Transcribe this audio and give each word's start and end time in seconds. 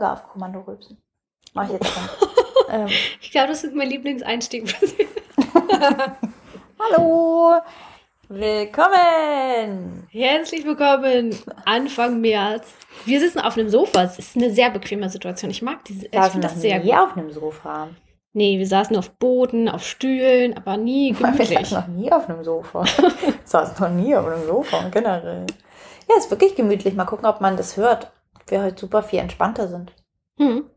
gar 0.00 0.14
auf 0.14 0.28
Kommando 0.28 0.60
rülpsen. 0.60 0.96
Mach 1.54 1.66
ich 1.66 1.72
jetzt 1.72 1.86
schon. 1.86 2.02
ähm. 2.70 2.88
Ich 3.20 3.30
glaube, 3.30 3.48
das 3.48 3.62
ist 3.62 3.74
mein 3.74 3.88
Lieblingseinstieg. 3.88 4.74
Hallo! 6.78 7.60
Willkommen! 8.28 10.06
Herzlich 10.10 10.64
willkommen! 10.64 11.36
Anfang 11.66 12.20
März. 12.20 12.68
Wir 13.04 13.20
sitzen 13.20 13.40
auf 13.40 13.58
einem 13.58 13.68
Sofa. 13.68 14.02
Es 14.02 14.18
ist 14.18 14.36
eine 14.36 14.50
sehr 14.50 14.70
bequeme 14.70 15.10
Situation. 15.10 15.50
Ich 15.50 15.62
mag 15.62 15.84
diese. 15.84 16.06
Ich 16.06 16.12
finde 16.12 16.48
das 16.48 16.60
sehr 16.60 16.80
gut. 16.80 16.94
auf 16.94 17.16
einem 17.16 17.30
Sofa. 17.30 17.88
Nee, 18.32 18.58
wir 18.58 18.66
saßen 18.66 18.96
auf 18.96 19.10
Boden, 19.10 19.68
auf 19.68 19.84
Stühlen, 19.84 20.56
aber 20.56 20.76
nie 20.76 21.12
gemütlich. 21.12 21.50
Wir 21.50 21.58
saßen 21.64 21.78
noch 21.78 21.88
nie 21.88 22.12
auf 22.12 22.28
einem 22.28 22.44
Sofa. 22.44 22.84
saßen 23.44 23.84
noch 23.84 23.90
nie 23.90 24.14
auf 24.14 24.24
einem 24.24 24.46
Sofa 24.46 24.88
generell. 24.88 25.46
Ja, 26.08 26.16
ist 26.16 26.30
wirklich 26.30 26.54
gemütlich. 26.54 26.94
Mal 26.94 27.06
gucken, 27.06 27.26
ob 27.26 27.40
man 27.40 27.56
das 27.56 27.76
hört. 27.76 28.12
Wir 28.46 28.62
heute 28.62 28.80
super 28.80 29.02
viel 29.02 29.20
entspannter 29.20 29.68
sind. 29.68 29.92
Hm. 30.36 30.70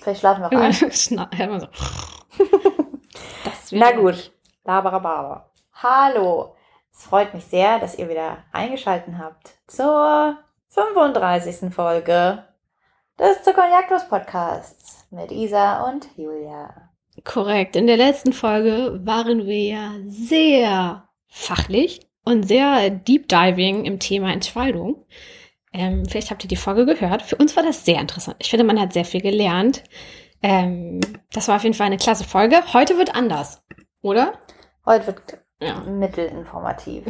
Vielleicht 0.00 0.20
schlafen 0.20 0.42
wir 0.42 0.48
auch 0.48 0.62
ein. 0.62 0.72
so. 3.64 3.76
Na 3.76 3.92
gut. 3.92 4.32
Laberababa. 4.64 5.50
Hallo. 5.74 6.54
Es 6.92 7.04
freut 7.04 7.34
mich 7.34 7.44
sehr, 7.44 7.78
dass 7.78 7.98
ihr 7.98 8.08
wieder 8.08 8.44
eingeschaltet 8.52 9.14
habt 9.18 9.54
zur 9.66 10.38
35. 10.68 11.72
Folge 11.74 12.44
des 13.18 13.42
Zuckerjagdlos 13.42 14.08
Podcasts 14.08 15.06
mit 15.10 15.30
Isa 15.32 15.88
und 15.88 16.08
Julia. 16.16 16.90
Korrekt. 17.22 17.76
In 17.76 17.86
der 17.86 17.96
letzten 17.96 18.32
Folge 18.32 19.00
waren 19.04 19.46
wir 19.46 19.62
ja 19.62 19.92
sehr 20.06 21.08
fachlich 21.28 22.08
und 22.24 22.44
sehr 22.44 22.90
deep 22.90 23.28
diving 23.28 23.84
im 23.84 24.00
Thema 24.00 24.32
Entscheidung. 24.32 25.04
Ähm, 25.74 26.06
vielleicht 26.06 26.30
habt 26.30 26.44
ihr 26.44 26.48
die 26.48 26.56
Folge 26.56 26.86
gehört. 26.86 27.22
Für 27.22 27.36
uns 27.36 27.56
war 27.56 27.64
das 27.64 27.84
sehr 27.84 28.00
interessant. 28.00 28.36
Ich 28.38 28.48
finde, 28.48 28.64
man 28.64 28.80
hat 28.80 28.92
sehr 28.92 29.04
viel 29.04 29.20
gelernt. 29.20 29.82
Ähm, 30.40 31.00
das 31.32 31.48
war 31.48 31.56
auf 31.56 31.64
jeden 31.64 31.74
Fall 31.74 31.88
eine 31.88 31.96
klasse 31.96 32.22
Folge. 32.22 32.62
Heute 32.72 32.96
wird 32.96 33.14
anders, 33.16 33.60
oder? 34.00 34.34
Heute 34.86 35.08
wird 35.08 35.38
ja. 35.60 35.80
mittelinformativ. 35.80 37.04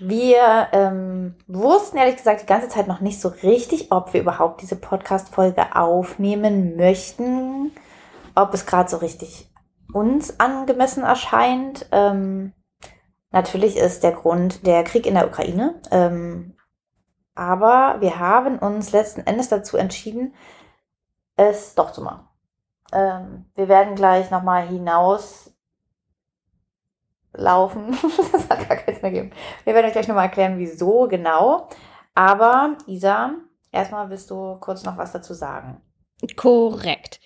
Wir 0.00 0.68
ähm, 0.72 1.36
wussten 1.46 1.96
ehrlich 1.96 2.16
gesagt 2.16 2.42
die 2.42 2.46
ganze 2.46 2.68
Zeit 2.68 2.88
noch 2.88 3.00
nicht 3.00 3.20
so 3.20 3.28
richtig, 3.28 3.92
ob 3.92 4.12
wir 4.12 4.20
überhaupt 4.20 4.60
diese 4.60 4.76
Podcast-Folge 4.76 5.74
aufnehmen 5.74 6.76
möchten, 6.76 7.70
ob 8.34 8.52
es 8.52 8.66
gerade 8.66 8.90
so 8.90 8.98
richtig 8.98 9.48
uns 9.94 10.38
angemessen 10.40 11.04
erscheint. 11.04 11.86
Ähm, 11.92 12.52
natürlich 13.30 13.76
ist 13.76 14.02
der 14.02 14.12
Grund 14.12 14.66
der 14.66 14.82
Krieg 14.82 15.06
in 15.06 15.14
der 15.14 15.28
Ukraine. 15.28 15.80
Ähm, 15.90 16.55
aber 17.36 17.96
wir 18.00 18.18
haben 18.18 18.58
uns 18.58 18.92
letzten 18.92 19.20
Endes 19.20 19.48
dazu 19.48 19.76
entschieden, 19.76 20.34
es 21.36 21.74
doch 21.74 21.92
zu 21.92 22.02
machen. 22.02 22.26
Ähm, 22.92 23.44
wir 23.54 23.68
werden 23.68 23.94
gleich 23.94 24.30
nochmal 24.30 24.66
hinaus 24.66 25.52
laufen. 27.34 27.96
das 28.32 28.48
hat 28.48 28.68
gar 28.68 28.78
keinen 28.78 29.00
mehr 29.02 29.10
geben. 29.10 29.30
Wir 29.64 29.74
werden 29.74 29.86
euch 29.86 29.92
gleich 29.92 30.08
nochmal 30.08 30.26
erklären, 30.26 30.58
wieso 30.58 31.06
genau. 31.08 31.68
Aber 32.14 32.76
Isa, 32.86 33.34
erstmal 33.70 34.08
willst 34.08 34.30
du 34.30 34.56
kurz 34.56 34.84
noch 34.84 34.96
was 34.96 35.12
dazu 35.12 35.34
sagen. 35.34 35.80
Korrekt. 36.36 37.20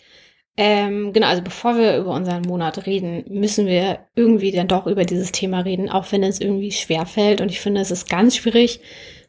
Ähm, 0.56 1.12
genau, 1.12 1.28
also 1.28 1.42
bevor 1.42 1.78
wir 1.78 1.96
über 1.96 2.10
unseren 2.10 2.42
Monat 2.42 2.84
reden, 2.86 3.24
müssen 3.28 3.66
wir 3.66 4.00
irgendwie 4.16 4.50
dann 4.50 4.66
doch 4.66 4.86
über 4.86 5.04
dieses 5.04 5.30
Thema 5.30 5.60
reden, 5.60 5.88
auch 5.88 6.10
wenn 6.10 6.24
es 6.24 6.40
irgendwie 6.40 6.72
schwer 6.72 7.06
fällt. 7.06 7.40
Und 7.40 7.50
ich 7.50 7.60
finde, 7.60 7.80
es 7.80 7.92
ist 7.92 8.10
ganz 8.10 8.36
schwierig, 8.36 8.80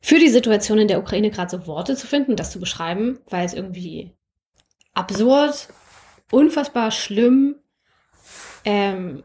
für 0.01 0.19
die 0.19 0.29
Situation 0.29 0.79
in 0.79 0.87
der 0.87 0.99
Ukraine 0.99 1.29
gerade 1.29 1.51
so 1.51 1.67
Worte 1.67 1.95
zu 1.95 2.07
finden, 2.07 2.35
das 2.35 2.51
zu 2.51 2.59
beschreiben, 2.59 3.19
weil 3.29 3.45
es 3.45 3.53
irgendwie 3.53 4.11
absurd, 4.93 5.67
unfassbar 6.31 6.91
schlimm, 6.91 7.55
ähm, 8.65 9.23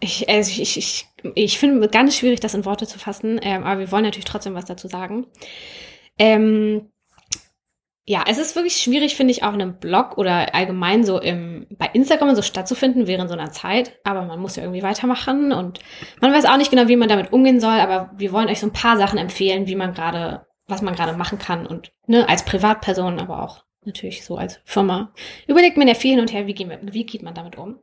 ich, 0.00 0.28
also 0.28 0.50
ich, 0.60 0.76
ich, 0.76 1.06
ich 1.34 1.58
finde 1.58 1.88
ganz 1.88 2.16
schwierig, 2.16 2.40
das 2.40 2.54
in 2.54 2.64
Worte 2.64 2.86
zu 2.86 2.98
fassen, 2.98 3.38
ähm, 3.42 3.62
aber 3.62 3.80
wir 3.80 3.92
wollen 3.92 4.04
natürlich 4.04 4.24
trotzdem 4.24 4.54
was 4.54 4.64
dazu 4.64 4.88
sagen. 4.88 5.26
Ähm, 6.18 6.90
ja, 8.04 8.24
es 8.28 8.38
ist 8.38 8.56
wirklich 8.56 8.76
schwierig, 8.76 9.14
finde 9.14 9.30
ich, 9.30 9.44
auch 9.44 9.54
in 9.54 9.62
einem 9.62 9.78
Blog 9.78 10.18
oder 10.18 10.54
allgemein 10.54 11.04
so 11.04 11.20
im, 11.20 11.68
bei 11.78 11.88
Instagram 11.92 12.34
so 12.34 12.42
stattzufinden 12.42 13.06
während 13.06 13.28
so 13.28 13.36
einer 13.36 13.52
Zeit. 13.52 14.00
Aber 14.02 14.22
man 14.22 14.40
muss 14.40 14.56
ja 14.56 14.64
irgendwie 14.64 14.82
weitermachen 14.82 15.52
und 15.52 15.78
man 16.20 16.32
weiß 16.32 16.46
auch 16.46 16.56
nicht 16.56 16.70
genau, 16.70 16.88
wie 16.88 16.96
man 16.96 17.08
damit 17.08 17.32
umgehen 17.32 17.60
soll. 17.60 17.78
Aber 17.78 18.10
wir 18.16 18.32
wollen 18.32 18.48
euch 18.48 18.58
so 18.58 18.66
ein 18.66 18.72
paar 18.72 18.96
Sachen 18.96 19.18
empfehlen, 19.18 19.68
wie 19.68 19.76
man 19.76 19.94
gerade, 19.94 20.46
was 20.66 20.82
man 20.82 20.96
gerade 20.96 21.16
machen 21.16 21.38
kann 21.38 21.64
und 21.66 21.92
ne, 22.06 22.28
als 22.28 22.44
Privatperson, 22.44 23.20
aber 23.20 23.42
auch 23.42 23.64
natürlich 23.84 24.24
so 24.24 24.36
als 24.36 24.60
Firma. 24.64 25.12
Überlegt 25.46 25.76
man 25.76 25.86
ja 25.86 25.94
viel 25.94 26.12
hin 26.12 26.20
und 26.20 26.32
her, 26.32 26.48
wie, 26.48 26.54
geht 26.54 26.68
man, 26.68 26.92
wie 26.92 27.06
geht 27.06 27.22
man 27.22 27.34
damit 27.34 27.56
um. 27.56 27.78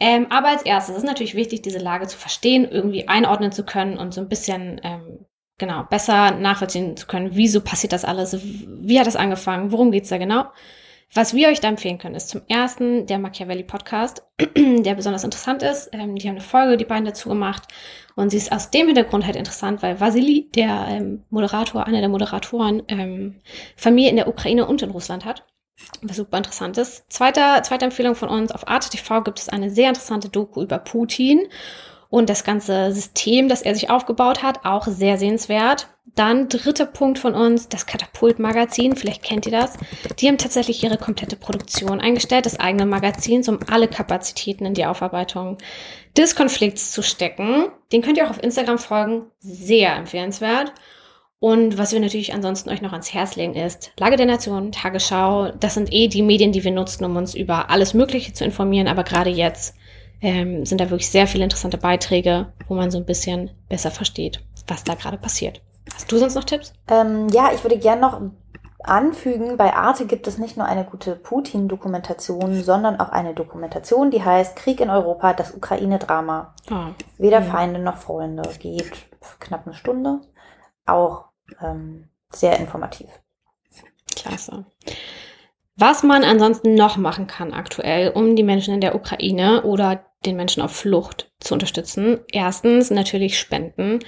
Ähm, 0.00 0.28
aber 0.30 0.48
als 0.48 0.62
erstes 0.62 0.96
ist 0.96 1.04
natürlich 1.04 1.34
wichtig, 1.34 1.60
diese 1.60 1.78
Lage 1.78 2.06
zu 2.06 2.16
verstehen, 2.16 2.66
irgendwie 2.68 3.06
einordnen 3.06 3.52
zu 3.52 3.64
können 3.64 3.98
und 3.98 4.14
so 4.14 4.22
ein 4.22 4.28
bisschen 4.28 4.80
ähm, 4.82 5.26
genau 5.58 5.84
besser 5.84 6.32
nachvollziehen 6.32 6.96
zu 6.96 7.06
können, 7.06 7.30
wieso 7.32 7.60
passiert 7.60 7.92
das 7.92 8.04
alles, 8.04 8.36
wie 8.42 8.98
hat 8.98 9.06
das 9.06 9.16
angefangen, 9.16 9.72
worum 9.72 9.92
geht's 9.92 10.08
da 10.08 10.18
genau. 10.18 10.46
Was 11.14 11.34
wir 11.34 11.48
euch 11.48 11.60
da 11.60 11.68
empfehlen 11.68 11.98
können, 11.98 12.14
ist 12.14 12.30
zum 12.30 12.40
ersten 12.48 13.04
der 13.06 13.18
Machiavelli 13.18 13.64
Podcast, 13.64 14.22
der 14.56 14.94
besonders 14.94 15.24
interessant 15.24 15.62
ist. 15.62 15.90
Ähm, 15.92 16.16
die 16.16 16.26
haben 16.26 16.36
eine 16.36 16.44
Folge, 16.44 16.78
die 16.78 16.86
beiden 16.86 17.04
dazu 17.04 17.28
gemacht. 17.28 17.64
Und 18.16 18.30
sie 18.30 18.38
ist 18.38 18.50
aus 18.50 18.70
dem 18.70 18.86
Hintergrund 18.86 19.26
halt 19.26 19.36
interessant, 19.36 19.82
weil 19.82 20.00
Vasili, 20.00 20.48
der 20.54 20.86
ähm, 20.88 21.24
Moderator, 21.28 21.86
einer 21.86 22.00
der 22.00 22.08
Moderatoren, 22.08 22.82
ähm, 22.88 23.42
Familie 23.76 24.08
in 24.08 24.16
der 24.16 24.28
Ukraine 24.28 24.66
und 24.66 24.80
in 24.80 24.90
Russland 24.90 25.26
hat 25.26 25.44
was 26.02 26.16
super 26.16 26.38
interessant 26.38 26.78
ist. 26.78 27.10
Zweite, 27.10 27.40
zweite 27.62 27.84
Empfehlung 27.84 28.14
von 28.14 28.28
uns, 28.28 28.52
auf 28.52 28.68
Arte 28.68 28.90
TV 28.90 29.22
gibt 29.22 29.38
es 29.38 29.48
eine 29.48 29.70
sehr 29.70 29.88
interessante 29.88 30.28
Doku 30.28 30.62
über 30.62 30.78
Putin 30.78 31.48
und 32.12 32.28
das 32.28 32.44
ganze 32.44 32.92
System, 32.92 33.48
das 33.48 33.62
er 33.62 33.74
sich 33.74 33.88
aufgebaut 33.88 34.42
hat, 34.42 34.66
auch 34.66 34.86
sehr 34.86 35.16
sehenswert. 35.16 35.88
Dann 36.14 36.50
dritter 36.50 36.84
Punkt 36.84 37.18
von 37.18 37.34
uns, 37.34 37.70
das 37.70 37.86
Katapult-Magazin, 37.86 38.96
vielleicht 38.96 39.22
kennt 39.22 39.46
ihr 39.46 39.52
das. 39.52 39.78
Die 40.18 40.28
haben 40.28 40.36
tatsächlich 40.36 40.84
ihre 40.84 40.98
komplette 40.98 41.36
Produktion 41.36 42.02
eingestellt, 42.02 42.44
des 42.44 42.60
eigenen 42.60 42.90
Magazins, 42.90 43.48
um 43.48 43.60
alle 43.66 43.88
Kapazitäten 43.88 44.66
in 44.66 44.74
die 44.74 44.84
Aufarbeitung 44.84 45.56
des 46.14 46.36
Konflikts 46.36 46.92
zu 46.92 47.00
stecken. 47.00 47.68
Den 47.92 48.02
könnt 48.02 48.18
ihr 48.18 48.26
auch 48.26 48.30
auf 48.30 48.42
Instagram 48.42 48.78
folgen, 48.78 49.24
sehr 49.38 49.96
empfehlenswert. 49.96 50.74
Und 51.38 51.78
was 51.78 51.94
wir 51.94 52.00
natürlich 52.00 52.34
ansonsten 52.34 52.68
euch 52.68 52.82
noch 52.82 52.92
ans 52.92 53.14
Herz 53.14 53.36
legen 53.36 53.54
ist, 53.54 53.90
Lage 53.98 54.16
der 54.16 54.26
Nation, 54.26 54.70
Tagesschau, 54.70 55.52
das 55.52 55.72
sind 55.72 55.90
eh 55.90 56.08
die 56.08 56.22
Medien, 56.22 56.52
die 56.52 56.62
wir 56.62 56.72
nutzen, 56.72 57.06
um 57.06 57.16
uns 57.16 57.34
über 57.34 57.70
alles 57.70 57.94
Mögliche 57.94 58.34
zu 58.34 58.44
informieren. 58.44 58.86
Aber 58.86 59.02
gerade 59.02 59.30
jetzt 59.30 59.74
ähm, 60.22 60.64
sind 60.64 60.80
da 60.80 60.88
wirklich 60.88 61.10
sehr 61.10 61.26
viele 61.26 61.44
interessante 61.44 61.76
Beiträge, 61.76 62.52
wo 62.68 62.74
man 62.74 62.90
so 62.90 62.98
ein 62.98 63.04
bisschen 63.04 63.50
besser 63.68 63.90
versteht, 63.90 64.40
was 64.68 64.84
da 64.84 64.94
gerade 64.94 65.18
passiert. 65.18 65.60
Hast 65.92 66.10
du 66.10 66.16
sonst 66.18 66.36
noch 66.36 66.44
Tipps? 66.44 66.72
Ähm, 66.88 67.28
ja, 67.30 67.50
ich 67.52 67.62
würde 67.64 67.76
gerne 67.76 68.00
noch 68.00 68.20
anfügen, 68.84 69.56
bei 69.56 69.74
Arte 69.74 70.06
gibt 70.06 70.26
es 70.26 70.38
nicht 70.38 70.56
nur 70.56 70.66
eine 70.66 70.84
gute 70.84 71.16
Putin-Dokumentation, 71.16 72.62
sondern 72.62 72.98
auch 73.00 73.10
eine 73.10 73.34
Dokumentation, 73.34 74.10
die 74.10 74.24
heißt 74.24 74.56
Krieg 74.56 74.80
in 74.80 74.90
Europa, 74.90 75.34
das 75.34 75.54
Ukraine-Drama. 75.54 76.54
Oh. 76.70 76.94
Weder 77.18 77.40
ja. 77.40 77.46
Feinde 77.46 77.80
noch 77.80 77.96
Freunde. 77.98 78.42
Geht 78.58 78.92
knapp 79.40 79.66
eine 79.66 79.74
Stunde. 79.74 80.20
Auch 80.86 81.26
ähm, 81.60 82.08
sehr 82.30 82.58
informativ. 82.58 83.08
Klasse. 84.16 84.64
Was 85.76 86.02
man 86.02 86.22
ansonsten 86.22 86.74
noch 86.74 86.96
machen 86.96 87.26
kann 87.26 87.52
aktuell, 87.52 88.10
um 88.10 88.36
die 88.36 88.42
Menschen 88.42 88.74
in 88.74 88.80
der 88.80 88.94
Ukraine 88.94 89.62
oder 89.62 90.04
den 90.24 90.36
Menschen 90.36 90.62
auf 90.62 90.72
Flucht 90.72 91.30
zu 91.40 91.54
unterstützen. 91.54 92.20
Erstens 92.30 92.90
natürlich 92.90 93.38
Spenden. 93.38 93.98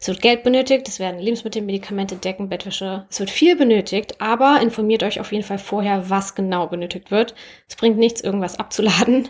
Es 0.00 0.08
wird 0.08 0.20
Geld 0.20 0.42
benötigt, 0.42 0.88
es 0.88 0.98
werden 0.98 1.20
Lebensmittel, 1.20 1.62
Medikamente, 1.62 2.16
Decken, 2.16 2.48
Bettwäsche. 2.48 3.06
Es 3.08 3.20
wird 3.20 3.30
viel 3.30 3.56
benötigt, 3.56 4.20
aber 4.20 4.60
informiert 4.60 5.02
euch 5.02 5.20
auf 5.20 5.32
jeden 5.32 5.44
Fall 5.44 5.58
vorher, 5.58 6.10
was 6.10 6.34
genau 6.34 6.66
benötigt 6.66 7.10
wird. 7.10 7.34
Es 7.68 7.76
bringt 7.76 7.98
nichts, 7.98 8.20
irgendwas 8.20 8.58
abzuladen. 8.58 9.28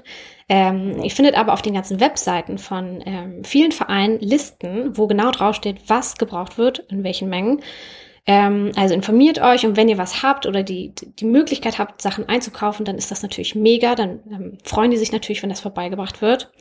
Ähm, 0.48 1.02
ihr 1.02 1.10
findet 1.10 1.36
aber 1.36 1.52
auf 1.52 1.62
den 1.62 1.74
ganzen 1.74 2.00
Webseiten 2.00 2.58
von 2.58 3.02
ähm, 3.06 3.44
vielen 3.44 3.72
Vereinen 3.72 4.18
Listen, 4.20 4.96
wo 4.96 5.06
genau 5.06 5.30
draufsteht, 5.30 5.78
was 5.86 6.16
gebraucht 6.16 6.58
wird, 6.58 6.80
in 6.90 7.04
welchen 7.04 7.28
Mengen. 7.28 7.62
Ähm, 8.24 8.70
also 8.76 8.94
informiert 8.94 9.40
euch 9.40 9.66
und 9.66 9.76
wenn 9.76 9.88
ihr 9.88 9.98
was 9.98 10.22
habt 10.22 10.46
oder 10.46 10.62
die, 10.62 10.94
die 10.94 11.24
Möglichkeit 11.24 11.78
habt, 11.78 12.00
Sachen 12.00 12.28
einzukaufen, 12.28 12.84
dann 12.84 12.96
ist 12.96 13.10
das 13.10 13.22
natürlich 13.22 13.54
mega. 13.56 13.96
Dann 13.96 14.20
ähm, 14.30 14.58
freuen 14.64 14.92
die 14.92 14.96
sich 14.96 15.10
natürlich, 15.10 15.42
wenn 15.42 15.50
das 15.50 15.60
vorbeigebracht 15.60 16.22
wird. 16.22 16.52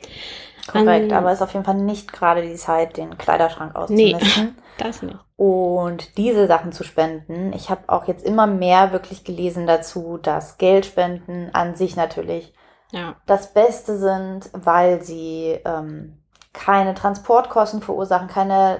Korrekt, 0.67 1.11
um, 1.11 1.17
aber 1.17 1.31
ist 1.31 1.41
auf 1.41 1.53
jeden 1.53 1.65
Fall 1.65 1.75
nicht 1.75 2.11
gerade 2.11 2.41
die 2.41 2.55
Zeit, 2.55 2.97
den 2.97 3.17
Kleiderschrank 3.17 3.75
auszumisten. 3.75 4.43
Nee, 4.43 4.51
das 4.77 5.03
nicht. 5.03 5.17
Und 5.37 6.17
diese 6.17 6.47
Sachen 6.47 6.71
zu 6.71 6.83
spenden. 6.83 7.53
Ich 7.53 7.69
habe 7.69 7.81
auch 7.87 8.07
jetzt 8.07 8.25
immer 8.25 8.47
mehr 8.47 8.91
wirklich 8.91 9.23
gelesen 9.23 9.67
dazu, 9.67 10.17
dass 10.17 10.57
Geldspenden 10.57 11.53
an 11.53 11.75
sich 11.75 11.95
natürlich 11.95 12.53
ja. 12.91 13.15
das 13.25 13.53
Beste 13.53 13.97
sind, 13.97 14.49
weil 14.53 15.01
sie 15.01 15.59
ähm, 15.65 16.17
keine 16.53 16.93
Transportkosten 16.93 17.81
verursachen, 17.81 18.27
keine 18.27 18.79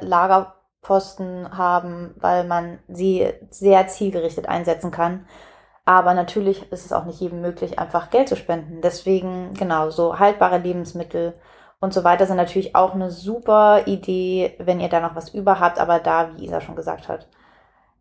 Lagerposten 0.81 1.57
haben, 1.57 2.15
weil 2.19 2.43
man 2.45 2.79
sie 2.87 3.27
sehr 3.49 3.87
zielgerichtet 3.87 4.47
einsetzen 4.47 4.91
kann. 4.91 5.25
Aber 5.85 6.13
natürlich 6.13 6.71
ist 6.71 6.85
es 6.85 6.93
auch 6.93 7.05
nicht 7.05 7.19
jedem 7.19 7.41
möglich, 7.41 7.79
einfach 7.79 8.09
Geld 8.11 8.29
zu 8.29 8.35
spenden. 8.35 8.81
Deswegen, 8.81 9.53
genau, 9.53 9.89
so 9.89 10.19
haltbare 10.19 10.59
Lebensmittel 10.59 11.33
und 11.79 11.93
so 11.93 12.03
weiter 12.03 12.27
sind 12.27 12.37
natürlich 12.37 12.75
auch 12.75 12.93
eine 12.93 13.09
super 13.09 13.87
Idee, 13.87 14.55
wenn 14.59 14.79
ihr 14.79 14.89
da 14.89 14.99
noch 14.99 15.15
was 15.15 15.29
über 15.33 15.59
habt. 15.59 15.79
Aber 15.79 15.99
da, 15.99 16.31
wie 16.35 16.45
Isa 16.45 16.61
schon 16.61 16.75
gesagt 16.75 17.07
hat, 17.09 17.27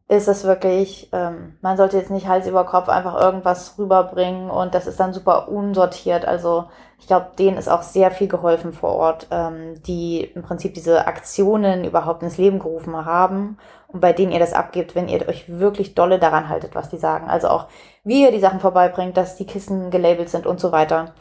ist 0.08 0.28
es 0.28 0.44
wirklich, 0.44 1.08
ähm, 1.12 1.56
man 1.62 1.76
sollte 1.76 1.96
jetzt 1.96 2.10
nicht 2.10 2.28
Hals 2.28 2.46
über 2.46 2.64
Kopf 2.66 2.88
einfach 2.88 3.18
irgendwas 3.20 3.78
rüberbringen 3.78 4.50
und 4.50 4.74
das 4.74 4.86
ist 4.86 5.00
dann 5.00 5.12
super 5.14 5.48
unsortiert. 5.48 6.26
Also 6.26 6.68
ich 7.00 7.06
glaube, 7.06 7.30
denen 7.38 7.56
ist 7.56 7.68
auch 7.68 7.82
sehr 7.82 8.10
viel 8.10 8.28
geholfen 8.28 8.74
vor 8.74 8.90
Ort, 8.92 9.26
ähm, 9.30 9.82
die 9.82 10.20
im 10.22 10.42
Prinzip 10.42 10.74
diese 10.74 11.06
Aktionen 11.06 11.84
überhaupt 11.84 12.22
ins 12.22 12.36
Leben 12.36 12.58
gerufen 12.58 12.94
haben 13.04 13.56
und 13.88 14.00
bei 14.00 14.12
denen 14.12 14.32
ihr 14.32 14.38
das 14.38 14.52
abgebt, 14.52 14.94
wenn 14.94 15.08
ihr 15.08 15.26
euch 15.26 15.48
wirklich 15.48 15.94
dolle 15.94 16.18
daran 16.18 16.50
haltet, 16.50 16.74
was 16.74 16.90
die 16.90 16.98
sagen. 16.98 17.28
Also 17.28 17.48
auch, 17.48 17.68
wie 18.04 18.22
ihr 18.22 18.30
die 18.32 18.38
Sachen 18.38 18.60
vorbeibringt, 18.60 19.16
dass 19.16 19.36
die 19.36 19.46
Kissen 19.46 19.90
gelabelt 19.90 20.28
sind 20.28 20.46
und 20.46 20.60
so 20.60 20.72
weiter. 20.72 21.14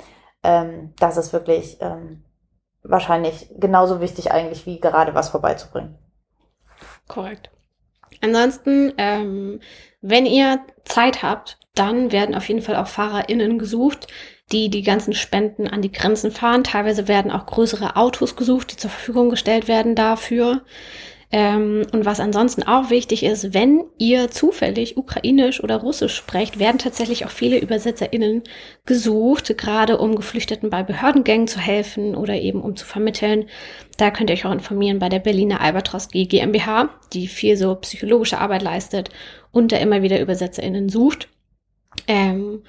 Ähm, 0.44 0.94
das 1.00 1.16
ist 1.16 1.32
wirklich 1.32 1.78
ähm, 1.80 2.26
wahrscheinlich 2.84 3.50
genauso 3.58 4.02
wichtig 4.02 4.32
eigentlich, 4.34 4.66
wie 4.66 4.82
gerade 4.82 5.16
was 5.16 5.30
vorbeizubringen. 5.30 5.98
Korrekt. 7.08 7.52
Ansonsten, 8.22 8.94
ähm, 8.98 9.62
wenn 10.02 10.26
ihr 10.26 10.60
Zeit 10.84 11.24
habt, 11.24 11.58
dann 11.74 12.12
werden 12.12 12.36
auf 12.36 12.48
jeden 12.50 12.62
Fall 12.62 12.76
auch 12.76 12.88
FahrerInnen 12.88 13.58
gesucht, 13.58 14.08
die 14.52 14.70
die 14.70 14.84
ganzen 14.84 15.14
Spenden 15.14 15.68
an 15.68 15.82
die 15.82 15.92
Grenzen 15.92 16.32
fahren. 16.32 16.64
Teilweise 16.64 17.08
werden 17.08 17.32
auch 17.32 17.46
größere 17.46 17.96
Autos 17.96 18.36
gesucht, 18.36 18.72
die 18.72 18.78
zur 18.78 18.90
Verfügung 18.90 19.30
gestellt 19.30 19.68
werden 19.68 19.96
dafür. 19.96 20.62
Ähm, 21.32 21.86
und 21.92 22.06
was 22.06 22.20
ansonsten 22.20 22.64
auch 22.64 22.90
wichtig 22.90 23.24
ist, 23.24 23.54
wenn 23.54 23.84
ihr 24.00 24.32
zufällig 24.32 24.98
Ukrainisch 24.98 25.64
oder 25.64 25.78
Russisch 25.78 26.16
sprecht, 26.16 26.58
werden 26.58 26.80
tatsächlich 26.80 27.24
auch 27.24 27.30
viele 27.30 27.62
ÜbersetzerInnen 27.62 28.42
gesucht, 28.86 29.56
gerade 29.56 30.00
um 30.00 30.16
Geflüchteten 30.16 30.72
bei 30.72 30.82
Behördengängen 30.82 31.48
zu 31.48 31.60
helfen 31.60 32.16
oder 32.16 32.34
eben 32.34 32.62
um 32.62 32.76
zu 32.76 32.86
vermitteln. 32.88 33.46
Da 33.98 34.10
könnt 34.10 34.32
ihr 34.32 34.34
euch 34.34 34.46
auch 34.46 34.52
informieren 34.52 34.98
bei 34.98 35.10
der 35.10 35.20
Berliner 35.20 35.62
Albatros 35.62 36.10
G 36.10 36.26
GmbH, 36.26 36.90
die 37.14 37.28
viel 37.28 37.58
so 37.58 37.76
psychologische 37.76 38.40
Arbeit 38.40 38.64
leistet 38.64 39.10
und 39.52 39.72
da 39.72 39.78
immer 39.78 40.02
wieder 40.02 40.20
ÜbersetzerInnen 40.20 40.90
sucht. 40.90 41.30
Ähm, 42.08 42.64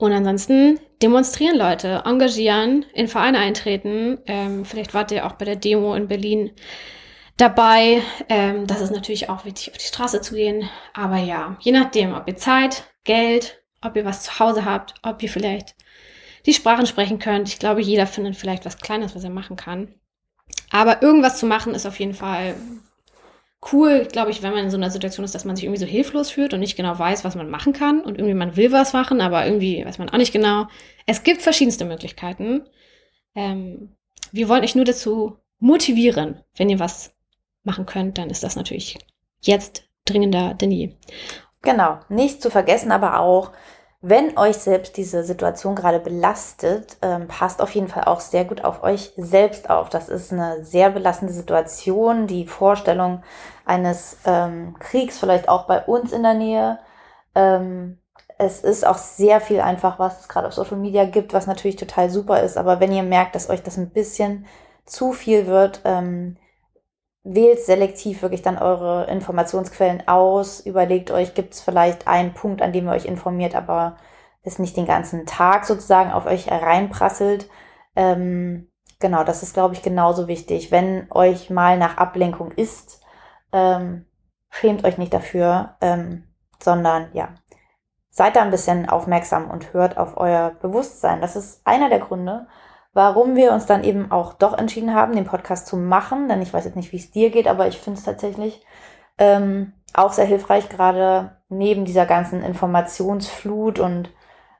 und 0.00 0.12
ansonsten 0.12 0.80
demonstrieren 1.02 1.58
Leute, 1.58 2.02
engagieren, 2.06 2.86
in 2.94 3.06
Vereine 3.06 3.38
eintreten. 3.38 4.18
Ähm, 4.26 4.64
vielleicht 4.64 4.94
wart 4.94 5.12
ihr 5.12 5.26
auch 5.26 5.32
bei 5.32 5.44
der 5.44 5.56
Demo 5.56 5.94
in 5.94 6.08
Berlin 6.08 6.52
dabei. 7.36 8.00
Ähm, 8.30 8.66
das 8.66 8.80
ist 8.80 8.92
natürlich 8.92 9.28
auch 9.28 9.44
wichtig, 9.44 9.70
auf 9.70 9.76
die 9.76 9.84
Straße 9.84 10.22
zu 10.22 10.34
gehen. 10.34 10.70
Aber 10.94 11.18
ja, 11.18 11.58
je 11.60 11.72
nachdem, 11.72 12.14
ob 12.14 12.26
ihr 12.28 12.36
Zeit, 12.36 12.84
Geld, 13.04 13.62
ob 13.82 13.94
ihr 13.94 14.06
was 14.06 14.22
zu 14.22 14.38
Hause 14.38 14.64
habt, 14.64 14.94
ob 15.02 15.22
ihr 15.22 15.28
vielleicht 15.28 15.74
die 16.46 16.54
Sprachen 16.54 16.86
sprechen 16.86 17.18
könnt. 17.18 17.50
Ich 17.50 17.58
glaube, 17.58 17.82
jeder 17.82 18.06
findet 18.06 18.36
vielleicht 18.36 18.64
was 18.64 18.78
Kleines, 18.78 19.14
was 19.14 19.22
er 19.22 19.28
machen 19.28 19.56
kann. 19.56 19.94
Aber 20.70 21.02
irgendwas 21.02 21.38
zu 21.38 21.44
machen 21.44 21.74
ist 21.74 21.84
auf 21.84 22.00
jeden 22.00 22.14
Fall 22.14 22.54
cool, 23.72 24.06
glaube 24.10 24.30
ich, 24.30 24.42
wenn 24.42 24.52
man 24.52 24.64
in 24.64 24.70
so 24.70 24.76
einer 24.76 24.90
Situation 24.90 25.24
ist, 25.24 25.34
dass 25.34 25.44
man 25.44 25.54
sich 25.54 25.64
irgendwie 25.64 25.80
so 25.80 25.86
hilflos 25.86 26.30
fühlt 26.30 26.54
und 26.54 26.60
nicht 26.60 26.76
genau 26.76 26.98
weiß, 26.98 27.24
was 27.24 27.34
man 27.34 27.50
machen 27.50 27.72
kann. 27.72 28.00
Und 28.00 28.16
irgendwie 28.16 28.34
man 28.34 28.56
will 28.56 28.72
was 28.72 28.92
machen, 28.92 29.20
aber 29.20 29.44
irgendwie 29.44 29.84
weiß 29.84 29.98
man 29.98 30.08
auch 30.08 30.16
nicht 30.16 30.32
genau. 30.32 30.66
Es 31.06 31.22
gibt 31.22 31.42
verschiedenste 31.42 31.84
Möglichkeiten. 31.84 32.66
Ähm, 33.34 33.96
wir 34.32 34.48
wollen 34.48 34.64
euch 34.64 34.74
nur 34.74 34.84
dazu 34.84 35.36
motivieren, 35.58 36.42
wenn 36.56 36.70
ihr 36.70 36.78
was 36.78 37.14
machen 37.62 37.86
könnt, 37.86 38.16
dann 38.16 38.30
ist 38.30 38.42
das 38.42 38.56
natürlich 38.56 38.98
jetzt 39.40 39.84
dringender 40.06 40.54
denn 40.54 40.70
je. 40.70 40.96
Genau, 41.62 42.00
nicht 42.08 42.40
zu 42.40 42.50
vergessen 42.50 42.90
aber 42.90 43.20
auch, 43.20 43.52
wenn 44.02 44.38
euch 44.38 44.56
selbst 44.56 44.96
diese 44.96 45.24
Situation 45.24 45.74
gerade 45.74 46.00
belastet, 46.00 46.96
ähm, 47.02 47.28
passt 47.28 47.60
auf 47.60 47.74
jeden 47.74 47.88
Fall 47.88 48.04
auch 48.04 48.20
sehr 48.20 48.46
gut 48.46 48.64
auf 48.64 48.82
euch 48.82 49.12
selbst 49.16 49.68
auf. 49.68 49.90
Das 49.90 50.08
ist 50.08 50.32
eine 50.32 50.64
sehr 50.64 50.90
belastende 50.90 51.34
Situation. 51.34 52.26
Die 52.26 52.46
Vorstellung 52.46 53.22
eines 53.66 54.16
ähm, 54.24 54.74
Kriegs 54.78 55.18
vielleicht 55.18 55.50
auch 55.50 55.66
bei 55.66 55.84
uns 55.84 56.12
in 56.12 56.22
der 56.22 56.34
Nähe. 56.34 56.78
Ähm, 57.34 57.98
es 58.38 58.62
ist 58.62 58.86
auch 58.86 58.96
sehr 58.96 59.38
viel 59.38 59.60
einfach, 59.60 59.98
was 59.98 60.20
es 60.20 60.28
gerade 60.28 60.48
auf 60.48 60.54
Social 60.54 60.78
Media 60.78 61.04
gibt, 61.04 61.34
was 61.34 61.46
natürlich 61.46 61.76
total 61.76 62.08
super 62.08 62.42
ist. 62.42 62.56
Aber 62.56 62.80
wenn 62.80 62.92
ihr 62.92 63.02
merkt, 63.02 63.34
dass 63.34 63.50
euch 63.50 63.62
das 63.62 63.76
ein 63.76 63.90
bisschen 63.90 64.46
zu 64.86 65.12
viel 65.12 65.46
wird, 65.46 65.82
ähm, 65.84 66.38
wählt 67.22 67.60
selektiv 67.60 68.22
wirklich 68.22 68.42
dann 68.42 68.58
eure 68.58 69.06
Informationsquellen 69.06 70.08
aus, 70.08 70.60
überlegt 70.60 71.10
euch, 71.10 71.34
gibt 71.34 71.54
es 71.54 71.60
vielleicht 71.60 72.08
einen 72.08 72.34
Punkt, 72.34 72.62
an 72.62 72.72
dem 72.72 72.86
ihr 72.86 72.92
euch 72.92 73.04
informiert, 73.04 73.54
aber 73.54 73.96
es 74.42 74.58
nicht 74.58 74.76
den 74.76 74.86
ganzen 74.86 75.26
Tag 75.26 75.66
sozusagen 75.66 76.12
auf 76.12 76.26
euch 76.26 76.46
hereinprasselt. 76.46 77.48
Ähm, 77.94 78.70
genau, 79.00 79.24
das 79.24 79.42
ist, 79.42 79.52
glaube 79.52 79.74
ich, 79.74 79.82
genauso 79.82 80.28
wichtig. 80.28 80.70
Wenn 80.70 81.06
euch 81.10 81.50
mal 81.50 81.76
nach 81.76 81.98
Ablenkung 81.98 82.52
ist, 82.52 83.02
ähm, 83.52 84.06
schämt 84.48 84.84
euch 84.84 84.96
nicht 84.96 85.12
dafür, 85.12 85.76
ähm, 85.82 86.24
sondern 86.62 87.08
ja, 87.12 87.34
seid 88.08 88.36
da 88.36 88.42
ein 88.42 88.50
bisschen 88.50 88.88
aufmerksam 88.88 89.50
und 89.50 89.72
hört 89.72 89.98
auf 89.98 90.16
euer 90.16 90.50
Bewusstsein. 90.62 91.20
Das 91.20 91.36
ist 91.36 91.60
einer 91.66 91.90
der 91.90 92.00
Gründe, 92.00 92.46
warum 92.92 93.36
wir 93.36 93.52
uns 93.52 93.66
dann 93.66 93.84
eben 93.84 94.10
auch 94.10 94.34
doch 94.34 94.56
entschieden 94.56 94.94
haben, 94.94 95.14
den 95.14 95.24
Podcast 95.24 95.66
zu 95.66 95.76
machen. 95.76 96.28
Denn 96.28 96.42
ich 96.42 96.52
weiß 96.52 96.64
jetzt 96.64 96.76
nicht, 96.76 96.92
wie 96.92 96.96
es 96.96 97.10
dir 97.10 97.30
geht, 97.30 97.46
aber 97.46 97.68
ich 97.68 97.78
finde 97.78 97.98
es 97.98 98.04
tatsächlich 98.04 98.64
ähm, 99.18 99.72
auch 99.94 100.12
sehr 100.12 100.24
hilfreich, 100.24 100.68
gerade 100.68 101.36
neben 101.48 101.84
dieser 101.84 102.06
ganzen 102.06 102.42
Informationsflut 102.42 103.78
und 103.78 104.10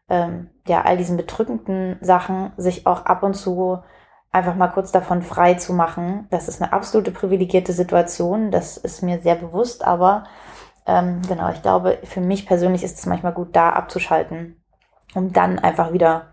ähm, 0.08 0.50
ja, 0.66 0.82
all 0.82 0.96
diesen 0.96 1.16
bedrückenden 1.16 1.98
Sachen, 2.00 2.52
sich 2.56 2.86
auch 2.86 3.06
ab 3.06 3.22
und 3.22 3.34
zu 3.34 3.82
einfach 4.32 4.54
mal 4.54 4.68
kurz 4.68 4.92
davon 4.92 5.22
frei 5.22 5.54
zu 5.54 5.72
machen. 5.72 6.26
Das 6.30 6.48
ist 6.48 6.60
eine 6.60 6.72
absolute 6.72 7.10
privilegierte 7.10 7.72
Situation, 7.72 8.50
das 8.50 8.76
ist 8.76 9.02
mir 9.02 9.20
sehr 9.20 9.36
bewusst, 9.36 9.84
aber 9.84 10.24
ähm, 10.86 11.22
genau, 11.28 11.50
ich 11.50 11.62
glaube, 11.62 11.98
für 12.04 12.20
mich 12.20 12.46
persönlich 12.46 12.82
ist 12.82 12.98
es 12.98 13.06
manchmal 13.06 13.32
gut, 13.32 13.54
da 13.54 13.70
abzuschalten, 13.70 14.60
um 15.14 15.32
dann 15.32 15.58
einfach 15.58 15.92
wieder 15.92 16.29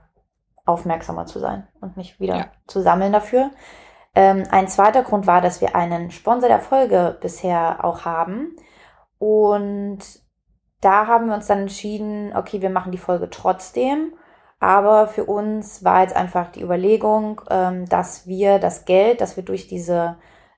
aufmerksamer 0.68 1.26
zu 1.26 1.40
sein 1.40 1.68
und 1.82 1.98
mich 1.98 2.20
wieder 2.20 2.38
ja. 2.38 2.46
zu 2.68 2.82
sammeln 2.82 3.14
dafür. 3.14 3.52
Ähm, 4.16 4.44
ein 4.52 4.68
zweiter 4.68 5.04
Grund 5.04 5.28
war, 5.28 5.42
dass 5.42 5.62
wir 5.62 5.76
einen 5.76 6.12
Sponsor 6.12 6.50
der 6.50 6.60
Folge 6.60 7.18
bisher 7.22 7.84
auch 7.86 8.06
haben. 8.06 8.56
Und 9.20 10.00
da 10.82 11.08
haben 11.08 11.28
wir 11.28 11.36
uns 11.36 11.48
dann 11.48 11.60
entschieden, 11.60 12.36
okay, 12.36 12.62
wir 12.62 12.70
machen 12.70 12.92
die 12.92 12.98
Folge 12.98 13.30
trotzdem. 13.30 14.14
Aber 14.60 15.08
für 15.08 15.26
uns 15.26 15.84
war 15.84 16.02
jetzt 16.02 16.16
einfach 16.16 16.52
die 16.52 16.64
Überlegung, 16.64 17.42
ähm, 17.50 17.88
dass 17.88 18.26
wir 18.26 18.58
das 18.58 18.86
Geld, 18.86 19.22
das 19.22 19.38
wir 19.38 19.44
durch 19.44 19.68
diese 19.68 20.18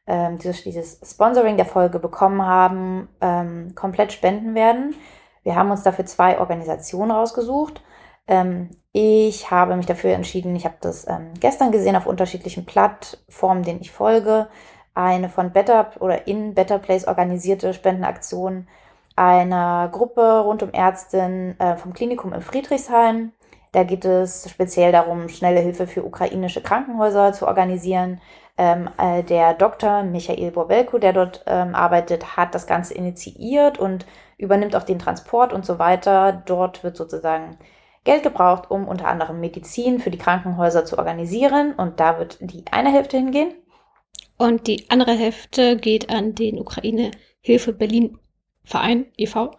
ähm, 0.10 0.40
durch 0.40 0.64
dieses 0.64 1.00
Sponsoring 1.04 1.56
der 1.56 1.68
Folge 1.68 2.00
bekommen 2.00 2.42
haben, 2.42 3.10
ähm, 3.22 3.76
komplett 3.76 4.12
spenden 4.12 4.56
werden. 4.56 4.96
Wir 5.44 5.56
haben 5.56 5.70
uns 5.70 5.84
dafür 5.84 6.06
zwei 6.06 6.40
Organisationen 6.40 7.12
rausgesucht. 7.12 7.84
Ähm, 8.28 8.72
ich 8.92 9.52
habe 9.52 9.76
mich 9.76 9.86
dafür 9.86 10.12
entschieden, 10.14 10.56
ich 10.56 10.66
habe 10.66 10.78
das 10.82 11.08
ähm, 11.08 11.34
gestern 11.40 11.72
gesehen 11.72 11.96
auf 11.96 12.08
unterschiedlichen 12.08 12.66
Plattformen, 12.66 13.64
denen 13.64 13.82
ich 13.82 13.92
folge, 13.92 14.48
eine 14.96 15.30
von 15.30 15.52
Better 15.52 15.92
oder 16.00 16.28
in 16.28 16.56
Better 16.56 16.80
Place 16.80 17.08
organisierte 17.08 17.74
Spendenaktion 17.74 18.68
einer 19.16 19.90
Gruppe 19.92 20.40
rund 20.40 20.64
um 20.64 20.72
Ärztin 20.72 21.60
äh, 21.60 21.76
vom 21.76 21.94
Klinikum 21.94 22.34
in 22.34 22.42
Friedrichshain. 22.42 23.34
Da 23.72 23.84
geht 23.84 24.06
es 24.06 24.50
speziell 24.50 24.92
darum, 24.92 25.30
schnelle 25.30 25.60
Hilfe 25.60 25.88
für 25.88 26.04
ukrainische 26.04 26.62
Krankenhäuser 26.62 27.34
zu 27.34 27.48
organisieren. 27.48 28.22
Ähm, 28.58 28.90
äh, 28.98 29.24
der 29.24 29.54
Dr. 29.54 30.04
Michael 30.04 30.52
Borbelko, 30.52 30.98
der 30.98 31.14
dort 31.14 31.44
ähm, 31.48 31.76
arbeitet, 31.76 32.38
hat 32.38 32.56
das 32.56 32.66
Ganze 32.66 32.94
initiiert 32.94 33.78
und 33.78 34.06
übernimmt 34.38 34.76
auch 34.76 34.84
den 34.84 35.00
Transport 35.00 35.54
und 35.54 35.66
so 35.66 35.80
weiter. 35.80 36.42
Dort 36.46 36.84
wird 36.84 36.98
sozusagen 36.98 37.58
Geld 38.10 38.24
gebraucht, 38.24 38.72
um 38.72 38.88
unter 38.88 39.08
anderem 39.08 39.40
Medizin 39.40 40.00
für 40.00 40.10
die 40.10 40.18
Krankenhäuser 40.18 40.84
zu 40.84 40.98
organisieren. 40.98 41.76
Und 41.76 42.00
da 42.00 42.18
wird 42.18 42.40
die 42.42 42.64
eine 42.72 42.92
Hälfte 42.92 43.18
hingehen. 43.18 43.54
Und 44.36 44.66
die 44.66 44.90
andere 44.90 45.14
Hälfte 45.14 45.78
geht 45.78 46.10
an 46.10 46.34
den 46.34 46.58
Ukraine 46.58 47.12
Hilfe 47.40 47.72
Berlin 47.72 48.18
Verein 48.64 49.06
e.V., 49.16 49.52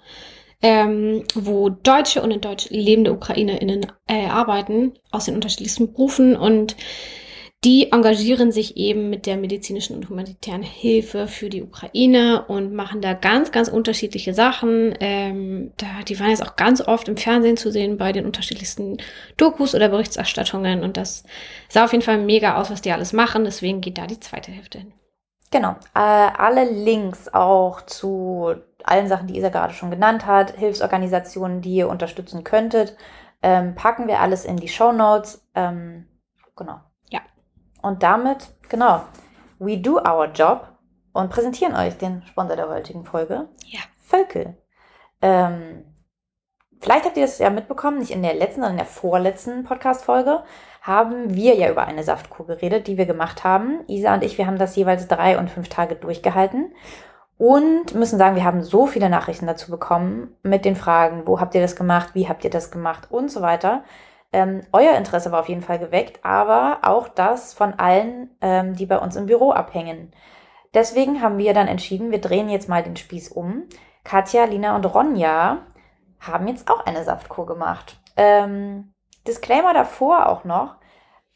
ähm, 0.63 1.23
wo 1.37 1.69
deutsche 1.69 2.23
und 2.23 2.33
in 2.33 2.41
Deutsch 2.41 2.69
lebende 2.71 3.13
UkrainerInnen 3.13 3.87
äh, 4.09 4.27
arbeiten 4.27 4.95
aus 5.13 5.27
den 5.27 5.37
unterschiedlichsten 5.37 5.93
Berufen 5.93 6.35
und 6.35 6.77
die 7.63 7.93
engagieren 7.93 8.53
sich 8.53 8.79
eben 8.79 9.11
mit 9.11 9.27
der 9.27 9.37
medizinischen 9.37 9.95
und 9.95 10.09
humanitären 10.09 10.63
Hilfe 10.63 11.29
für 11.29 11.51
die 11.51 11.63
Ukraine 11.63 12.47
und 12.47 12.73
machen 12.73 13.03
da 13.03 13.13
ganz, 13.13 13.53
ganz 13.53 13.69
unterschiedliche 13.69 14.33
Sachen. 14.33 14.95
Ähm, 14.99 15.73
da, 15.77 16.03
die 16.09 16.19
waren 16.19 16.31
jetzt 16.31 16.43
auch 16.43 16.57
ganz 16.57 16.81
oft 16.81 17.07
im 17.09 17.19
Fernsehen 17.19 17.59
zu 17.59 17.71
sehen 17.71 17.99
bei 17.99 18.13
den 18.13 18.25
unterschiedlichsten 18.25 18.97
Dokus 19.37 19.75
oder 19.75 19.91
Berichterstattungen. 19.91 20.83
Und 20.83 20.97
das 20.97 21.25
sah 21.69 21.85
auf 21.85 21.93
jeden 21.93 22.05
Fall 22.05 22.17
mega 22.17 22.57
aus, 22.57 22.71
was 22.71 22.81
die 22.81 22.93
alles 22.93 23.13
machen. 23.13 23.45
Deswegen 23.45 23.83
geht 23.83 23.99
da 23.99 24.07
die 24.07 24.21
zweite 24.21 24.51
Hälfte 24.51 24.79
hin. 24.79 24.95
Genau. 25.51 25.73
Äh, 25.95 25.99
alle 25.99 26.65
Links 26.65 27.29
auch 27.29 27.83
zu 27.83 28.55
allen 28.85 29.09
Sachen, 29.09 29.27
die 29.27 29.37
Isa 29.37 29.51
gerade 29.51 29.75
schon 29.75 29.91
genannt 29.91 30.25
hat, 30.25 30.57
Hilfsorganisationen, 30.57 31.61
die 31.61 31.75
ihr 31.75 31.91
unterstützen 31.91 32.43
könntet, 32.43 32.97
ähm, 33.43 33.75
packen 33.75 34.09
wir 34.09 34.21
alles 34.21 34.47
in 34.47 34.57
die 34.57 34.69
Show 34.69 34.93
Notes. 34.93 35.45
Ähm, 35.55 36.07
genau. 36.57 36.81
Und 37.83 38.03
damit, 38.03 38.49
genau, 38.69 39.03
we 39.59 39.79
do 39.79 39.99
our 39.99 40.27
job 40.27 40.69
und 41.13 41.31
präsentieren 41.31 41.75
euch 41.75 41.97
den 41.99 42.23
Sponsor 42.27 42.57
der 42.57 42.69
heutigen 42.69 43.05
Folge. 43.05 43.49
Ja. 43.67 43.81
Völkel. 43.99 44.57
Ähm, 45.23 45.85
vielleicht 46.81 47.05
habt 47.05 47.17
ihr 47.17 47.25
das 47.25 47.39
ja 47.39 47.51
mitbekommen, 47.51 47.99
nicht 47.99 48.11
in 48.11 48.23
der 48.23 48.35
letzten, 48.35 48.63
sondern 48.63 48.73
in 48.73 48.79
der 48.79 48.87
vorletzten 48.87 49.65
Podcast-Folge 49.65 50.43
haben 50.83 51.35
wir 51.35 51.55
ja 51.55 51.71
über 51.71 51.85
eine 51.85 52.03
Saftkur 52.03 52.47
geredet, 52.47 52.87
die 52.87 52.97
wir 52.97 53.07
gemacht 53.07 53.45
haben. 53.45 53.81
Isa 53.87 54.15
und 54.15 54.25
ich, 54.25 54.39
wir 54.39 54.47
haben 54.47 54.59
das 54.59 54.77
jeweils 54.77 55.09
drei 55.09 55.39
und 55.39 55.51
fünf 55.51 55.69
Tage 55.69 55.95
durchgehalten 55.95 56.73
und 57.37 57.95
müssen 57.95 58.19
sagen, 58.19 58.37
wir 58.37 58.45
haben 58.45 58.63
so 58.63 58.87
viele 58.87 59.09
Nachrichten 59.09 59.47
dazu 59.47 59.71
bekommen 59.71 60.37
mit 60.43 60.65
den 60.65 60.77
Fragen, 60.77 61.27
wo 61.27 61.41
habt 61.41 61.55
ihr 61.55 61.63
das 61.63 61.77
gemacht, 61.77 62.15
wie 62.15 62.29
habt 62.29 62.45
ihr 62.45 62.51
das 62.51 62.71
gemacht 62.71 63.11
und 63.11 63.31
so 63.31 63.43
weiter. 63.43 63.83
Ähm, 64.33 64.63
euer 64.73 64.97
Interesse 64.97 65.33
war 65.33 65.41
auf 65.41 65.49
jeden 65.49 65.63
Fall 65.63 65.79
geweckt, 65.79 66.25
aber 66.25 66.81
auch 66.83 67.09
das 67.09 67.53
von 67.53 67.75
allen, 67.75 68.37
ähm, 68.41 68.75
die 68.75 68.87
bei 68.87 68.99
uns 68.99 69.17
im 69.17 69.27
Büro 69.27 69.51
abhängen. 69.51 70.13
Deswegen 70.73 71.21
haben 71.21 71.39
wir 71.39 71.53
dann 71.53 71.67
entschieden, 71.67 72.13
wir 72.13 72.21
drehen 72.21 72.49
jetzt 72.49 72.69
mal 72.69 72.83
den 72.83 72.97
Spieß 72.97 73.31
um. 73.31 73.65
Katja, 74.05 74.45
Lina 74.45 74.77
und 74.77 74.87
Ronja 74.87 75.67
haben 76.21 76.47
jetzt 76.47 76.71
auch 76.71 76.87
eine 76.87 77.03
Saftkur 77.03 77.47
gemacht. 77.47 78.01
Ähm, 78.17 78.93
Disclaimer 79.27 79.75
davor 79.75 80.29
auch 80.29 80.45
noch. 80.45 80.77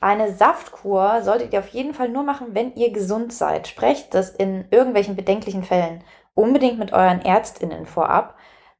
Eine 0.01 0.33
Saftkur 0.33 1.23
solltet 1.23 1.53
ihr 1.53 1.61
auf 1.61 1.69
jeden 1.69 1.95
Fall 1.95 2.11
nur 2.11 2.23
machen, 2.23 2.49
wenn 2.51 2.75
ihr 2.75 2.93
gesund 2.93 3.33
seid. 3.33 3.67
Sprecht 3.67 4.15
das 4.15 4.31
in 4.31 4.67
irgendwelchen 4.71 5.17
bedenklichen 5.17 5.65
Fällen 5.65 6.05
unbedingt 6.35 6.79
mit 6.79 6.93
euren 6.93 7.23
Ärztinnen 7.23 7.87
vorab. 7.87 8.37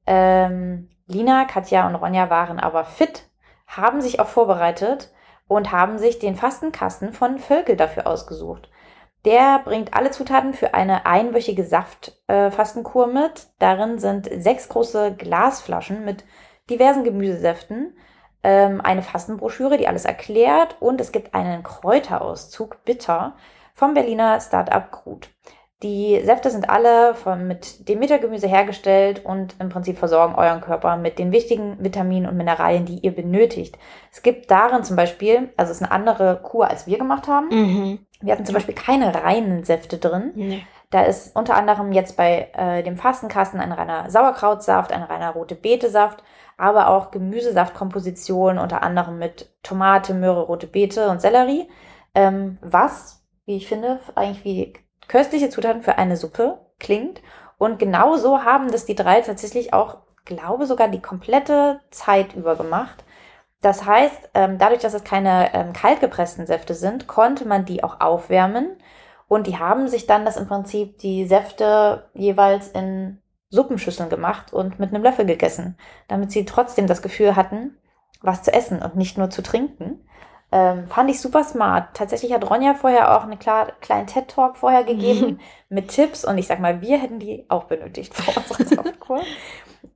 Ähm, 0.07 0.91
Lina, 1.07 1.45
Katja 1.47 1.87
und 1.87 1.95
Ronja 1.95 2.31
waren 2.31 2.61
aber 2.61 2.85
fit, 2.85 3.29
haben 3.67 4.01
sich 4.01 4.21
auch 4.21 4.29
vorbereitet 4.29 5.13
und 5.49 5.73
haben 5.73 5.99
sich 5.99 6.19
den 6.19 6.37
Fastenkasten 6.37 7.13
von 7.13 7.39
Völkel 7.39 7.77
dafür 7.77 8.07
ausgesucht. 8.07 8.71
Der 9.25 9.61
bringt 9.65 9.95
alle 9.95 10.11
Zutaten 10.11 10.53
für 10.53 10.75
eine 10.75 11.07
einwöchige 11.07 11.65
Saftfastenkur 11.65 13.09
äh, 13.09 13.13
mit. 13.13 13.47
Darin 13.59 13.99
sind 13.99 14.29
sechs 14.31 14.69
große 14.69 15.15
Glasflaschen 15.17 16.05
mit 16.05 16.25
diversen 16.69 17.05
Gemüsesäften, 17.05 17.97
ähm, 18.43 18.81
eine 18.83 19.03
Fastenbroschüre, 19.03 19.79
die 19.79 19.89
alles 19.89 20.05
erklärt 20.05 20.77
und 20.81 21.01
es 21.01 21.13
gibt 21.13 21.35
einen 21.35 21.63
Kräuterauszug, 21.63 22.85
bitter, 22.85 23.37
vom 23.75 23.95
Berliner 23.95 24.41
Startup 24.41 24.91
Krut. 24.91 25.31
Die 25.83 26.21
Säfte 26.25 26.51
sind 26.51 26.71
alle 26.71 27.15
von, 27.15 27.47
mit 27.47 27.89
Demetergemüse 27.89 28.47
hergestellt 28.47 29.25
und 29.25 29.57
im 29.59 29.69
Prinzip 29.69 29.99
versorgen 29.99 30.35
euren 30.35 30.61
Körper 30.61 30.97
mit 30.97 31.19
den 31.19 31.33
wichtigen 31.33 31.77
Vitaminen 31.83 32.29
und 32.29 32.37
Mineralien, 32.37 32.87
die 32.87 33.01
ihr 33.01 33.15
benötigt. 33.15 33.77
Es 34.11 34.23
gibt 34.23 34.51
darin 34.51 34.85
zum 34.85 34.97
Beispiel, 34.97 35.53
also 35.57 35.73
es 35.73 35.79
ist 35.79 35.83
eine 35.83 35.93
andere 35.93 36.41
Kur, 36.43 36.71
als 36.71 36.87
wir 36.87 36.97
gemacht 36.97 37.29
haben. 37.29 37.49
Mhm. 37.49 37.99
Wir 38.21 38.33
hatten 38.33 38.47
zum 38.47 38.55
Beispiel 38.55 38.75
keine 38.75 39.15
reinen 39.15 39.65
Säfte 39.65 39.99
drin. 39.99 40.33
Nee. 40.35 40.63
Da 40.91 41.03
ist 41.03 41.35
unter 41.37 41.57
anderem 41.57 41.93
jetzt 41.93 42.17
bei 42.17 42.51
äh, 42.55 42.83
dem 42.83 42.97
Fastenkasten 42.97 43.61
ein 43.61 43.73
reiner 43.73 44.09
Sauerkrautsaft, 44.11 44.93
ein 44.93 45.03
reiner 45.03 45.33
rote 45.33 45.57
Betesaft, 45.57 46.23
aber 46.57 46.89
auch 46.89 47.11
Gemüsesaftkompositionen, 47.11 48.63
unter 48.63 48.83
anderem 48.83 49.19
mit 49.19 49.53
Tomate, 49.63 50.15
Möhre, 50.15 50.43
rote 50.43 50.69
Beete 50.69 51.09
und 51.09 51.21
Sellerie. 51.21 51.69
Ähm, 52.15 52.59
was, 52.63 53.25
wie 53.45 53.57
ich 53.57 53.67
finde, 53.67 53.99
eigentlich 54.15 54.45
wie 54.45 54.84
köstliche 55.09 55.51
Zutaten 55.51 55.83
für 55.83 55.99
eine 55.99 56.17
Suppe 56.17 56.59
klingt. 56.79 57.23
Und 57.59 57.79
genauso 57.79 58.45
haben 58.45 58.71
das 58.71 58.85
die 58.85 58.95
drei 58.95 59.21
tatsächlich 59.21 59.73
auch, 59.73 59.99
glaube 60.25 60.67
sogar 60.67 60.89
die 60.89 61.03
komplette 61.03 61.81
Zeit 61.91 62.35
über 62.35 62.57
gemacht. 62.57 63.05
Das 63.61 63.87
heißt, 63.87 64.31
ähm, 64.35 64.59
dadurch, 64.59 64.83
dass 64.83 64.95
es 64.95 65.05
keine 65.05 65.55
ähm, 65.55 65.73
kaltgepressten 65.73 66.47
Säfte 66.47 66.75
sind, 66.75 67.07
konnte 67.07 67.47
man 67.47 67.65
die 67.65 67.83
auch 67.83 68.01
aufwärmen. 68.01 68.77
Und 69.27 69.47
die 69.47 69.59
haben 69.59 69.89
sich 69.89 70.07
dann 70.07 70.25
das 70.25 70.37
im 70.37 70.47
Prinzip 70.47 70.99
die 70.99 71.27
Säfte 71.27 72.09
jeweils 72.13 72.69
in 72.69 73.23
Suppenschüsseln 73.49 74.11
gemacht 74.11 74.53
und 74.53 74.79
mit 74.79 74.93
einem 74.93 75.03
Löffel 75.03 75.25
gegessen, 75.25 75.79
damit 76.09 76.31
sie 76.31 76.45
trotzdem 76.45 76.87
das 76.87 77.03
Gefühl 77.03 77.37
hatten, 77.37 77.79
was 78.21 78.43
zu 78.43 78.53
essen 78.53 78.83
und 78.83 78.97
nicht 78.97 79.17
nur 79.17 79.31
zu 79.31 79.43
trinken. 79.43 80.07
Ähm, 80.57 80.87
fand 80.87 81.11
ich 81.11 81.21
super 81.21 81.43
smart. 81.43 81.89
Tatsächlich 81.95 82.33
hat 82.33 82.49
Ronja 82.49 82.75
vorher 82.75 83.17
auch 83.17 83.25
einen 83.25 83.41
klar, 83.41 83.73
kleinen 83.81 84.07
TED-Talk 84.07 84.57
vorher 84.57 84.85
gegeben 84.85 85.41
mit 85.69 85.89
Tipps 85.89 86.25
und 86.25 86.39
ich 86.39 86.47
sag 86.47 86.61
mal, 86.61 86.81
wir 86.81 86.97
hätten 86.97 87.19
die 87.19 87.45
auch 87.49 87.65
benötigt 87.65 88.15
vor 88.15 88.37
unserer 88.37 88.65
Softcore. 88.85 89.23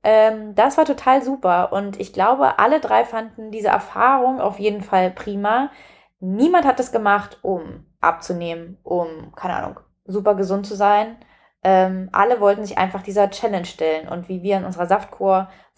ähm, 0.03 0.55
das 0.55 0.77
war 0.77 0.83
total 0.83 1.23
super 1.23 1.71
und 1.71 1.97
ich 1.97 2.11
glaube, 2.11 2.59
alle 2.59 2.81
drei 2.81 3.05
fanden 3.05 3.51
diese 3.51 3.69
Erfahrung 3.69 4.41
auf 4.41 4.59
jeden 4.59 4.81
Fall 4.81 5.11
prima. 5.11 5.71
Niemand 6.19 6.65
hat 6.65 6.81
es 6.81 6.91
gemacht, 6.91 7.39
um 7.41 7.85
abzunehmen, 8.01 8.79
um, 8.83 9.31
keine 9.37 9.55
Ahnung, 9.55 9.79
super 10.03 10.35
gesund 10.35 10.67
zu 10.67 10.75
sein 10.75 11.15
ähm, 11.61 12.07
alle 12.13 12.39
wollten 12.39 12.65
sich 12.65 12.77
einfach 12.77 13.01
dieser 13.01 13.29
Challenge 13.29 13.65
stellen. 13.65 14.07
Und 14.07 14.29
wie 14.29 14.43
wir 14.43 14.57
in 14.57 14.65
unserer 14.65 14.85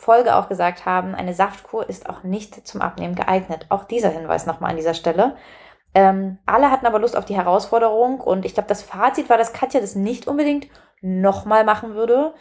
Saftkur-Folge 0.01 0.35
auch 0.35 0.49
gesagt 0.49 0.85
haben, 0.85 1.15
eine 1.15 1.33
Saftkur 1.33 1.87
ist 1.87 2.09
auch 2.09 2.23
nicht 2.23 2.67
zum 2.67 2.81
Abnehmen 2.81 3.15
geeignet. 3.15 3.67
Auch 3.69 3.85
dieser 3.85 4.09
Hinweis 4.09 4.45
nochmal 4.45 4.71
an 4.71 4.77
dieser 4.77 4.93
Stelle. 4.93 5.35
Ähm, 5.93 6.39
alle 6.45 6.71
hatten 6.71 6.87
aber 6.87 6.99
Lust 6.99 7.15
auf 7.15 7.25
die 7.25 7.35
Herausforderung 7.35 8.19
und 8.19 8.45
ich 8.45 8.53
glaube, 8.53 8.69
das 8.69 8.81
Fazit 8.81 9.29
war, 9.29 9.37
dass 9.37 9.53
Katja 9.53 9.79
das 9.81 9.95
nicht 9.95 10.27
unbedingt 10.27 10.67
nochmal 11.01 11.63
machen 11.63 11.95
würde. 11.95 12.33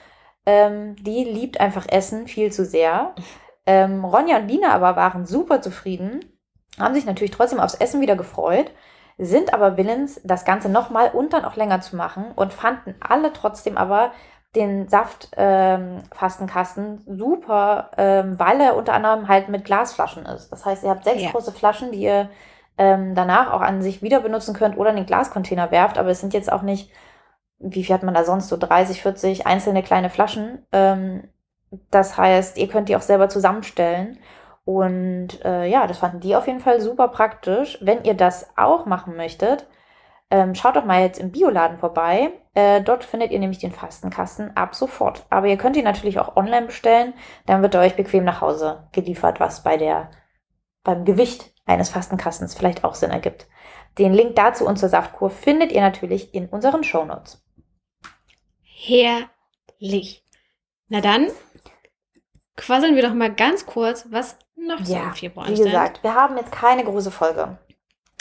Ähm, 0.47 0.97
die 0.97 1.25
liebt 1.25 1.61
einfach 1.61 1.87
Essen 1.89 2.29
viel 2.29 2.53
zu 2.53 2.65
sehr. 2.65 3.15
Ähm, 3.67 4.05
Ronja 4.05 4.39
und 4.39 4.49
Lina 4.49 4.71
aber 4.73 4.97
waren 4.97 5.27
super 5.27 5.61
zufrieden, 5.61 6.25
haben 6.79 6.95
sich 6.95 7.05
natürlich 7.05 7.33
trotzdem 7.33 7.61
aufs 7.61 7.75
Essen 7.75 8.01
wieder 8.01 8.17
gefreut 8.17 8.71
sind 9.23 9.53
aber 9.53 9.77
willens, 9.77 10.19
das 10.25 10.47
Ganze 10.47 10.71
nochmal 10.71 11.11
und 11.11 11.35
dann 11.35 11.45
auch 11.45 11.55
länger 11.55 11.83
zu 11.83 11.95
machen 11.95 12.33
und 12.35 12.55
fanden 12.55 12.95
alle 13.01 13.35
trotzdem 13.35 13.77
aber 13.77 14.13
den 14.57 14.89
Saftfastenkasten 14.89 17.05
ähm, 17.07 17.19
super, 17.19 17.93
ähm, 17.97 18.37
weil 18.39 18.61
er 18.61 18.77
unter 18.77 18.93
anderem 18.95 19.29
halt 19.29 19.49
mit 19.49 19.65
Glasflaschen 19.65 20.27
ist. 20.27 20.51
Das 20.51 20.67
heißt, 20.67 20.83
ihr 20.83 20.91
habt 20.91 21.05
sechs 21.05 21.23
ja. 21.23 21.31
große 21.31 21.53
Flaschen, 21.53 21.93
die 21.93 22.01
ihr 22.01 22.29
ähm, 22.77 23.15
danach 23.15 23.53
auch 23.53 23.61
an 23.61 23.81
sich 23.83 24.03
wieder 24.03 24.19
benutzen 24.21 24.55
könnt 24.55 24.77
oder 24.77 24.91
in 24.91 24.97
den 24.97 25.07
Glascontainer 25.07 25.71
werft, 25.71 25.99
aber 25.99 26.11
es 26.11 26.19
sind 26.21 26.35
jetzt 26.35 26.51
auch 26.51 26.63
nicht, 26.63 26.91
wie 27.59 27.85
viel 27.85 27.95
hat 27.95 28.03
man 28.03 28.15
da 28.15 28.25
sonst, 28.25 28.49
so 28.49 28.57
30, 28.57 29.03
40 29.03 29.47
einzelne 29.47 29.85
kleine 29.85 30.11
Flaschen. 30.11 30.67
Ähm, 30.73 31.29
das 31.91 32.17
heißt, 32.17 32.57
ihr 32.59 32.69
könnt 32.69 32.89
die 32.89 32.97
auch 32.97 33.03
selber 33.03 33.29
zusammenstellen 33.29 34.19
und 34.65 35.45
äh, 35.45 35.67
ja, 35.67 35.87
das 35.87 35.99
fanden 35.99 36.21
die 36.21 36.37
auf 36.37 36.47
jeden 36.47 36.61
Fall 36.61 36.81
super 36.81 37.09
praktisch. 37.09 37.79
Wenn 37.81 38.05
ihr 38.05 38.15
das 38.15 38.49
auch 38.57 38.87
machen 38.87 39.17
möchtet, 39.17 39.67
ähm, 40.31 40.55
schaut 40.55 40.77
doch 40.77 40.85
mal 40.85 41.03
jetzt 41.03 41.19
im 41.19 41.33
Bioladen 41.33 41.79
vorbei. 41.79 42.33
Äh, 42.55 42.83
dort 42.83 43.05
findet 43.05 43.33
ihr 43.33 43.39
nämlich 43.41 43.59
den 43.59 43.73
Fastenkasten 43.73 44.57
ab 44.57 44.75
sofort. 44.75 45.27
Aber 45.29 45.49
ihr 45.49 45.57
könnt 45.57 45.77
ihn 45.77 45.85
natürlich 45.85 46.21
auch 46.21 46.37
online 46.37 46.67
bestellen. 46.67 47.15
Dann 47.47 47.63
wird 47.63 47.75
er 47.75 47.81
euch 47.81 47.97
bequem 47.97 48.25
nach 48.25 48.41
Hause 48.41 48.89
geliefert, 48.93 49.41
was 49.41 49.63
bei 49.65 49.77
der, 49.77 50.11
beim 50.85 51.05
Gewicht 51.05 51.53
eines 51.67 51.91
Fastenkastens 51.91 52.55
vielleicht 52.55 52.85
auch 52.85 52.95
Sinn 52.95 53.11
ergibt. 53.11 53.49
Den 53.99 54.15
Link 54.15 54.37
dazu 54.37 54.67
und 54.67 54.79
zur 54.79 54.89
Saftkur 54.89 55.31
findet 55.31 55.73
ihr 55.73 55.81
natürlich 55.81 56.33
in 56.33 56.49
unseren 56.49 56.85
Shownotes. 56.85 57.45
Herrlich. 58.63 60.25
Na 60.89 61.01
dann 61.01 61.27
quasseln 62.57 62.95
wir 62.95 63.03
doch 63.03 63.15
mal 63.15 63.33
ganz 63.33 63.67
kurz, 63.67 64.07
was 64.11 64.39
noch 64.57 64.85
so 64.85 64.95
im 64.95 65.13
Februar 65.13 65.49
Wie 65.49 65.55
gesagt, 65.55 66.03
wir 66.03 66.15
haben 66.15 66.37
jetzt 66.37 66.53
keine 66.53 66.85
große 66.85 67.11
Folge 67.11 67.59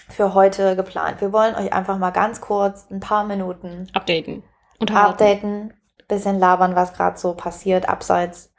für 0.09 0.33
heute 0.33 0.75
geplant. 0.75 1.21
Wir 1.21 1.31
wollen 1.31 1.55
euch 1.55 1.71
einfach 1.73 1.97
mal 1.97 2.11
ganz 2.11 2.41
kurz 2.41 2.89
ein 2.89 2.99
paar 2.99 3.23
Minuten 3.25 3.87
updaten. 3.93 4.43
Updaten, 4.79 5.73
bisschen 6.07 6.39
labern, 6.39 6.75
was 6.75 6.93
gerade 6.93 7.17
so 7.17 7.33
passiert, 7.33 7.87
abseits 7.87 8.53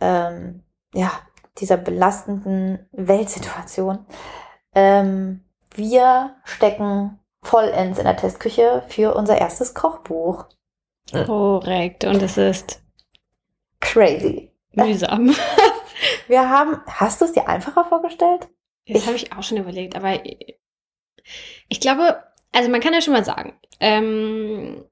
ähm, 0.00 0.62
ja, 0.94 1.10
dieser 1.58 1.76
belastenden 1.76 2.88
Weltsituation. 2.92 4.06
Ähm, 4.74 5.44
wir 5.74 6.36
stecken 6.44 7.20
vollends 7.42 7.98
in 7.98 8.04
der 8.04 8.16
Testküche 8.16 8.82
für 8.88 9.14
unser 9.14 9.38
erstes 9.38 9.74
Kochbuch. 9.74 10.46
Korrekt. 11.26 12.04
Und 12.04 12.22
es 12.22 12.36
ist 12.36 12.82
crazy. 13.80 14.52
Mühsam. 14.72 15.34
Wir 16.28 16.48
haben, 16.48 16.80
hast 16.86 17.20
du 17.20 17.24
es 17.24 17.32
dir 17.32 17.48
einfacher 17.48 17.84
vorgestellt? 17.84 18.48
Das 18.86 19.06
habe 19.06 19.16
ich 19.16 19.32
auch 19.32 19.42
schon 19.42 19.58
überlegt, 19.58 19.96
aber 19.96 20.20
ich 21.68 21.80
glaube, 21.80 22.22
also 22.52 22.68
man 22.68 22.80
kann 22.80 22.94
ja 22.94 23.00
schon 23.00 23.14
mal 23.14 23.24
sagen, 23.24 23.54
ähm, 23.80 24.84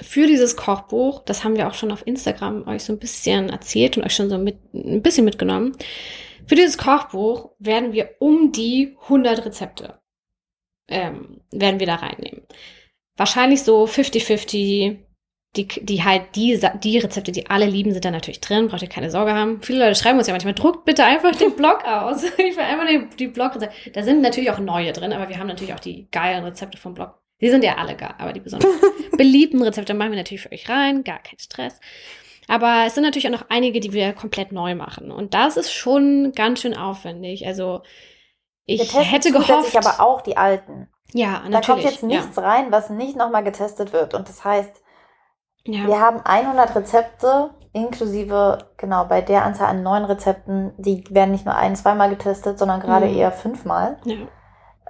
für 0.00 0.26
dieses 0.26 0.56
Kochbuch, 0.56 1.22
das 1.24 1.44
haben 1.44 1.56
wir 1.56 1.68
auch 1.68 1.74
schon 1.74 1.92
auf 1.92 2.06
Instagram 2.06 2.66
euch 2.66 2.84
so 2.84 2.92
ein 2.92 2.98
bisschen 2.98 3.50
erzählt 3.50 3.96
und 3.96 4.04
euch 4.04 4.14
schon 4.14 4.30
so 4.30 4.38
mit, 4.38 4.58
ein 4.72 5.02
bisschen 5.02 5.24
mitgenommen. 5.24 5.76
Für 6.46 6.54
dieses 6.54 6.78
Kochbuch 6.78 7.50
werden 7.58 7.92
wir 7.92 8.16
um 8.18 8.52
die 8.52 8.96
100 9.02 9.44
Rezepte 9.44 10.00
ähm, 10.90 11.40
werden 11.50 11.80
wir 11.80 11.86
da 11.86 11.96
reinnehmen. 11.96 12.42
Wahrscheinlich 13.16 13.62
so 13.62 13.84
50-50 13.84 14.98
die, 15.56 15.66
die 15.66 16.04
halt, 16.04 16.36
die, 16.36 16.60
die 16.82 16.98
Rezepte, 16.98 17.32
die 17.32 17.50
alle 17.50 17.66
lieben, 17.66 17.92
sind 17.92 18.04
da 18.04 18.10
natürlich 18.10 18.40
drin, 18.40 18.68
braucht 18.68 18.82
ihr 18.82 18.88
keine 18.88 19.10
Sorge 19.10 19.34
haben. 19.34 19.60
Viele 19.62 19.80
Leute 19.80 19.96
schreiben 19.96 20.18
uns 20.18 20.28
ja 20.28 20.32
manchmal, 20.32 20.54
druckt 20.54 20.84
bitte 20.84 21.04
einfach 21.04 21.34
den 21.34 21.56
Blog 21.56 21.84
aus. 21.84 22.22
ich 22.38 22.56
will 22.56 22.62
einfach 22.62 22.86
die, 22.86 23.16
die 23.16 23.26
Blog-Rezepte. 23.26 23.90
Da 23.90 24.02
sind 24.02 24.22
natürlich 24.22 24.50
auch 24.50 24.60
neue 24.60 24.92
drin, 24.92 25.12
aber 25.12 25.28
wir 25.28 25.38
haben 25.38 25.48
natürlich 25.48 25.74
auch 25.74 25.80
die 25.80 26.08
geilen 26.10 26.44
Rezepte 26.44 26.78
vom 26.78 26.94
Blog. 26.94 27.14
Die 27.40 27.48
sind 27.48 27.64
ja 27.64 27.76
alle 27.76 27.96
geil, 27.96 28.14
aber 28.18 28.32
die 28.32 28.40
besonders 28.40 28.70
beliebten 29.16 29.62
Rezepte 29.62 29.94
machen 29.94 30.10
wir 30.10 30.18
natürlich 30.18 30.42
für 30.42 30.52
euch 30.52 30.68
rein, 30.68 31.02
gar 31.02 31.18
kein 31.18 31.38
Stress. 31.38 31.80
Aber 32.46 32.84
es 32.86 32.94
sind 32.94 33.04
natürlich 33.04 33.26
auch 33.26 33.32
noch 33.32 33.46
einige, 33.48 33.80
die 33.80 33.92
wir 33.92 34.12
komplett 34.12 34.52
neu 34.52 34.74
machen. 34.74 35.10
Und 35.10 35.34
das 35.34 35.56
ist 35.56 35.72
schon 35.72 36.32
ganz 36.34 36.60
schön 36.60 36.76
aufwendig. 36.76 37.46
Also 37.46 37.82
ich 38.66 38.94
hätte 38.94 39.32
gehofft. 39.32 39.76
aber 39.76 40.00
auch 40.00 40.20
die 40.20 40.36
alten. 40.36 40.88
Ja, 41.12 41.40
natürlich. 41.40 41.52
Da 41.52 41.60
kommt 41.60 41.82
jetzt 41.84 42.02
nichts 42.02 42.36
ja. 42.36 42.42
rein, 42.42 42.70
was 42.70 42.90
nicht 42.90 43.16
nochmal 43.16 43.42
getestet 43.42 43.92
wird. 43.92 44.14
Und 44.14 44.28
das 44.28 44.44
heißt, 44.44 44.79
ja. 45.64 45.86
Wir 45.86 46.00
haben 46.00 46.20
100 46.24 46.74
Rezepte, 46.74 47.50
inklusive, 47.72 48.58
genau, 48.76 49.04
bei 49.04 49.20
der 49.20 49.44
Anzahl 49.44 49.68
an 49.68 49.82
neuen 49.82 50.04
Rezepten, 50.04 50.72
die 50.78 51.04
werden 51.10 51.30
nicht 51.30 51.46
nur 51.46 51.54
ein-, 51.54 51.76
zweimal 51.76 52.10
getestet, 52.10 52.58
sondern 52.58 52.80
gerade 52.80 53.06
mhm. 53.06 53.16
eher 53.16 53.32
fünfmal. 53.32 53.98
Ja 54.04 54.16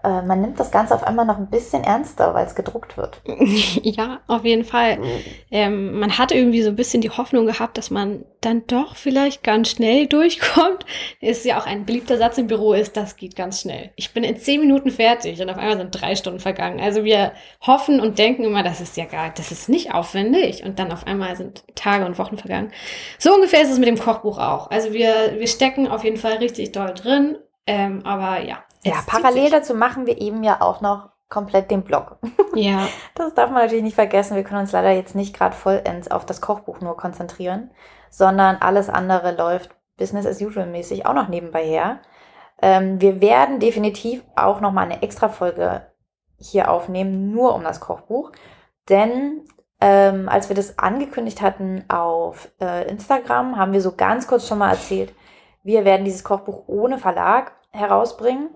äh, 0.02 0.23
man 0.23 0.40
nimmt 0.40 0.59
das 0.59 0.71
Ganze 0.71 0.95
auf 0.95 1.04
einmal 1.04 1.26
noch 1.26 1.38
ein 1.38 1.49
bisschen 1.49 1.85
ernster, 1.85 2.35
weil 2.35 2.47
es 2.47 2.54
gedruckt 2.54 2.97
wird. 2.97 3.21
ja, 3.83 4.21
auf 4.26 4.45
jeden 4.45 4.64
Fall. 4.64 4.99
Mhm. 4.99 5.04
Ähm, 5.50 5.99
man 5.99 6.19
hat 6.19 6.33
irgendwie 6.33 6.62
so 6.62 6.71
ein 6.71 6.76
bisschen 6.76 7.00
die 7.00 7.11
Hoffnung 7.11 7.47
gehabt, 7.47 7.76
dass 7.78 7.90
man 7.90 8.25
dann 8.40 8.66
doch 8.66 8.97
vielleicht 8.97 9.42
ganz 9.42 9.71
schnell 9.71 10.07
durchkommt. 10.07 10.87
Ist 11.21 11.45
ja 11.45 11.59
auch 11.59 11.66
ein 11.66 11.85
beliebter 11.85 12.16
Satz 12.16 12.38
im 12.38 12.47
Büro 12.47 12.73
ist, 12.73 12.97
das 12.97 13.16
geht 13.16 13.37
ganz 13.37 13.61
schnell. 13.61 13.90
Ich 13.97 14.12
bin 14.12 14.25
in 14.25 14.37
zehn 14.37 14.61
Minuten 14.61 14.90
fertig 14.90 15.40
und 15.40 15.50
auf 15.50 15.59
einmal 15.59 15.76
sind 15.76 15.90
drei 15.90 16.16
Stunden 16.16 16.40
vergangen. 16.40 16.80
Also 16.80 17.04
wir 17.04 17.33
hoffen 17.66 18.00
und 18.00 18.19
denken 18.19 18.45
immer, 18.45 18.62
das 18.62 18.80
ist 18.80 18.97
ja 18.97 19.04
gar, 19.04 19.30
das 19.30 19.52
ist 19.52 19.69
nicht 19.69 19.92
aufwendig 19.92 20.64
und 20.64 20.78
dann 20.78 20.92
auf 20.92 21.07
einmal 21.07 21.37
sind 21.37 21.64
Tage 21.75 22.07
und 22.07 22.19
Wochen 22.19 22.38
vergangen. 22.38 22.73
So 23.19 23.35
ungefähr 23.35 23.62
ist 23.62 23.71
es 23.71 23.78
mit 23.78 23.88
dem 23.88 23.99
Kochbuch 23.99 24.38
auch. 24.38 24.71
Also 24.71 24.92
wir, 24.92 25.35
wir 25.38 25.49
stecken 25.49 25.88
auf 25.88 26.04
jeden 26.04 26.16
Fall 26.16 26.35
richtig 26.35 26.73
doll 26.73 26.95
drin. 26.95 27.37
Ähm, 27.66 28.04
aber 28.04 28.42
ja, 28.42 28.64
ja, 28.84 29.02
parallel 29.06 29.50
dazu 29.50 29.75
machen 29.75 30.06
wir 30.06 30.20
eben 30.20 30.42
ja 30.42 30.60
auch 30.60 30.80
noch 30.80 31.10
komplett 31.28 31.70
den 31.70 31.82
Blog. 31.82 32.18
Ja. 32.52 32.88
Das 33.14 33.32
darf 33.34 33.49
man 33.50 33.62
natürlich 33.62 33.84
nicht 33.84 33.94
vergessen. 33.94 34.34
Wir 34.34 34.42
können 34.42 34.62
uns 34.62 34.72
leider 34.72 34.90
jetzt 34.90 35.14
nicht 35.14 35.37
gerade 35.37 35.54
vollends 35.54 36.10
auf 36.10 36.26
das 36.26 36.40
Kochbuch 36.40 36.80
nur 36.80 36.96
konzentrieren, 36.96 37.70
sondern 38.10 38.56
alles 38.56 38.88
andere 38.88 39.30
läuft 39.30 39.70
Business 39.96 40.26
as 40.26 40.42
usual 40.42 40.66
mäßig 40.66 41.06
auch 41.06 41.14
noch 41.14 41.28
nebenbei 41.28 41.64
her. 41.64 42.00
Ähm, 42.60 43.00
wir 43.00 43.20
werden 43.20 43.60
definitiv 43.60 44.25
auch 44.34 44.60
noch 44.60 44.72
mal 44.72 44.82
eine 44.82 45.02
extra 45.02 45.28
Folge 45.28 45.87
hier 46.38 46.72
aufnehmen, 46.72 47.30
nur 47.30 47.54
um 47.54 47.62
das 47.62 47.78
Kochbuch. 47.78 48.32
Denn 48.88 49.44
ähm, 49.80 50.28
als 50.28 50.49
wir 50.49 50.56
das 50.56 50.78
angekündigt 50.78 51.40
hatten 51.40 51.84
auf 51.88 52.50
äh, 52.60 52.88
Instagram, 52.88 53.56
haben 53.56 53.72
wir 53.72 53.80
so 53.80 53.92
ganz 53.94 54.26
kurz 54.26 54.49
schon 54.49 54.58
mal 54.58 54.70
erzählt, 54.70 55.14
wir 55.62 55.84
werden 55.84 56.04
dieses 56.04 56.25
Kochbuch 56.25 56.64
ohne 56.66 56.99
Verlag 56.99 57.52
herausbringen. 57.70 58.50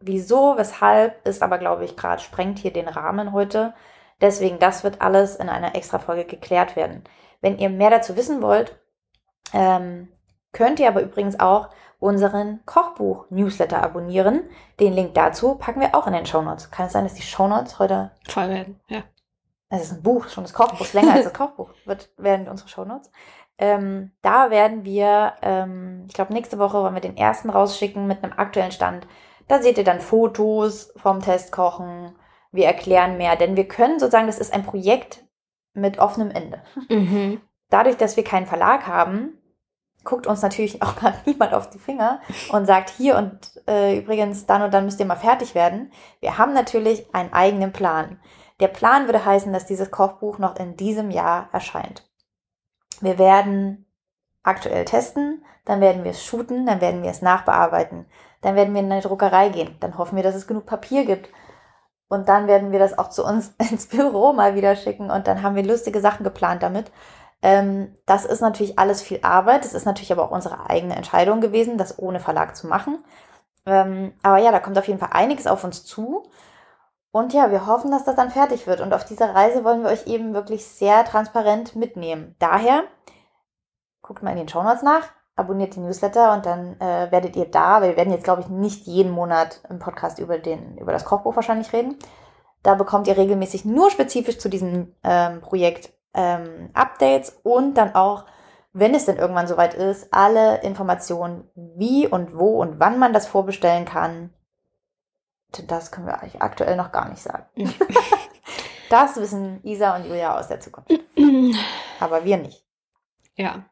Wieso, 0.00 0.56
weshalb, 0.56 1.26
ist 1.26 1.42
aber, 1.42 1.58
glaube 1.58 1.84
ich, 1.84 1.96
gerade 1.96 2.22
sprengt 2.22 2.58
hier 2.58 2.72
den 2.72 2.88
Rahmen 2.88 3.32
heute. 3.32 3.74
Deswegen, 4.20 4.58
das 4.58 4.84
wird 4.84 5.00
alles 5.00 5.36
in 5.36 5.48
einer 5.48 5.74
extra 5.74 5.98
Folge 5.98 6.24
geklärt 6.24 6.76
werden. 6.76 7.04
Wenn 7.40 7.58
ihr 7.58 7.70
mehr 7.70 7.90
dazu 7.90 8.16
wissen 8.16 8.42
wollt, 8.42 8.78
ähm, 9.52 10.08
könnt 10.52 10.80
ihr 10.80 10.88
aber 10.88 11.02
übrigens 11.02 11.38
auch 11.38 11.70
unseren 11.98 12.60
Kochbuch-Newsletter 12.66 13.82
abonnieren. 13.82 14.42
Den 14.80 14.92
Link 14.92 15.14
dazu 15.14 15.54
packen 15.54 15.80
wir 15.80 15.94
auch 15.94 16.06
in 16.06 16.12
den 16.12 16.26
Shownotes. 16.26 16.70
Kann 16.70 16.86
es 16.86 16.92
sein, 16.92 17.04
dass 17.04 17.14
die 17.14 17.22
Shownotes 17.22 17.78
heute 17.78 18.10
voll 18.28 18.48
werden? 18.48 18.80
Ja. 18.88 19.02
Es 19.68 19.82
ist 19.82 19.92
ein 19.92 20.02
Buch, 20.02 20.28
schon 20.28 20.44
das 20.44 20.54
Kochbuch 20.54 20.80
ist 20.80 20.92
länger 20.92 21.14
als 21.14 21.24
das 21.24 21.32
Kochbuch, 21.32 21.70
wird, 21.86 22.10
werden 22.16 22.48
unsere 22.48 22.68
Shownotes. 22.68 23.10
Ähm, 23.58 24.12
da 24.22 24.50
werden 24.50 24.84
wir, 24.84 25.32
ähm, 25.42 26.04
ich 26.06 26.14
glaube, 26.14 26.32
nächste 26.32 26.58
Woche 26.58 26.80
wollen 26.82 26.94
wir 26.94 27.00
den 27.00 27.16
ersten 27.16 27.50
rausschicken 27.50 28.06
mit 28.06 28.22
einem 28.22 28.34
aktuellen 28.36 28.70
Stand 28.70 29.06
da 29.48 29.62
seht 29.62 29.78
ihr 29.78 29.84
dann 29.84 30.00
Fotos 30.00 30.92
vom 30.96 31.20
Testkochen. 31.20 32.14
Wir 32.52 32.66
erklären 32.66 33.16
mehr, 33.16 33.36
denn 33.36 33.56
wir 33.56 33.68
können 33.68 33.98
sozusagen, 33.98 34.26
das 34.26 34.38
ist 34.38 34.52
ein 34.52 34.64
Projekt 34.64 35.24
mit 35.74 35.98
offenem 35.98 36.30
Ende. 36.30 36.62
Mhm. 36.88 37.40
Dadurch, 37.68 37.96
dass 37.96 38.16
wir 38.16 38.24
keinen 38.24 38.46
Verlag 38.46 38.86
haben, 38.86 39.38
guckt 40.04 40.26
uns 40.26 40.42
natürlich 40.42 40.82
auch 40.82 40.96
gar 40.96 41.14
niemand 41.26 41.52
auf 41.52 41.68
die 41.70 41.78
Finger 41.78 42.20
und 42.50 42.66
sagt 42.66 42.90
hier 42.90 43.16
und 43.16 43.62
äh, 43.68 43.98
übrigens 43.98 44.46
dann 44.46 44.62
und 44.62 44.72
dann 44.72 44.84
müsst 44.84 45.00
ihr 45.00 45.06
mal 45.06 45.16
fertig 45.16 45.54
werden. 45.54 45.92
Wir 46.20 46.38
haben 46.38 46.54
natürlich 46.54 47.14
einen 47.14 47.32
eigenen 47.32 47.72
Plan. 47.72 48.20
Der 48.60 48.68
Plan 48.68 49.06
würde 49.06 49.24
heißen, 49.24 49.52
dass 49.52 49.66
dieses 49.66 49.90
Kochbuch 49.90 50.38
noch 50.38 50.56
in 50.56 50.76
diesem 50.76 51.10
Jahr 51.10 51.50
erscheint. 51.52 52.08
Wir 53.02 53.18
werden 53.18 53.85
aktuell 54.46 54.84
testen, 54.84 55.44
dann 55.64 55.80
werden 55.80 56.04
wir 56.04 56.12
es 56.12 56.24
shooten, 56.24 56.66
dann 56.66 56.80
werden 56.80 57.02
wir 57.02 57.10
es 57.10 57.22
nachbearbeiten. 57.22 58.06
Dann 58.40 58.54
werden 58.54 58.74
wir 58.74 58.80
in 58.80 58.92
eine 58.92 59.00
Druckerei 59.00 59.48
gehen. 59.48 59.76
Dann 59.80 59.98
hoffen 59.98 60.16
wir, 60.16 60.22
dass 60.22 60.34
es 60.34 60.46
genug 60.46 60.66
Papier 60.66 61.04
gibt. 61.04 61.28
Und 62.08 62.28
dann 62.28 62.46
werden 62.46 62.70
wir 62.70 62.78
das 62.78 62.96
auch 62.96 63.08
zu 63.08 63.24
uns 63.24 63.54
ins 63.70 63.86
Büro 63.86 64.32
mal 64.32 64.54
wieder 64.54 64.76
schicken. 64.76 65.10
Und 65.10 65.26
dann 65.26 65.42
haben 65.42 65.56
wir 65.56 65.64
lustige 65.64 66.00
Sachen 66.00 66.24
geplant 66.24 66.62
damit. 66.62 66.92
Ähm, 67.42 67.94
das 68.06 68.24
ist 68.24 68.40
natürlich 68.40 68.78
alles 68.78 69.02
viel 69.02 69.20
Arbeit. 69.22 69.64
Das 69.64 69.74
ist 69.74 69.84
natürlich 69.84 70.12
aber 70.12 70.24
auch 70.24 70.30
unsere 70.30 70.70
eigene 70.70 70.96
Entscheidung 70.96 71.40
gewesen, 71.40 71.78
das 71.78 71.98
ohne 71.98 72.20
Verlag 72.20 72.56
zu 72.56 72.66
machen. 72.66 73.04
Ähm, 73.66 74.12
aber 74.22 74.38
ja, 74.38 74.52
da 74.52 74.60
kommt 74.60 74.78
auf 74.78 74.86
jeden 74.86 75.00
Fall 75.00 75.10
einiges 75.12 75.46
auf 75.46 75.64
uns 75.64 75.84
zu. 75.84 76.30
Und 77.10 77.32
ja, 77.32 77.50
wir 77.50 77.66
hoffen, 77.66 77.90
dass 77.90 78.04
das 78.04 78.14
dann 78.14 78.30
fertig 78.30 78.66
wird. 78.66 78.80
Und 78.80 78.92
auf 78.92 79.04
dieser 79.04 79.34
Reise 79.34 79.64
wollen 79.64 79.82
wir 79.82 79.90
euch 79.90 80.06
eben 80.06 80.34
wirklich 80.34 80.66
sehr 80.66 81.04
transparent 81.04 81.74
mitnehmen. 81.74 82.36
Daher, 82.38 82.84
guckt 84.06 84.22
mal 84.22 84.30
in 84.30 84.38
den 84.38 84.48
Shownotes 84.48 84.82
nach, 84.82 85.08
abonniert 85.34 85.76
den 85.76 85.84
Newsletter 85.84 86.32
und 86.32 86.46
dann 86.46 86.80
äh, 86.80 87.10
werdet 87.10 87.36
ihr 87.36 87.50
da, 87.50 87.80
weil 87.80 87.90
wir 87.90 87.96
werden 87.96 88.12
jetzt, 88.12 88.24
glaube 88.24 88.42
ich, 88.42 88.48
nicht 88.48 88.86
jeden 88.86 89.12
Monat 89.12 89.60
im 89.68 89.78
Podcast 89.78 90.18
über, 90.18 90.38
den, 90.38 90.78
über 90.78 90.92
das 90.92 91.04
Kochbuch 91.04 91.36
wahrscheinlich 91.36 91.72
reden. 91.72 91.96
Da 92.62 92.74
bekommt 92.74 93.06
ihr 93.06 93.16
regelmäßig 93.16 93.64
nur 93.64 93.90
spezifisch 93.90 94.38
zu 94.38 94.48
diesem 94.48 94.94
ähm, 95.02 95.40
Projekt 95.40 95.92
ähm, 96.14 96.70
Updates 96.72 97.38
und 97.42 97.74
dann 97.74 97.94
auch, 97.94 98.24
wenn 98.72 98.94
es 98.94 99.04
denn 99.06 99.16
irgendwann 99.16 99.46
soweit 99.46 99.74
ist, 99.74 100.12
alle 100.12 100.62
Informationen, 100.62 101.48
wie 101.54 102.06
und 102.06 102.36
wo 102.36 102.60
und 102.60 102.80
wann 102.80 102.98
man 102.98 103.12
das 103.12 103.26
vorbestellen 103.26 103.84
kann. 103.84 104.32
Das 105.66 105.90
können 105.90 106.06
wir 106.06 106.20
eigentlich 106.20 106.42
aktuell 106.42 106.76
noch 106.76 106.92
gar 106.92 107.08
nicht 107.08 107.22
sagen. 107.22 107.46
das 108.90 109.16
wissen 109.16 109.60
Isa 109.64 109.96
und 109.96 110.06
Julia 110.06 110.38
aus 110.38 110.48
der 110.48 110.60
Zukunft. 110.60 110.90
Aber 112.00 112.24
wir 112.24 112.36
nicht. 112.36 112.64
Ja, 113.36 113.64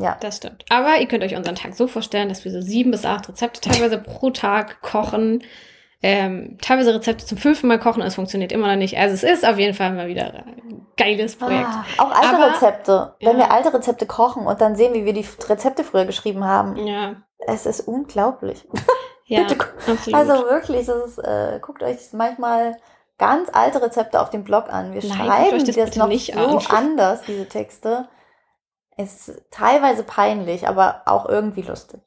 ja. 0.00 0.16
Das 0.20 0.38
stimmt. 0.38 0.64
Aber 0.68 0.98
ihr 0.98 1.06
könnt 1.06 1.22
euch 1.22 1.36
unseren 1.36 1.54
Tag 1.54 1.74
so 1.74 1.86
vorstellen, 1.86 2.28
dass 2.28 2.44
wir 2.44 2.52
so 2.52 2.60
sieben 2.60 2.90
bis 2.90 3.04
acht 3.04 3.28
Rezepte 3.28 3.60
teilweise 3.60 3.98
pro 3.98 4.30
Tag 4.30 4.80
kochen. 4.82 5.42
Ähm, 6.02 6.56
teilweise 6.62 6.94
Rezepte 6.94 7.26
zum 7.26 7.36
fünften 7.36 7.66
Mal 7.66 7.78
kochen, 7.78 8.00
es 8.02 8.14
funktioniert 8.14 8.52
immer 8.52 8.68
noch 8.68 8.76
nicht. 8.76 8.96
Also 8.96 9.14
es 9.14 9.22
ist 9.22 9.46
auf 9.46 9.58
jeden 9.58 9.74
Fall 9.74 9.92
mal 9.92 10.08
wieder 10.08 10.32
ein 10.32 10.86
geiles 10.96 11.36
Projekt. 11.36 11.66
Ah, 11.68 11.84
auch 11.98 12.10
alte 12.10 12.36
Aber, 12.36 12.54
Rezepte. 12.54 13.14
Wenn 13.20 13.38
ja. 13.38 13.44
wir 13.44 13.52
alte 13.52 13.74
Rezepte 13.74 14.06
kochen 14.06 14.46
und 14.46 14.60
dann 14.62 14.76
sehen, 14.76 14.94
wie 14.94 15.04
wir 15.04 15.12
die 15.12 15.26
Rezepte 15.46 15.84
früher 15.84 16.06
geschrieben 16.06 16.44
haben. 16.44 16.76
Ja. 16.86 17.16
Es 17.38 17.66
ist 17.66 17.80
unglaublich. 17.80 18.66
Ja, 19.30 19.42
absolut. 19.42 20.12
Also 20.12 20.32
wirklich, 20.46 20.88
ist, 20.88 21.18
äh, 21.18 21.60
guckt 21.62 21.84
euch 21.84 21.98
manchmal 22.12 22.76
ganz 23.16 23.48
alte 23.52 23.80
Rezepte 23.80 24.20
auf 24.20 24.30
dem 24.30 24.42
Blog 24.42 24.68
an. 24.68 24.92
Wir 24.92 25.02
Nein, 25.04 25.12
schreiben 25.12 25.64
das, 25.64 25.76
das 25.76 25.96
noch 25.96 26.08
nicht 26.08 26.34
so 26.34 26.40
an. 26.40 26.66
anders, 26.68 27.22
diese 27.28 27.46
Texte. 27.46 28.08
Ist 29.02 29.42
teilweise 29.50 30.02
peinlich, 30.02 30.68
aber 30.68 31.02
auch 31.06 31.28
irgendwie 31.28 31.62
lustig. 31.62 32.00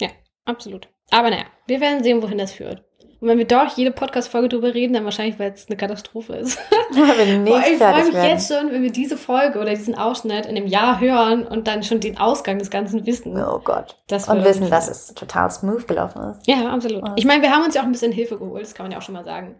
Ja, 0.00 0.08
absolut. 0.44 0.88
Aber 1.10 1.30
naja, 1.30 1.44
wir 1.66 1.80
werden 1.80 2.02
sehen, 2.02 2.22
wohin 2.22 2.38
das 2.38 2.52
führt. 2.52 2.84
Und 3.20 3.26
wenn 3.26 3.38
wir 3.38 3.46
doch 3.46 3.76
jede 3.76 3.90
Podcast-Folge 3.90 4.48
drüber 4.48 4.74
reden, 4.74 4.92
dann 4.92 5.04
wahrscheinlich, 5.04 5.40
weil 5.40 5.52
es 5.52 5.66
eine 5.66 5.76
Katastrophe 5.76 6.36
ist. 6.36 6.56
Ja, 6.92 7.08
wenn 7.16 7.42
nicht 7.42 7.66
ich 7.66 7.78
freue 7.78 8.04
mich 8.04 8.14
werden. 8.14 8.28
jetzt 8.28 8.52
schon, 8.52 8.70
wenn 8.70 8.82
wir 8.82 8.92
diese 8.92 9.16
Folge 9.16 9.58
oder 9.58 9.70
diesen 9.70 9.96
Ausschnitt 9.96 10.46
in 10.46 10.56
einem 10.56 10.68
Jahr 10.68 11.00
hören 11.00 11.44
und 11.44 11.66
dann 11.66 11.82
schon 11.82 11.98
den 11.98 12.18
Ausgang 12.18 12.60
des 12.60 12.70
Ganzen 12.70 13.06
wissen. 13.06 13.36
Oh 13.36 13.58
Gott. 13.58 13.96
und 14.28 14.44
wissen, 14.44 14.70
dass 14.70 14.88
es 14.88 15.14
total 15.14 15.50
smooth 15.50 15.88
gelaufen 15.88 16.22
ist. 16.30 16.46
Ja, 16.46 16.70
absolut. 16.70 17.02
Ich 17.16 17.24
meine, 17.24 17.42
wir 17.42 17.50
haben 17.50 17.64
uns 17.64 17.74
ja 17.74 17.80
auch 17.80 17.86
ein 17.86 17.92
bisschen 17.92 18.12
Hilfe 18.12 18.38
geholt, 18.38 18.62
das 18.62 18.74
kann 18.74 18.84
man 18.84 18.92
ja 18.92 18.98
auch 18.98 19.02
schon 19.02 19.14
mal 19.14 19.24
sagen. 19.24 19.56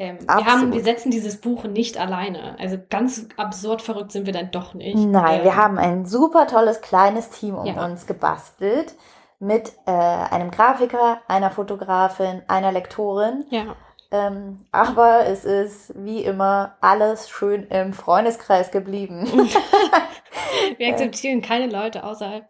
Ähm, 0.00 0.16
wir, 0.22 0.46
haben, 0.46 0.72
wir 0.72 0.82
setzen 0.82 1.10
dieses 1.10 1.42
Buch 1.42 1.64
nicht 1.64 1.98
alleine. 1.98 2.56
Also 2.58 2.78
ganz 2.88 3.28
absurd 3.36 3.82
verrückt 3.82 4.12
sind 4.12 4.24
wir 4.24 4.32
dann 4.32 4.50
doch 4.50 4.72
nicht. 4.72 4.96
Nein, 4.96 5.40
ähm, 5.40 5.44
wir 5.44 5.56
haben 5.56 5.76
ein 5.76 6.06
super 6.06 6.46
tolles 6.46 6.80
kleines 6.80 7.28
Team 7.28 7.54
um 7.54 7.66
ja. 7.66 7.84
uns 7.84 8.06
gebastelt 8.06 8.94
mit 9.40 9.74
äh, 9.84 9.90
einem 9.90 10.50
Grafiker, 10.50 11.20
einer 11.28 11.50
Fotografin, 11.50 12.40
einer 12.48 12.72
Lektorin. 12.72 13.44
Ja. 13.50 13.76
Ähm, 14.10 14.64
aber 14.72 15.26
es 15.26 15.44
ist 15.44 15.92
wie 15.94 16.24
immer 16.24 16.76
alles 16.80 17.28
schön 17.28 17.64
im 17.64 17.92
Freundeskreis 17.92 18.70
geblieben. 18.70 19.26
wir 20.78 20.88
akzeptieren 20.88 21.42
keine 21.42 21.70
Leute 21.70 22.04
außerhalb. 22.04 22.46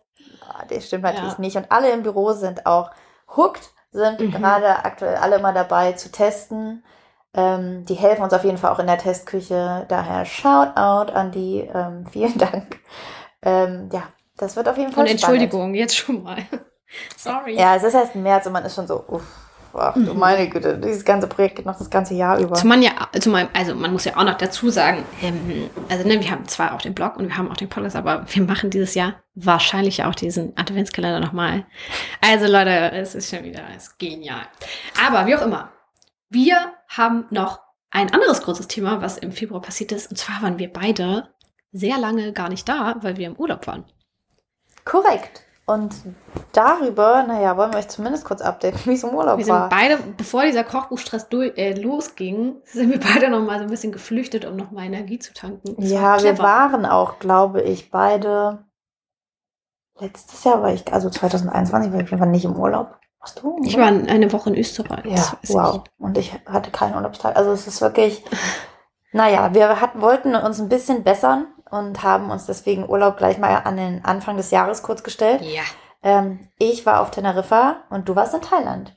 Oh, 0.49 0.63
das 0.69 0.87
stimmt 0.87 1.03
natürlich 1.03 1.33
ja. 1.33 1.41
nicht. 1.41 1.57
Und 1.57 1.73
alle 1.73 1.91
im 1.91 2.05
Büro 2.05 2.31
sind 2.31 2.65
auch 2.67 2.93
hooked, 3.37 3.73
sind 3.91 4.21
mhm. 4.21 4.31
gerade 4.31 4.85
aktuell 4.85 5.17
alle 5.17 5.41
mal 5.41 5.53
dabei 5.53 5.95
zu 5.95 6.13
testen 6.13 6.85
Ähm, 7.33 7.85
die 7.87 7.95
helfen 7.95 8.23
uns 8.23 8.33
auf 8.33 8.45
jeden 8.45 8.59
Fall 8.59 8.73
auch 8.73 8.81
in 8.81 8.87
der 8.87 8.99
Testküche. 8.99 9.87
Daher 9.89 10.25
Shoutout 10.25 11.13
an 11.13 11.31
die. 11.31 11.69
Ähm, 11.73 12.07
vielen 12.11 12.37
Dank. 12.39 12.81
Ähm, 13.43 13.89
ja, 13.93 14.03
das 14.37 14.57
wird 14.57 14.69
auf 14.69 14.77
jeden 14.77 14.93
Fall 14.93 15.05
Und 15.05 15.11
Entschuldigung, 15.11 15.61
spannend. 15.61 15.77
jetzt 15.77 15.97
schon 15.97 16.23
mal. 16.23 16.39
Sorry. 17.17 17.57
Ja, 17.57 17.77
es 17.77 17.85
ist 17.85 17.95
erst 17.95 18.17
März 18.17 18.47
und 18.47 18.53
man 18.53 18.65
ist 18.65 18.75
schon 18.75 18.89
so, 18.89 19.05
uff, 19.07 19.23
ach 19.75 19.95
du 19.95 20.13
mhm. 20.13 20.19
meine 20.19 20.49
Güte, 20.49 20.77
dieses 20.79 21.05
ganze 21.05 21.29
Projekt 21.29 21.57
geht 21.57 21.67
noch 21.67 21.79
das 21.79 21.89
ganze 21.89 22.15
Jahr 22.15 22.39
über. 22.39 22.57
Zumal 22.57 22.83
ja, 22.83 22.91
zumal, 23.21 23.49
also 23.53 23.77
man 23.77 23.93
muss 23.93 24.05
ja 24.05 24.17
auch 24.17 24.25
noch 24.25 24.37
dazu 24.37 24.71
sagen, 24.71 25.05
ähm, 25.23 25.71
also 25.89 26.07
ne, 26.07 26.21
wir 26.21 26.31
haben 26.31 26.49
zwar 26.49 26.75
auch 26.75 26.83
den 26.83 26.95
Blog 26.95 27.17
und 27.17 27.29
wir 27.29 27.39
haben 27.39 27.49
auch 27.49 27.57
den 27.57 27.69
Podcast, 27.69 27.95
aber 27.95 28.25
wir 28.27 28.43
machen 28.43 28.71
dieses 28.71 28.95
Jahr 28.95 29.15
wahrscheinlich 29.37 30.03
auch 30.03 30.17
diesen 30.17 30.57
Adventskalender 30.57 31.21
nochmal. 31.21 31.65
Also 32.21 32.47
Leute, 32.47 32.91
es 32.93 33.15
ist 33.15 33.31
schon 33.31 33.45
wieder, 33.45 33.63
es 33.77 33.85
ist 33.85 33.99
genial. 34.01 34.43
Aber 35.07 35.27
wie 35.27 35.37
auch 35.37 35.43
immer, 35.43 35.71
wir 36.31 36.73
haben 36.89 37.27
noch 37.31 37.61
ein 37.91 38.13
anderes 38.13 38.43
großes 38.43 38.69
Thema, 38.69 39.03
was 39.03 39.19
im 39.19 39.33
Februar 39.33 39.61
passiert 39.61 39.93
ist. 39.93 40.11
Und 40.11 40.17
zwar 40.17 40.43
waren 40.43 40.59
wir 40.59 40.73
beide 40.73 41.29
sehr 41.73 41.99
lange 41.99 42.33
gar 42.33 42.49
nicht 42.49 42.69
da, 42.69 42.97
weil 43.01 43.17
wir 43.17 43.27
im 43.27 43.37
Urlaub 43.37 43.67
waren. 43.67 43.85
Korrekt. 44.85 45.43
Und 45.67 45.95
darüber, 46.53 47.23
naja, 47.23 47.57
wollen 47.57 47.73
wir 47.73 47.79
euch 47.79 47.89
zumindest 47.89 48.25
kurz 48.25 48.41
updaten, 48.41 48.81
wie 48.87 48.95
es 48.95 49.05
im 49.05 49.11
Urlaub 49.11 49.27
war. 49.29 49.39
Wir 49.39 49.45
sind 49.45 49.69
beide, 49.69 49.99
bevor 50.17 50.43
dieser 50.43 50.65
Kochbuchstress 50.65 51.29
äh, 51.31 51.81
losging, 51.81 52.57
sind 52.65 52.91
wir 52.91 52.99
beide 52.99 53.29
noch 53.29 53.43
mal 53.43 53.59
so 53.59 53.65
ein 53.65 53.71
bisschen 53.71 53.93
geflüchtet, 53.93 54.45
um 54.45 54.57
noch 54.57 54.73
mal 54.73 54.85
Energie 54.85 55.21
zu 55.21 55.33
tanken. 55.33 55.77
Das 55.77 55.91
ja, 55.91 56.03
war 56.03 56.23
wir 56.23 56.39
waren 56.39 56.87
auch, 56.87 57.21
glaube 57.21 57.63
ich, 57.63 57.91
beide 57.91 58.65
letztes 60.01 60.43
Jahr 60.45 60.63
war 60.63 60.73
ich, 60.73 60.93
also 60.93 61.11
2021 61.11 61.93
war 61.93 62.01
ich 62.01 62.13
einfach 62.13 62.27
nicht 62.27 62.45
im 62.45 62.57
Urlaub. 62.57 62.99
Warst 63.21 63.43
du? 63.43 63.61
Ich 63.65 63.77
war 63.77 63.87
eine 63.89 64.33
Woche 64.33 64.51
in 64.51 64.57
Österreich. 64.57 65.05
Ja, 65.05 65.39
wow. 65.49 65.83
Ich. 65.85 66.05
Und 66.05 66.19
ich 66.19 66.33
hatte 66.47 66.71
keinen 66.71 66.95
Urlaubstag. 66.95 67.37
Also 67.37 67.53
es 67.53 67.67
ist 67.67 67.81
wirklich, 67.81 68.25
naja, 69.13 69.53
wir 69.55 69.81
hatten, 69.81 70.01
wollten 70.01 70.35
uns 70.35 70.59
ein 70.59 70.69
bisschen 70.69 71.05
bessern 71.05 71.47
und 71.71 72.03
haben 72.03 72.31
uns 72.31 72.47
deswegen 72.47 72.89
Urlaub 72.89 73.19
gleich 73.19 73.39
mal 73.39 73.55
an 73.57 73.77
den 73.77 74.05
Anfang 74.05 74.37
des 74.37 74.51
Jahres 74.51 74.83
kurz 74.83 75.03
gestellt. 75.03 75.43
Ja. 75.43 75.63
Ähm, 76.03 76.49
ich 76.59 76.87
war 76.87 77.01
auf 77.01 77.11
Teneriffa 77.11 77.85
und 77.91 78.09
du 78.09 78.17
warst 78.17 78.35
in 78.35 78.41
Thailand. 78.41 78.97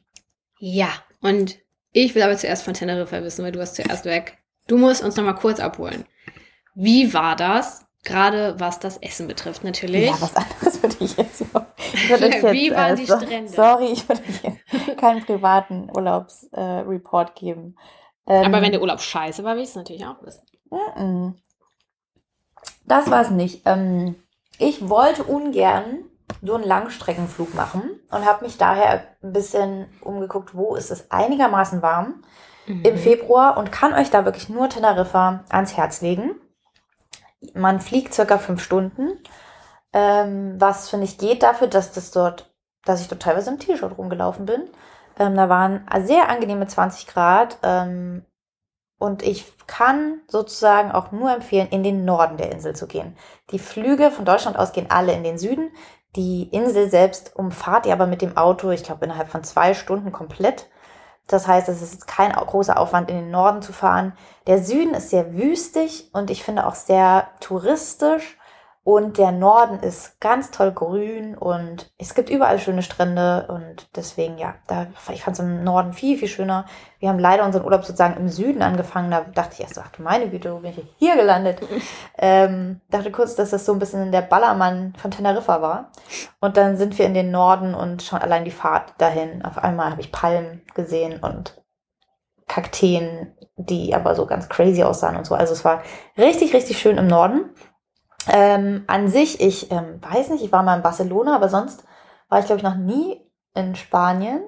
Ja, 0.57 0.87
und 1.21 1.57
ich 1.91 2.15
will 2.15 2.23
aber 2.23 2.37
zuerst 2.37 2.63
von 2.63 2.73
Teneriffa 2.73 3.21
wissen, 3.23 3.43
weil 3.43 3.51
du 3.51 3.59
warst 3.59 3.75
zuerst 3.75 4.05
weg. 4.05 4.37
Du 4.67 4.77
musst 4.77 5.03
uns 5.03 5.17
nochmal 5.17 5.35
kurz 5.35 5.59
abholen. 5.59 6.05
Wie 6.73 7.13
war 7.13 7.35
das? 7.35 7.85
Gerade 8.03 8.59
was 8.59 8.79
das 8.79 8.97
Essen 8.97 9.27
betrifft, 9.27 9.63
natürlich. 9.63 10.07
Ja, 10.07 10.21
was 10.21 10.35
anderes 10.35 10.81
würde 10.81 10.95
ich 10.99 11.17
jetzt 11.17 11.43
noch. 11.77 12.51
Wie 12.51 12.71
waren 12.71 12.93
äh, 12.93 12.95
die 12.95 13.05
Strände? 13.05 13.51
Sorry, 13.51 13.87
ich 13.87 14.07
würde 14.07 14.21
hier 14.23 14.95
keinen 14.95 15.25
privaten 15.25 15.89
Urlaubsreport 15.95 17.29
äh, 17.29 17.39
geben. 17.39 17.77
Ähm, 18.27 18.45
Aber 18.45 18.61
wenn 18.61 18.71
der 18.71 18.81
Urlaub 18.81 19.01
scheiße 19.01 19.43
war, 19.43 19.55
will 19.55 19.63
ich 19.63 19.69
es 19.69 19.75
natürlich 19.75 20.05
auch 20.05 20.21
wissen. 20.21 20.43
Das 22.85 23.09
war 23.09 23.21
es 23.21 23.29
nicht. 23.29 23.61
Ähm, 23.65 24.15
ich 24.57 24.87
wollte 24.89 25.23
ungern 25.23 26.05
so 26.41 26.55
einen 26.55 26.63
Langstreckenflug 26.63 27.53
machen 27.53 27.99
und 28.11 28.25
habe 28.25 28.45
mich 28.45 28.57
daher 28.57 29.03
ein 29.21 29.33
bisschen 29.33 29.87
umgeguckt, 30.01 30.55
wo 30.55 30.75
ist 30.75 30.91
es 30.91 31.11
einigermaßen 31.11 31.81
warm 31.81 32.23
mhm. 32.65 32.83
im 32.83 32.97
Februar 32.97 33.57
und 33.57 33.71
kann 33.71 33.93
euch 33.93 34.09
da 34.09 34.25
wirklich 34.25 34.49
nur 34.49 34.69
Teneriffa 34.69 35.43
ans 35.49 35.77
Herz 35.77 36.01
legen. 36.01 36.35
Man 37.53 37.81
fliegt 37.81 38.13
circa 38.13 38.37
fünf 38.37 38.63
Stunden, 38.63 39.19
ähm, 39.93 40.55
was 40.59 40.89
finde 40.89 41.05
ich 41.05 41.17
geht 41.17 41.43
dafür, 41.43 41.67
dass 41.67 41.91
das 41.91 42.11
dort, 42.11 42.53
dass 42.85 43.01
ich 43.01 43.07
dort 43.07 43.21
teilweise 43.21 43.51
im 43.51 43.59
T-Shirt 43.59 43.97
rumgelaufen 43.97 44.45
bin. 44.45 44.63
Ähm, 45.19 45.35
da 45.35 45.49
waren 45.49 45.85
sehr 46.03 46.29
angenehme 46.29 46.67
20 46.67 47.07
Grad. 47.07 47.57
Ähm, 47.63 48.25
und 48.97 49.21
ich 49.21 49.51
kann 49.67 50.21
sozusagen 50.27 50.91
auch 50.91 51.11
nur 51.11 51.33
empfehlen, 51.33 51.67
in 51.69 51.83
den 51.83 52.05
Norden 52.05 52.37
der 52.37 52.51
Insel 52.51 52.75
zu 52.75 52.87
gehen. 52.87 53.17
Die 53.51 53.59
Flüge 53.59 54.11
von 54.11 54.23
Deutschland 54.23 54.57
aus 54.57 54.71
gehen 54.71 54.89
alle 54.89 55.13
in 55.13 55.23
den 55.23 55.37
Süden. 55.37 55.71
Die 56.15 56.43
Insel 56.43 56.89
selbst 56.89 57.35
umfahrt 57.35 57.85
ihr 57.85 57.93
aber 57.93 58.07
mit 58.07 58.21
dem 58.21 58.37
Auto, 58.37 58.69
ich 58.69 58.83
glaube, 58.83 59.05
innerhalb 59.05 59.29
von 59.29 59.43
zwei 59.43 59.73
Stunden 59.73 60.11
komplett. 60.11 60.69
Das 61.27 61.47
heißt, 61.47 61.69
es 61.69 61.81
ist 61.81 62.07
kein 62.07 62.31
großer 62.31 62.77
Aufwand, 62.77 63.09
in 63.09 63.17
den 63.17 63.31
Norden 63.31 63.61
zu 63.61 63.73
fahren. 63.73 64.13
Der 64.47 64.63
Süden 64.63 64.93
ist 64.93 65.09
sehr 65.09 65.33
wüstig 65.33 66.09
und 66.13 66.29
ich 66.29 66.43
finde 66.43 66.67
auch 66.67 66.75
sehr 66.75 67.29
touristisch. 67.39 68.37
Und 68.85 69.17
der 69.17 69.31
Norden 69.31 69.79
ist 69.79 70.19
ganz 70.19 70.51
toll 70.51 70.73
grün 70.73 71.37
und 71.37 71.93
es 71.97 72.15
gibt 72.15 72.29
überall 72.29 72.59
schöne 72.59 72.83
Strände 72.83 73.47
und 73.47 73.87
deswegen, 73.95 74.37
ja, 74.37 74.55
da, 74.67 74.87
ich 75.13 75.23
fand 75.23 75.39
es 75.39 75.43
im 75.43 75.63
Norden 75.63 75.93
viel, 75.93 76.17
viel 76.17 76.27
schöner. 76.27 76.65
Wir 76.99 77.07
haben 77.07 77.19
leider 77.19 77.45
unseren 77.45 77.63
Urlaub 77.63 77.85
sozusagen 77.85 78.17
im 78.17 78.27
Süden 78.27 78.61
angefangen. 78.61 79.09
Da 79.09 79.21
dachte 79.21 79.53
ich 79.53 79.61
erst, 79.61 79.79
ach 79.79 79.89
du 79.91 80.01
meine 80.01 80.29
Güte, 80.29 80.53
wo 80.53 80.59
bin 80.59 80.71
ich 80.71 80.83
hier 80.97 81.15
gelandet? 81.15 81.61
ähm, 82.17 82.81
dachte 82.89 83.09
kurz, 83.11 83.35
dass 83.35 83.51
das 83.51 83.65
so 83.65 83.71
ein 83.71 83.79
bisschen 83.79 84.11
der 84.11 84.21
Ballermann 84.21 84.93
von 84.97 85.11
Teneriffa 85.11 85.61
war. 85.61 85.91
Und 86.41 86.57
dann 86.57 86.75
sind 86.75 86.97
wir 86.99 87.05
in 87.05 87.13
den 87.13 87.31
Norden 87.31 87.75
und 87.75 88.03
schon 88.03 88.19
allein 88.19 88.43
die 88.43 88.51
Fahrt 88.51 88.95
dahin. 88.97 89.45
Auf 89.45 89.57
einmal 89.57 89.91
habe 89.91 90.01
ich 90.01 90.11
Palmen 90.11 90.61
gesehen 90.75 91.21
und 91.21 91.63
Kakteen, 92.49 93.33
die 93.55 93.95
aber 93.95 94.13
so 94.13 94.25
ganz 94.25 94.49
crazy 94.49 94.83
aussahen 94.83 95.15
und 95.15 95.25
so. 95.25 95.35
Also 95.35 95.53
es 95.53 95.63
war 95.63 95.83
richtig, 96.17 96.53
richtig 96.53 96.79
schön 96.79 96.97
im 96.97 97.07
Norden. 97.07 97.49
Ähm, 98.29 98.83
an 98.87 99.07
sich, 99.07 99.41
ich 99.41 99.71
ähm, 99.71 100.01
weiß 100.01 100.29
nicht, 100.29 100.43
ich 100.43 100.51
war 100.51 100.63
mal 100.63 100.77
in 100.77 100.83
Barcelona, 100.83 101.35
aber 101.35 101.49
sonst 101.49 101.83
war 102.29 102.39
ich, 102.39 102.45
glaube 102.45 102.57
ich, 102.57 102.63
noch 102.63 102.75
nie 102.75 103.21
in 103.53 103.75
Spanien. 103.75 104.41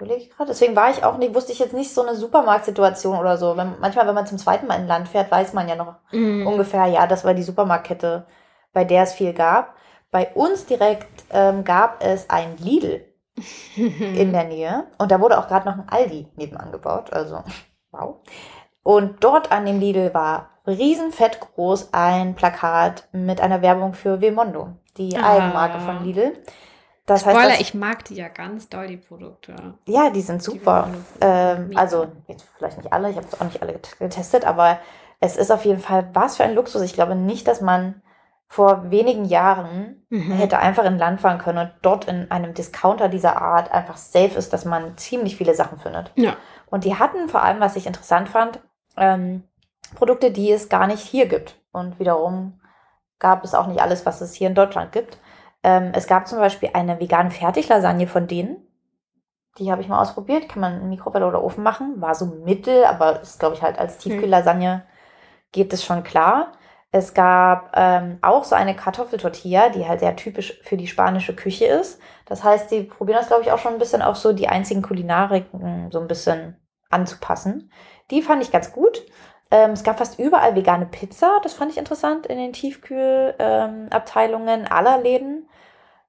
Deswegen 0.00 0.76
war 0.76 0.90
ich 0.90 1.02
auch 1.02 1.18
nicht, 1.18 1.34
wusste 1.34 1.50
ich 1.50 1.58
jetzt 1.58 1.74
nicht 1.74 1.92
so 1.92 2.02
eine 2.02 2.14
Supermarktsituation 2.14 3.18
oder 3.18 3.36
so. 3.36 3.56
Wenn, 3.56 3.80
manchmal, 3.80 4.06
wenn 4.06 4.14
man 4.14 4.26
zum 4.26 4.38
zweiten 4.38 4.68
Mal 4.68 4.76
in 4.76 4.82
ein 4.82 4.88
Land 4.88 5.08
fährt, 5.08 5.30
weiß 5.30 5.54
man 5.54 5.68
ja 5.68 5.74
noch 5.74 5.96
mm. 6.12 6.46
ungefähr, 6.46 6.86
ja, 6.86 7.08
das 7.08 7.24
war 7.24 7.34
die 7.34 7.42
Supermarktkette, 7.42 8.26
bei 8.72 8.84
der 8.84 9.02
es 9.02 9.14
viel 9.14 9.32
gab. 9.32 9.74
Bei 10.12 10.32
uns 10.34 10.66
direkt 10.66 11.24
ähm, 11.30 11.64
gab 11.64 12.02
es 12.02 12.30
ein 12.30 12.56
Lidl 12.58 13.04
in 13.76 14.32
der 14.32 14.44
Nähe. 14.44 14.86
Und 14.98 15.10
da 15.10 15.20
wurde 15.20 15.38
auch 15.38 15.48
gerade 15.48 15.68
noch 15.68 15.76
ein 15.76 15.88
Aldi 15.88 16.28
nebenan 16.36 16.70
gebaut. 16.70 17.12
Also, 17.12 17.42
wow. 17.90 18.20
Und 18.84 19.22
dort 19.24 19.50
an 19.50 19.66
dem 19.66 19.80
Lidl 19.80 20.14
war 20.14 20.57
riesenfett 20.68 21.40
groß 21.40 21.90
ein 21.92 22.34
Plakat 22.34 23.08
mit 23.12 23.40
einer 23.40 23.62
Werbung 23.62 23.94
für 23.94 24.20
Vemondo, 24.20 24.68
die 24.96 25.16
ah. 25.16 25.36
Eigenmarke 25.36 25.80
von 25.80 26.04
Lidl. 26.04 26.32
Das 27.06 27.22
Spoiler, 27.22 27.38
heißt, 27.38 27.52
dass, 27.52 27.60
ich 27.60 27.74
mag 27.74 28.04
die 28.04 28.16
ja 28.16 28.28
ganz 28.28 28.68
doll, 28.68 28.86
die 28.86 28.98
Produkte. 28.98 29.54
Ja, 29.86 30.10
die 30.10 30.20
sind 30.20 30.42
super. 30.42 30.90
Die 30.92 31.18
ähm, 31.22 31.70
also, 31.74 32.08
jetzt 32.26 32.46
vielleicht 32.58 32.76
nicht 32.76 32.92
alle, 32.92 33.10
ich 33.10 33.16
habe 33.16 33.26
es 33.26 33.40
auch 33.40 33.44
nicht 33.44 33.62
alle 33.62 33.80
getestet, 33.98 34.44
aber 34.44 34.78
es 35.18 35.38
ist 35.38 35.50
auf 35.50 35.64
jeden 35.64 35.80
Fall 35.80 36.10
was 36.12 36.36
für 36.36 36.44
ein 36.44 36.54
Luxus. 36.54 36.82
Ich 36.82 36.92
glaube 36.92 37.14
nicht, 37.14 37.48
dass 37.48 37.62
man 37.62 38.02
vor 38.46 38.90
wenigen 38.90 39.24
Jahren 39.24 40.04
mhm. 40.10 40.32
hätte 40.32 40.58
einfach 40.58 40.84
in 40.84 40.98
Land 40.98 41.20
fahren 41.20 41.38
können 41.38 41.58
und 41.58 41.72
dort 41.82 42.06
in 42.06 42.30
einem 42.30 42.54
Discounter 42.54 43.08
dieser 43.08 43.40
Art 43.40 43.72
einfach 43.72 43.96
safe 43.96 44.36
ist, 44.36 44.52
dass 44.52 44.64
man 44.64 44.96
ziemlich 44.96 45.36
viele 45.36 45.54
Sachen 45.54 45.78
findet. 45.78 46.12
Ja. 46.14 46.36
Und 46.66 46.84
die 46.84 46.96
hatten 46.96 47.28
vor 47.28 47.42
allem, 47.42 47.60
was 47.60 47.76
ich 47.76 47.86
interessant 47.86 48.28
fand, 48.28 48.60
ähm, 48.96 49.44
Produkte, 49.94 50.30
die 50.30 50.50
es 50.50 50.68
gar 50.68 50.86
nicht 50.86 51.00
hier 51.00 51.26
gibt. 51.26 51.56
Und 51.72 51.98
wiederum 51.98 52.60
gab 53.18 53.44
es 53.44 53.54
auch 53.54 53.66
nicht 53.66 53.80
alles, 53.80 54.06
was 54.06 54.20
es 54.20 54.34
hier 54.34 54.48
in 54.48 54.54
Deutschland 54.54 54.92
gibt. 54.92 55.18
Ähm, 55.62 55.92
es 55.94 56.06
gab 56.06 56.28
zum 56.28 56.38
Beispiel 56.38 56.70
eine 56.72 57.00
vegane 57.00 57.30
Fertiglasagne 57.30 58.06
von 58.06 58.26
denen. 58.26 58.56
Die 59.58 59.72
habe 59.72 59.82
ich 59.82 59.88
mal 59.88 60.00
ausprobiert. 60.00 60.48
Kann 60.48 60.60
man 60.60 60.80
in 60.80 60.88
Mikrowelle 60.88 61.26
oder 61.26 61.42
Ofen 61.42 61.64
machen. 61.64 62.00
War 62.00 62.14
so 62.14 62.26
mittel, 62.26 62.84
aber 62.84 63.20
ist, 63.20 63.40
glaube 63.40 63.56
ich, 63.56 63.62
halt 63.62 63.78
als 63.78 63.94
hm. 63.94 64.00
Tiefkühllasagne 64.00 64.86
geht 65.52 65.72
es 65.72 65.84
schon 65.84 66.04
klar. 66.04 66.52
Es 66.90 67.12
gab 67.12 67.72
ähm, 67.74 68.18
auch 68.22 68.44
so 68.44 68.54
eine 68.54 68.74
Kartoffeltortilla, 68.74 69.68
die 69.68 69.86
halt 69.86 70.00
sehr 70.00 70.16
typisch 70.16 70.58
für 70.62 70.78
die 70.78 70.86
spanische 70.86 71.36
Küche 71.36 71.66
ist. 71.66 72.00
Das 72.24 72.42
heißt, 72.42 72.70
die 72.70 72.84
probieren 72.84 73.18
das, 73.18 73.28
glaube 73.28 73.42
ich, 73.42 73.52
auch 73.52 73.58
schon 73.58 73.74
ein 73.74 73.78
bisschen 73.78 74.00
auf 74.00 74.16
so 74.16 74.32
die 74.32 74.48
einzigen 74.48 74.80
Kulinariken 74.80 75.90
so 75.90 76.00
ein 76.00 76.08
bisschen 76.08 76.56
anzupassen. 76.88 77.70
Die 78.10 78.22
fand 78.22 78.42
ich 78.42 78.50
ganz 78.50 78.72
gut. 78.72 79.04
Ähm, 79.50 79.70
es 79.70 79.82
gab 79.82 79.96
fast 79.98 80.18
überall 80.18 80.54
vegane 80.54 80.86
Pizza. 80.86 81.40
Das 81.42 81.54
fand 81.54 81.70
ich 81.70 81.78
interessant 81.78 82.26
in 82.26 82.36
den 82.38 82.52
Tiefkühlabteilungen 82.52 84.60
ähm, 84.60 84.66
aller 84.70 85.00
Läden. 85.00 85.48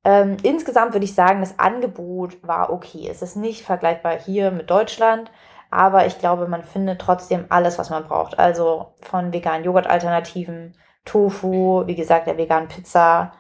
Ähm, 0.04 0.38
insgesamt 0.44 0.94
würde 0.94 1.06
ich 1.06 1.16
sagen, 1.16 1.40
das 1.42 1.60
Angebot 1.60 2.46
war 2.46 2.72
okay. 2.72 3.08
Es 3.10 3.22
ist 3.22 3.36
nicht 3.36 3.64
vergleichbar 3.64 4.18
hier 4.18 4.52
mit 4.52 4.70
Deutschland, 4.70 5.32
aber 5.72 6.06
ich 6.06 6.20
glaube, 6.20 6.48
man 6.48 6.64
findet 6.64 7.02
trotzdem 7.02 7.46
alles, 7.50 7.78
was 7.78 7.90
man 7.90 8.06
braucht. 8.06 8.40
Also 8.40 8.94
von 9.02 9.34
veganen 9.34 9.64
Joghurt-Alternativen, 9.64 10.76
Tofu, 11.06 11.84
wie 11.86 11.96
gesagt, 11.96 12.28
der 12.28 12.38
veganen 12.38 12.70
Pizza, 12.70 13.34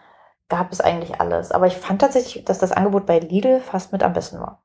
gab 0.49 0.71
es 0.71 0.81
eigentlich 0.81 1.21
alles. 1.21 1.51
Aber 1.51 1.67
ich 1.67 1.77
fand 1.77 2.01
tatsächlich, 2.01 2.43
dass 2.45 2.59
das 2.59 2.71
Angebot 2.71 3.05
bei 3.05 3.19
Lidl 3.19 3.61
fast 3.61 3.91
mit 3.91 4.03
am 4.03 4.13
besten 4.13 4.39
war. 4.39 4.63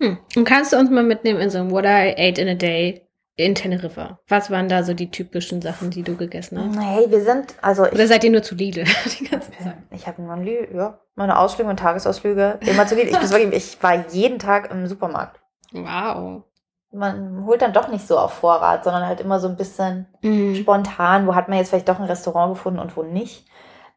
Hm. 0.00 0.18
Und 0.36 0.44
kannst 0.44 0.72
du 0.72 0.78
uns 0.78 0.90
mal 0.90 1.04
mitnehmen 1.04 1.40
in 1.40 1.50
so 1.50 1.58
ein 1.58 1.70
What 1.70 1.84
I 1.84 2.14
ate 2.16 2.40
in 2.40 2.48
a 2.48 2.54
day 2.54 3.03
in 3.36 3.54
Teneriffa. 3.54 4.20
Was 4.28 4.50
waren 4.50 4.68
da 4.68 4.82
so 4.84 4.94
die 4.94 5.10
typischen 5.10 5.60
Sachen, 5.60 5.90
die 5.90 6.02
du 6.02 6.16
gegessen 6.16 6.58
hast? 6.58 6.78
Hey, 6.84 7.10
wir 7.10 7.22
sind, 7.22 7.54
also. 7.62 7.82
Oder 7.84 8.06
seid 8.06 8.22
ihr 8.24 8.30
nur 8.30 8.42
zu 8.42 8.54
Lidl 8.54 8.84
die 9.18 9.24
ganze 9.24 9.50
Zeit? 9.52 9.76
Ich 9.90 10.06
habe 10.06 10.22
nur 10.22 10.36
ja, 10.74 11.00
meine 11.16 11.38
Ausflüge 11.38 11.68
und 11.68 11.78
Tagesausflüge 11.78 12.60
immer 12.60 12.86
zu 12.86 12.94
Lidl. 12.94 13.08
Ich, 13.08 13.30
wirklich, 13.30 13.52
ich 13.54 13.82
war 13.82 14.06
jeden 14.08 14.38
Tag 14.38 14.70
im 14.70 14.86
Supermarkt. 14.86 15.40
Wow. 15.72 16.44
man 16.92 17.44
holt 17.44 17.62
dann 17.62 17.72
doch 17.72 17.88
nicht 17.88 18.06
so 18.06 18.16
auf 18.16 18.34
Vorrat, 18.34 18.84
sondern 18.84 19.06
halt 19.08 19.20
immer 19.20 19.40
so 19.40 19.48
ein 19.48 19.56
bisschen 19.56 20.06
Mhm. 20.22 20.54
spontan, 20.54 21.26
wo 21.26 21.34
hat 21.34 21.48
man 21.48 21.58
jetzt 21.58 21.70
vielleicht 21.70 21.88
doch 21.88 21.98
ein 21.98 22.06
Restaurant 22.06 22.54
gefunden 22.54 22.78
und 22.78 22.96
wo 22.96 23.02
nicht. 23.02 23.46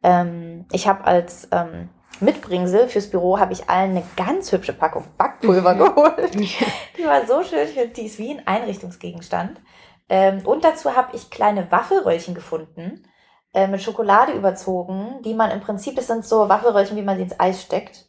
Ähm, 0.02 0.65
ich 0.71 0.88
habe 0.88 1.04
als 1.06 1.47
ähm, 1.52 1.89
Mitbringsel 2.21 2.88
fürs 2.88 3.10
Büro 3.10 3.39
habe 3.39 3.53
ich 3.53 3.69
allen 3.69 3.91
eine 3.91 4.03
ganz 4.15 4.51
hübsche 4.51 4.73
Packung 4.73 5.06
Backpulver 5.17 5.73
Mhm. 5.73 5.77
geholt. 5.80 6.34
Die 6.97 7.06
war 7.06 7.25
so 7.25 7.43
schön, 7.43 7.67
die 7.95 8.06
ist 8.06 8.17
wie 8.19 8.32
ein 8.32 8.47
Einrichtungsgegenstand. 8.47 9.62
Ähm, 10.10 10.45
und 10.45 10.63
dazu 10.63 10.95
habe 10.95 11.15
ich 11.15 11.30
kleine 11.30 11.69
Waffelröllchen 11.71 12.34
gefunden, 12.34 13.03
äh, 13.53 13.67
mit 13.67 13.82
Schokolade 13.82 14.32
überzogen, 14.34 15.21
die 15.23 15.34
man 15.34 15.51
im 15.51 15.60
Prinzip, 15.62 15.95
das 15.95 16.08
sind 16.08 16.25
so 16.25 16.47
Waffelröllchen, 16.49 16.97
wie 16.97 17.01
man 17.01 17.17
sie 17.17 17.23
ins 17.23 17.39
Eis 17.39 17.62
steckt. 17.62 18.06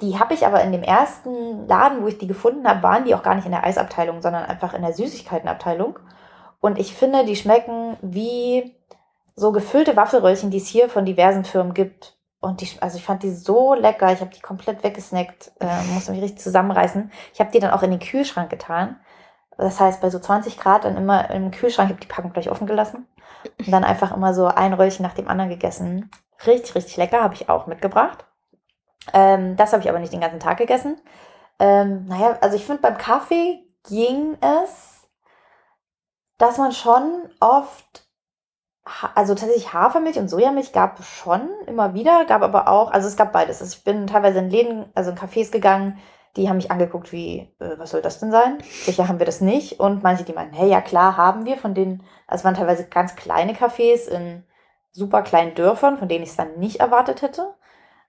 Die 0.00 0.18
habe 0.18 0.34
ich 0.34 0.46
aber 0.46 0.62
in 0.62 0.72
dem 0.72 0.82
ersten 0.82 1.66
Laden, 1.66 2.02
wo 2.02 2.06
ich 2.06 2.18
die 2.18 2.26
gefunden 2.26 2.66
habe, 2.66 2.82
waren 2.82 3.04
die 3.04 3.14
auch 3.14 3.22
gar 3.22 3.34
nicht 3.34 3.44
in 3.44 3.50
der 3.52 3.64
Eisabteilung, 3.64 4.22
sondern 4.22 4.44
einfach 4.44 4.72
in 4.72 4.82
der 4.82 4.92
Süßigkeitenabteilung. 4.94 5.98
Und 6.60 6.78
ich 6.78 6.94
finde, 6.94 7.24
die 7.24 7.36
schmecken 7.36 7.96
wie 8.00 8.76
so 9.36 9.52
gefüllte 9.52 9.96
Waffelröllchen, 9.96 10.50
die 10.50 10.58
es 10.58 10.66
hier 10.68 10.88
von 10.88 11.04
diversen 11.04 11.44
Firmen 11.44 11.74
gibt. 11.74 12.16
Und 12.40 12.62
die, 12.62 12.68
also 12.80 12.96
ich 12.96 13.04
fand 13.04 13.22
die 13.22 13.34
so 13.34 13.74
lecker. 13.74 14.12
Ich 14.12 14.20
habe 14.20 14.34
die 14.34 14.40
komplett 14.40 14.82
weggesnackt, 14.82 15.52
äh, 15.60 15.82
musste 15.92 16.12
mich 16.12 16.22
richtig 16.22 16.40
zusammenreißen. 16.40 17.10
Ich 17.34 17.40
habe 17.40 17.50
die 17.50 17.60
dann 17.60 17.70
auch 17.70 17.82
in 17.82 17.90
den 17.90 18.00
Kühlschrank 18.00 18.50
getan. 18.50 18.98
Das 19.58 19.78
heißt, 19.78 20.00
bei 20.00 20.08
so 20.08 20.18
20 20.18 20.58
Grad 20.58 20.84
dann 20.84 20.96
immer 20.96 21.30
im 21.30 21.50
Kühlschrank, 21.50 21.90
ich 21.90 21.94
habe 21.94 22.00
die 22.00 22.12
Packung 22.12 22.32
gleich 22.32 22.50
offen 22.50 22.66
gelassen. 22.66 23.06
Und 23.58 23.70
dann 23.70 23.84
einfach 23.84 24.14
immer 24.16 24.32
so 24.32 24.46
ein 24.46 24.72
Röllchen 24.72 25.02
nach 25.02 25.14
dem 25.14 25.28
anderen 25.28 25.50
gegessen. 25.50 26.10
Richtig, 26.46 26.74
richtig 26.74 26.96
lecker, 26.96 27.22
habe 27.22 27.34
ich 27.34 27.48
auch 27.50 27.66
mitgebracht. 27.66 28.24
Ähm, 29.12 29.56
das 29.56 29.72
habe 29.72 29.82
ich 29.82 29.88
aber 29.88 29.98
nicht 29.98 30.12
den 30.12 30.20
ganzen 30.20 30.40
Tag 30.40 30.58
gegessen. 30.58 31.00
Ähm, 31.58 32.06
naja, 32.06 32.38
also 32.40 32.56
ich 32.56 32.64
finde, 32.64 32.80
beim 32.80 32.96
Kaffee 32.96 33.66
ging 33.88 34.36
es, 34.40 35.06
dass 36.38 36.56
man 36.56 36.72
schon 36.72 37.30
oft, 37.40 38.08
also 39.14 39.34
tatsächlich 39.34 39.72
Hafermilch 39.72 40.18
und 40.18 40.28
Sojamilch 40.28 40.72
gab 40.72 41.02
schon 41.04 41.48
immer 41.66 41.94
wieder, 41.94 42.24
gab 42.24 42.42
aber 42.42 42.68
auch, 42.68 42.90
also 42.90 43.08
es 43.08 43.16
gab 43.16 43.32
beides. 43.32 43.60
Also 43.60 43.76
ich 43.76 43.84
bin 43.84 44.06
teilweise 44.06 44.38
in 44.38 44.50
Läden, 44.50 44.86
also 44.94 45.10
in 45.10 45.16
Cafés 45.16 45.50
gegangen, 45.50 45.98
die 46.36 46.48
haben 46.48 46.56
mich 46.56 46.70
angeguckt 46.70 47.12
wie, 47.12 47.52
äh, 47.58 47.78
was 47.78 47.90
soll 47.90 48.02
das 48.02 48.20
denn 48.20 48.30
sein? 48.30 48.58
Sicher 48.62 49.08
haben 49.08 49.18
wir 49.18 49.26
das 49.26 49.40
nicht. 49.40 49.80
Und 49.80 50.02
manche, 50.02 50.24
die 50.24 50.32
meinen, 50.32 50.52
hey, 50.52 50.68
ja 50.68 50.80
klar, 50.80 51.16
haben 51.16 51.44
wir. 51.44 51.56
Von 51.56 51.74
denen, 51.74 52.04
also 52.26 52.42
es 52.42 52.44
waren 52.44 52.54
teilweise 52.54 52.88
ganz 52.88 53.16
kleine 53.16 53.52
Cafés 53.52 54.08
in 54.08 54.44
super 54.92 55.22
kleinen 55.22 55.54
Dörfern, 55.54 55.98
von 55.98 56.08
denen 56.08 56.22
ich 56.22 56.30
es 56.30 56.36
dann 56.36 56.58
nicht 56.58 56.80
erwartet 56.80 57.22
hätte. 57.22 57.54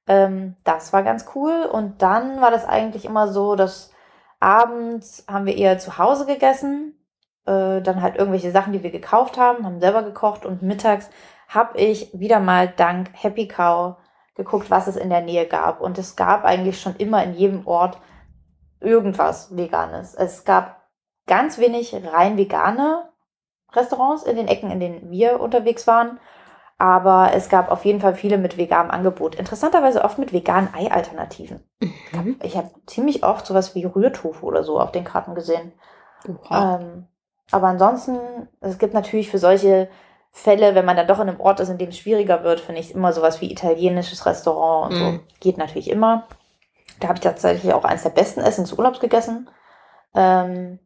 Ähm, 0.08 0.56
das 0.64 0.94
war 0.94 1.04
ganz 1.04 1.26
cool. 1.36 1.66
Und 1.66 2.02
dann 2.02 2.42
war 2.42 2.52
das 2.52 2.66
eigentlich 2.66 3.06
immer 3.06 3.28
so, 3.28 3.56
dass 3.56 3.92
abends 4.40 5.26
haben 5.28 5.46
wir 5.46 5.58
eher 5.58 5.80
zu 5.80 5.98
Hause 5.98 6.26
gegessen. 6.26 6.96
Äh, 7.52 7.82
dann 7.82 8.02
halt 8.02 8.16
irgendwelche 8.16 8.52
Sachen, 8.52 8.72
die 8.72 8.82
wir 8.82 8.92
gekauft 8.92 9.38
haben, 9.38 9.66
haben 9.66 9.82
selber 9.82 10.04
gekocht. 10.04 10.46
Und 10.46 10.62
mittags 10.62 11.10
habe 11.50 11.78
ich 11.78 12.18
wieder 12.18 12.40
mal 12.40 12.70
dank 12.70 13.10
Happy 13.14 13.48
Cow 13.48 13.98
geguckt, 14.36 14.72
was 14.72 14.88
es 14.88 14.96
in 14.96 15.10
der 15.10 15.22
Nähe 15.22 15.46
gab. 15.48 15.82
Und 15.82 15.98
es 15.98 16.16
gab 16.16 16.46
eigentlich 16.46 16.80
schon 16.80 16.96
immer 16.96 17.22
in 17.24 17.34
jedem 17.34 17.68
Ort 17.68 17.98
irgendwas 18.80 19.56
Veganes. 19.56 20.16
Es 20.16 20.46
gab 20.46 20.82
ganz 21.28 21.58
wenig 21.58 21.94
rein 21.94 22.38
vegane 22.38 23.10
Restaurants 23.74 24.24
in 24.24 24.38
den 24.38 24.48
Ecken, 24.48 24.72
in 24.72 24.80
denen 24.80 25.12
wir 25.12 25.42
unterwegs 25.42 25.88
waren. 25.88 26.20
Aber 26.78 27.32
es 27.34 27.50
gab 27.50 27.70
auf 27.70 27.84
jeden 27.86 28.00
Fall 28.00 28.16
viele 28.16 28.38
mit 28.38 28.58
veganem 28.58 28.92
Angebot. 28.92 29.36
Interessanterweise 29.36 30.04
oft 30.04 30.18
mit 30.18 30.32
veganen 30.32 30.74
Ei-Alternativen. 30.74 31.64
Mhm. 32.14 32.40
Ich 32.44 32.56
habe 32.56 32.72
ziemlich 32.88 33.24
oft 33.24 33.46
sowas 33.46 33.76
wie 33.76 33.86
Rührtofu 33.86 34.48
oder 34.48 34.64
so 34.64 34.80
auf 34.80 34.92
den 34.92 35.04
Karten 35.04 35.36
gesehen. 35.36 35.74
Ähm, 36.50 37.08
aber 37.52 37.68
ansonsten, 37.68 38.20
es 38.62 38.78
gibt 38.78 38.94
natürlich 38.94 39.30
für 39.30 39.38
solche 39.38 39.90
Fälle, 40.32 40.76
wenn 40.76 40.86
man 40.86 40.96
dann 40.96 41.08
doch 41.08 41.20
in 41.20 41.28
einem 41.28 41.42
Ort 41.42 41.60
ist, 41.60 41.70
in 41.70 41.78
dem 41.78 41.90
es 41.90 41.98
schwieriger 41.98 42.44
wird, 42.44 42.62
finde 42.62 42.80
ich 42.80 42.96
immer 42.96 43.12
sowas 43.12 43.42
wie 43.42 43.52
italienisches 43.52 44.26
Restaurant 44.26 44.92
und 44.92 44.98
so. 44.98 45.06
Mhm. 45.06 45.20
Geht 45.40 45.58
natürlich 45.58 45.90
immer. 45.90 46.28
Da 47.00 47.10
habe 47.10 47.18
ich 47.18 47.24
tatsächlich 47.24 47.74
auch 47.74 47.84
eins 47.84 48.04
der 48.04 48.12
besten 48.12 48.40
Essen 48.40 48.64
des 48.64 48.74
Urlaubs 48.74 49.00
gegessen. 49.00 49.50
Ähm, 50.16 50.80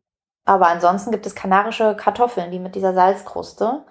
aber 0.46 0.68
ansonsten 0.68 1.12
gibt 1.12 1.26
es 1.26 1.36
kanarische 1.36 1.96
Kartoffeln, 1.96 2.52
die 2.52 2.60
mit 2.60 2.76
dieser 2.76 2.94
Salzkruste. 2.94 3.86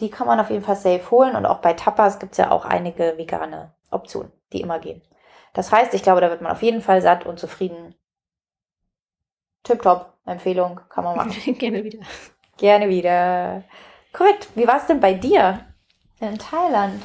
Die 0.00 0.10
kann 0.10 0.26
man 0.26 0.40
auf 0.40 0.50
jeden 0.50 0.64
Fall 0.64 0.76
safe 0.76 1.10
holen. 1.10 1.36
Und 1.36 1.46
auch 1.46 1.58
bei 1.58 1.72
Tapas 1.72 2.18
gibt 2.18 2.32
es 2.32 2.38
ja 2.38 2.50
auch 2.50 2.64
einige 2.64 3.16
vegane 3.16 3.72
Optionen, 3.90 4.32
die 4.52 4.60
immer 4.60 4.78
gehen. 4.78 5.02
Das 5.54 5.72
heißt, 5.72 5.94
ich 5.94 6.02
glaube, 6.02 6.20
da 6.20 6.30
wird 6.30 6.42
man 6.42 6.52
auf 6.52 6.62
jeden 6.62 6.82
Fall 6.82 7.00
satt 7.00 7.26
und 7.26 7.38
zufrieden. 7.38 7.94
Tipptopp, 9.64 10.14
Empfehlung, 10.28 10.80
kann 10.88 11.04
man 11.04 11.16
machen. 11.16 11.32
Gerne 11.58 11.84
wieder. 11.84 11.98
Gerne 12.56 12.88
wieder. 12.88 13.64
Korrekt. 14.12 14.48
Wie 14.54 14.66
war 14.66 14.78
es 14.78 14.86
denn 14.86 15.00
bei 15.00 15.14
dir 15.14 15.60
in 16.20 16.38
Thailand? 16.38 17.00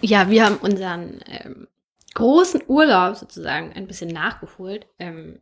Ja, 0.00 0.28
wir 0.28 0.44
haben 0.44 0.56
unseren 0.56 1.20
ähm, 1.28 1.68
großen 2.14 2.62
Urlaub 2.66 3.16
sozusagen 3.16 3.72
ein 3.74 3.86
bisschen 3.86 4.08
nachgeholt 4.08 4.86
ähm, 4.98 5.40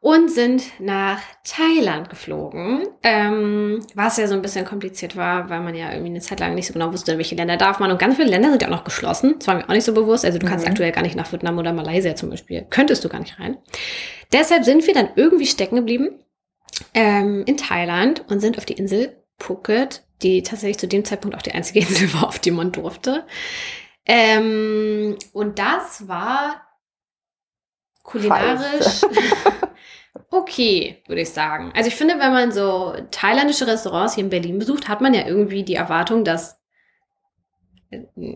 und 0.00 0.30
sind 0.30 0.64
nach 0.80 1.18
Thailand 1.44 2.10
geflogen, 2.10 2.86
ähm, 3.02 3.80
was 3.94 4.18
ja 4.18 4.26
so 4.26 4.34
ein 4.34 4.42
bisschen 4.42 4.66
kompliziert 4.66 5.16
war, 5.16 5.48
weil 5.48 5.60
man 5.60 5.74
ja 5.74 5.90
irgendwie 5.92 6.10
eine 6.10 6.20
Zeit 6.20 6.40
lang 6.40 6.54
nicht 6.54 6.66
so 6.66 6.74
genau 6.74 6.92
wusste, 6.92 7.12
in 7.12 7.18
welche 7.18 7.36
Länder 7.36 7.56
darf 7.56 7.78
man. 7.78 7.90
Und 7.90 7.98
ganz 7.98 8.16
viele 8.16 8.28
Länder 8.28 8.50
sind 8.50 8.60
ja 8.60 8.68
auch 8.68 8.72
noch 8.72 8.84
geschlossen. 8.84 9.36
Das 9.38 9.48
war 9.48 9.54
mir 9.54 9.64
auch 9.64 9.68
nicht 9.72 9.84
so 9.84 9.94
bewusst. 9.94 10.24
Also 10.26 10.38
du 10.38 10.46
kannst 10.46 10.66
Mhm. 10.66 10.72
aktuell 10.72 10.92
gar 10.92 11.02
nicht 11.02 11.16
nach 11.16 11.32
Vietnam 11.32 11.58
oder 11.58 11.72
Malaysia 11.72 12.14
zum 12.16 12.28
Beispiel. 12.30 12.66
Könntest 12.68 13.02
du 13.04 13.08
gar 13.08 13.20
nicht 13.20 13.38
rein. 13.40 13.56
Deshalb 14.32 14.64
sind 14.64 14.86
wir 14.86 14.92
dann 14.94 15.08
irgendwie 15.16 15.46
stecken 15.46 15.76
geblieben 15.76 16.18
ähm, 16.94 17.44
in 17.46 17.56
Thailand 17.56 18.24
und 18.28 18.40
sind 18.40 18.58
auf 18.58 18.64
die 18.64 18.74
Insel 18.74 19.16
Phuket, 19.38 20.04
die 20.22 20.42
tatsächlich 20.42 20.78
zu 20.78 20.88
dem 20.88 21.04
Zeitpunkt 21.04 21.36
auch 21.36 21.42
die 21.42 21.52
einzige 21.52 21.80
Insel 21.86 22.12
war, 22.14 22.28
auf 22.28 22.38
die 22.38 22.50
man 22.50 22.72
durfte. 22.72 23.26
Ähm, 24.06 25.16
und 25.32 25.58
das 25.58 26.08
war 26.08 26.66
kulinarisch 28.02 29.02
okay, 30.30 31.02
würde 31.06 31.22
ich 31.22 31.30
sagen. 31.30 31.72
Also 31.74 31.88
ich 31.88 31.96
finde, 31.96 32.18
wenn 32.18 32.32
man 32.32 32.52
so 32.52 32.94
thailändische 33.10 33.66
Restaurants 33.66 34.14
hier 34.14 34.24
in 34.24 34.30
Berlin 34.30 34.58
besucht, 34.58 34.88
hat 34.88 35.00
man 35.00 35.14
ja 35.14 35.26
irgendwie 35.26 35.62
die 35.62 35.74
Erwartung, 35.74 36.24
dass 36.24 36.60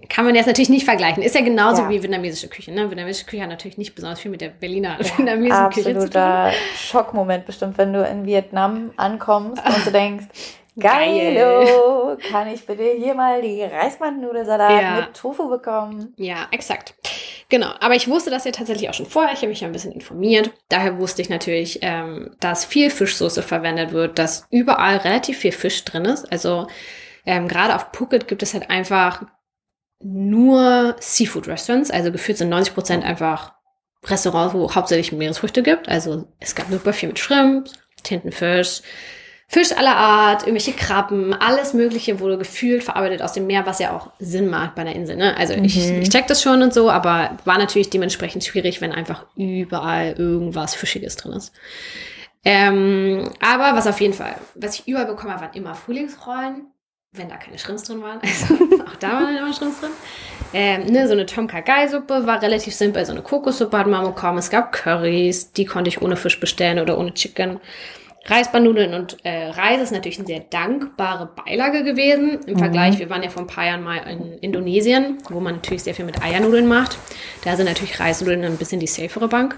kann 0.09 0.25
man 0.25 0.35
jetzt 0.35 0.47
natürlich 0.47 0.69
nicht 0.69 0.85
vergleichen. 0.85 1.23
Ist 1.23 1.35
ja 1.35 1.41
genauso 1.43 1.83
Ja. 1.83 1.89
wie 1.91 2.03
vietnamesische 2.03 2.49
Küche. 2.49 2.73
Ne? 2.73 2.91
Vietnamesische 2.91 3.27
Küche 3.27 3.43
hat 3.43 3.49
natürlich 3.51 3.79
nicht 3.79 3.95
besonders 3.95 4.21
viel 4.21 4.31
mit 4.31 4.41
der 4.41 4.49
Berliner 4.51 4.97
Ja, 5.01 5.05
vietnamesischen 5.19 5.71
Küche 5.71 5.83
zu 5.99 6.11
tun. 6.11 6.21
Absoluter 6.21 6.53
Schockmoment 6.77 7.47
bestimmt, 7.47 7.79
wenn 7.79 7.93
du 7.93 8.03
in 8.05 8.27
Vietnam 8.27 8.91
ankommst 8.97 9.63
und 9.65 9.87
du 9.87 9.91
denkst, 9.93 10.27
Geil. 10.81 11.35
geilo, 11.35 12.17
kann 12.31 12.47
ich 12.47 12.65
bitte 12.65 12.85
hier 12.97 13.13
mal 13.15 13.43
die 13.43 13.63
Reisbandnudelsalat 13.63 14.83
Ja. 14.83 14.95
mit 15.01 15.15
Tofu 15.15 15.49
bekommen? 15.49 16.15
Ja, 16.17 16.47
exakt. 16.53 16.95
Genau. 17.49 17.71
Aber 17.81 17.95
ich 17.95 18.09
wusste 18.09 18.31
das 18.31 18.45
ja 18.45 18.53
tatsächlich 18.53 18.89
auch 18.89 18.95
schon 18.95 19.07
vorher. 19.07 19.33
Ich 19.33 19.39
habe 19.39 19.49
mich 19.49 19.61
ja 19.61 19.67
ein 19.67 19.73
bisschen 19.73 19.91
informiert. 19.91 20.51
Daher 20.69 20.99
wusste 20.99 21.23
ich 21.23 21.31
natürlich, 21.31 21.79
ähm, 21.83 22.31
dass 22.41 22.65
viel 22.65 22.91
Fischsoße 22.91 23.43
verwendet 23.43 23.93
wird, 23.93 24.19
dass 24.19 24.47
überall 24.51 24.99
relativ 24.99 25.39
viel 25.39 25.53
Fisch 25.53 25.85
drin 25.85 26.05
ist. 26.05 26.31
Also 26.31 26.67
ähm, 27.27 27.49
gerade 27.49 27.75
auf 27.75 27.89
Phuket 27.93 28.29
gibt 28.29 28.43
es 28.43 28.55
halt 28.55 28.71
einfach 28.71 29.23
nur 30.01 30.97
Seafood-Restaurants. 31.01 31.91
Also 31.91 32.13
gefühlt 32.13 32.39
sind 32.39 32.49
90 32.51 32.75
Prozent 32.75 33.05
einfach 33.05 33.53
Restaurants, 34.05 34.55
wo 34.55 34.73
hauptsächlich 34.75 35.13
Meeresfrüchte 35.13 35.63
gibt. 35.63 35.89
Also 35.89 36.29
es 36.41 36.55
gab 36.55 36.71
super 36.71 36.93
viel 36.93 37.09
mit 37.09 37.19
Shrimp, 37.19 37.69
Tintenfisch, 38.03 38.83
Fisch 39.51 39.73
aller 39.73 39.97
Art, 39.97 40.43
irgendwelche 40.43 40.73
Krabben, 40.75 41.33
alles 41.33 41.73
Mögliche 41.73 42.21
wurde 42.21 42.37
gefühlt 42.37 42.85
verarbeitet 42.85 43.23
aus 43.23 43.33
dem 43.33 43.47
Meer, 43.47 43.65
was 43.65 43.79
ja 43.79 43.97
auch 43.97 44.11
Sinn 44.19 44.49
macht 44.51 44.75
bei 44.75 44.83
einer 44.83 44.95
Insel. 44.95 45.17
Ne? 45.17 45.35
Also 45.39 45.55
ich, 45.55 45.75
Mhm. 45.91 46.03
ich 46.03 46.11
check 46.11 46.27
das 46.27 46.43
schon 46.43 46.63
und 46.63 46.75
so, 46.75 46.91
aber 46.91 47.39
war 47.47 47.57
natürlich 47.57 47.89
dementsprechend 47.89 48.45
schwierig, 48.45 48.83
wenn 48.83 48.93
einfach 48.93 49.25
überall 49.37 50.13
irgendwas 50.19 50.75
Fischiges 50.75 51.17
drin 51.17 51.33
ist. 51.33 51.53
Ähm, 52.45 53.31
aber 53.41 53.75
was 53.77 53.87
auf 53.87 54.01
jeden 54.01 54.13
Fall, 54.15 54.35
was 54.55 54.75
ich 54.79 54.87
überall 54.87 55.07
bekommen 55.07 55.33
habe, 55.33 55.47
waren 55.47 55.55
immer 55.55 55.75
Frühlingsrollen, 55.75 56.67
wenn 57.13 57.29
da 57.29 57.37
keine 57.37 57.59
Shrimps 57.59 57.85
drin 57.85 58.03
waren. 58.03 58.21
Also 58.23 58.55
auch 58.85 58.97
da 58.97 59.13
waren 59.13 59.37
immer 59.37 59.53
Shrimps 59.53 59.81
drin. 59.81 59.91
Ähm, 60.53 60.85
ne, 60.87 61.07
so 61.07 61.13
eine 61.13 61.27
Tom 61.27 61.47
Kha 61.47 61.61
Gai 61.61 61.89
Suppe 61.89 62.27
war 62.27 62.41
relativ 62.43 62.75
simpel, 62.75 63.05
so 63.05 63.13
eine 63.13 63.23
Kokossuppe 63.23 63.77
hat 63.79 63.87
man 63.87 64.05
bekommen. 64.05 64.39
Es 64.39 64.51
gab 64.51 64.73
Currys, 64.73 65.53
die 65.53 65.65
konnte 65.65 65.89
ich 65.89 66.01
ohne 66.01 66.17
Fisch 66.17 66.39
bestellen 66.41 66.79
oder 66.79 66.99
ohne 66.99 67.13
Chicken. 67.15 67.61
Reisbandnudeln 68.27 68.93
und 68.93 69.17
äh, 69.25 69.49
Reis 69.49 69.81
ist 69.81 69.93
natürlich 69.93 70.19
eine 70.19 70.27
sehr 70.27 70.41
dankbare 70.41 71.31
Beilage 71.35 71.83
gewesen. 71.83 72.41
Im 72.47 72.55
Mhm. 72.55 72.59
Vergleich, 72.59 72.99
wir 72.99 73.09
waren 73.09 73.23
ja 73.23 73.31
vor 73.31 73.43
ein 73.43 73.47
paar 73.47 73.65
Jahren 73.65 73.83
mal 73.83 73.97
in 73.99 74.35
Indonesien, 74.41 75.19
wo 75.31 75.41
man 75.41 75.55
natürlich 75.57 75.83
sehr 75.85 75.95
viel 75.95 76.05
mit 76.05 76.23
Eiernudeln 76.23 76.67
macht. 76.67 76.99
Da 77.45 77.57
sind 77.57 77.67
natürlich 77.67 77.99
Reisnudeln 77.99 78.45
ein 78.45 78.59
bisschen 78.59 78.81
die 78.81 78.87
safere 78.87 79.29
Bank. 79.29 79.57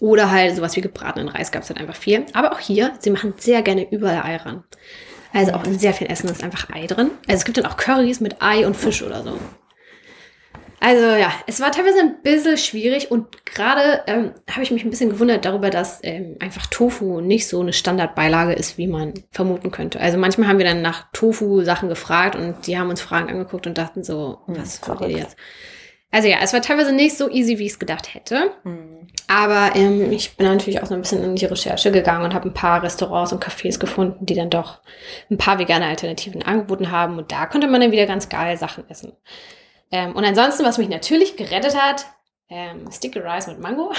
Oder 0.00 0.30
halt 0.30 0.54
sowas 0.56 0.76
wie 0.76 0.80
gebratenen 0.82 1.28
Reis 1.28 1.50
gab 1.50 1.62
es 1.62 1.70
halt 1.70 1.80
einfach 1.80 1.96
viel. 1.96 2.26
Aber 2.34 2.52
auch 2.52 2.58
hier, 2.60 2.92
sie 2.98 3.10
machen 3.10 3.34
sehr 3.38 3.62
gerne 3.62 3.90
überall 3.90 4.22
Ei 4.22 4.36
ran. 4.36 4.64
Also 5.32 5.52
auch 5.52 5.64
in 5.64 5.78
sehr 5.78 5.94
viel 5.94 6.10
Essen 6.10 6.28
ist 6.28 6.42
einfach 6.42 6.70
Ei 6.70 6.86
drin. 6.86 7.10
Also 7.26 7.38
es 7.38 7.44
gibt 7.44 7.58
dann 7.58 7.66
auch 7.66 7.76
Currys 7.76 8.20
mit 8.20 8.40
Ei 8.40 8.66
und 8.66 8.76
Fisch 8.76 9.02
oder 9.02 9.22
so. 9.22 9.38
Also 10.80 11.04
ja, 11.04 11.32
es 11.46 11.60
war 11.60 11.72
teilweise 11.72 11.98
ein 12.00 12.22
bisschen 12.22 12.56
schwierig 12.56 13.10
und 13.10 13.44
gerade 13.44 14.02
ähm, 14.06 14.32
habe 14.48 14.62
ich 14.62 14.70
mich 14.70 14.84
ein 14.84 14.90
bisschen 14.90 15.10
gewundert 15.10 15.44
darüber, 15.44 15.70
dass 15.70 15.98
ähm, 16.04 16.36
einfach 16.38 16.66
Tofu 16.66 17.20
nicht 17.20 17.48
so 17.48 17.60
eine 17.60 17.72
Standardbeilage 17.72 18.52
ist, 18.52 18.78
wie 18.78 18.86
man 18.86 19.14
vermuten 19.32 19.72
könnte. 19.72 19.98
Also 19.98 20.18
manchmal 20.18 20.46
haben 20.46 20.58
wir 20.58 20.64
dann 20.64 20.80
nach 20.80 21.06
Tofu-Sachen 21.12 21.88
gefragt 21.88 22.36
und 22.36 22.66
die 22.66 22.78
haben 22.78 22.90
uns 22.90 23.00
Fragen 23.00 23.28
angeguckt 23.28 23.66
und 23.66 23.76
dachten 23.76 24.04
so, 24.04 24.38
hm, 24.46 24.56
was 24.56 24.86
wollt 24.86 25.00
ihr 25.00 25.18
jetzt? 25.18 25.36
Also 26.10 26.28
ja, 26.28 26.38
es 26.42 26.52
war 26.52 26.62
teilweise 26.62 26.92
nicht 26.92 27.16
so 27.18 27.28
easy, 27.28 27.58
wie 27.58 27.66
ich 27.66 27.72
es 27.72 27.78
gedacht 27.78 28.14
hätte. 28.14 28.52
Mhm. 28.64 29.08
Aber 29.26 29.76
ähm, 29.76 30.10
ich 30.10 30.36
bin 30.36 30.46
natürlich 30.46 30.82
auch 30.82 30.86
so 30.86 30.94
ein 30.94 31.02
bisschen 31.02 31.22
in 31.22 31.36
die 31.36 31.44
Recherche 31.44 31.92
gegangen 31.92 32.24
und 32.24 32.32
habe 32.32 32.48
ein 32.48 32.54
paar 32.54 32.82
Restaurants 32.82 33.32
und 33.32 33.44
Cafés 33.44 33.78
gefunden, 33.78 34.24
die 34.24 34.34
dann 34.34 34.48
doch 34.48 34.80
ein 35.30 35.36
paar 35.36 35.58
vegane 35.58 35.86
Alternativen 35.86 36.42
angeboten 36.42 36.90
haben. 36.90 37.18
Und 37.18 37.30
da 37.30 37.44
konnte 37.44 37.68
man 37.68 37.82
dann 37.82 37.92
wieder 37.92 38.06
ganz 38.06 38.30
geil 38.30 38.56
Sachen 38.56 38.88
essen. 38.88 39.12
Ähm, 39.90 40.16
und 40.16 40.24
ansonsten, 40.24 40.64
was 40.64 40.78
mich 40.78 40.88
natürlich 40.88 41.36
gerettet 41.36 41.76
hat, 41.76 42.06
ähm, 42.48 42.90
Sticky 42.90 43.18
Rice 43.18 43.48
mit 43.48 43.60
Mango. 43.60 43.92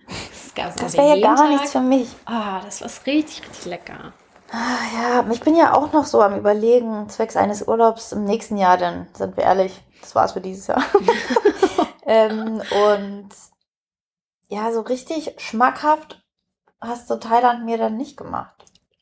das 0.56 0.76
das 0.76 0.96
wäre 0.96 1.18
ja 1.18 1.20
gar 1.20 1.36
Tag. 1.36 1.50
nichts 1.50 1.72
für 1.72 1.80
mich. 1.80 2.08
Ah, 2.24 2.60
das 2.64 2.80
war 2.80 2.88
richtig, 3.06 3.42
richtig 3.46 3.66
lecker. 3.66 4.14
Ah, 4.50 4.78
ja, 4.94 5.26
ich 5.30 5.40
bin 5.40 5.54
ja 5.54 5.74
auch 5.74 5.92
noch 5.92 6.06
so 6.06 6.20
am 6.22 6.36
Überlegen, 6.36 7.08
zwecks 7.08 7.36
eines 7.36 7.68
Urlaubs 7.68 8.12
im 8.12 8.24
nächsten 8.24 8.56
Jahr, 8.56 8.78
denn 8.78 9.06
sind 9.12 9.36
wir 9.36 9.44
ehrlich, 9.44 9.80
das 10.00 10.14
war's 10.14 10.32
für 10.32 10.40
dieses 10.40 10.66
Jahr. 10.66 10.82
ähm, 12.06 12.62
und 12.88 13.28
ja, 14.48 14.72
so 14.72 14.80
richtig 14.80 15.34
schmackhaft 15.38 16.22
hast 16.80 17.08
du 17.10 17.16
Thailand 17.16 17.64
mir 17.64 17.78
dann 17.78 17.96
nicht 17.96 18.16
gemacht. 18.16 18.54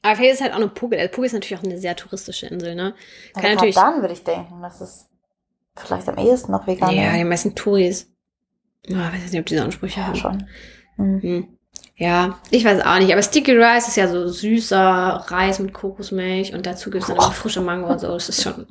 Aber 0.02 0.16
vielleicht 0.16 0.34
ist 0.34 0.40
halt 0.40 0.52
auch 0.52 0.56
eine 0.56 0.70
Phuket. 0.70 1.00
Also 1.00 1.12
Phuket 1.12 1.26
ist 1.26 1.32
natürlich 1.32 1.58
auch 1.60 1.64
eine 1.64 1.78
sehr 1.78 1.96
touristische 1.96 2.46
Insel, 2.46 2.74
ne? 2.74 2.94
Kann 3.34 3.44
ja, 3.44 3.54
natürlich 3.54 3.74
dann 3.74 4.00
würde 4.00 4.14
ich 4.14 4.24
denken, 4.24 4.62
das 4.62 4.80
ist 4.80 5.08
vielleicht 5.76 6.08
am 6.08 6.18
ehesten 6.18 6.52
noch 6.52 6.66
vegan. 6.66 6.90
Ja, 6.90 7.16
die 7.16 7.24
meisten 7.24 7.54
Touris. 7.54 8.10
Oh, 8.90 8.94
weiß 8.94 9.24
ich 9.24 9.32
nicht, 9.32 9.40
ob 9.40 9.46
diese 9.46 9.62
Ansprüche 9.62 10.00
ja, 10.00 10.06
haben. 10.06 10.16
schon. 10.16 10.48
Mhm. 10.96 11.22
Hm. 11.22 11.58
Ja, 11.96 12.38
ich 12.50 12.64
weiß 12.64 12.84
auch 12.84 12.98
nicht. 12.98 13.12
Aber 13.12 13.22
Sticky 13.22 13.52
Rice 13.52 13.88
ist 13.88 13.96
ja 13.96 14.08
so 14.08 14.28
süßer 14.28 15.24
Reis 15.26 15.58
mit 15.58 15.74
Kokosmilch 15.74 16.54
und 16.54 16.64
dazu 16.64 16.90
gibt 16.90 17.02
es 17.02 17.08
dann 17.08 17.16
immer 17.16 17.32
frische 17.32 17.60
Mango 17.60 17.88
und 17.88 17.98
so. 17.98 18.08
Das 18.08 18.28
ist 18.28 18.42
schon, 18.42 18.66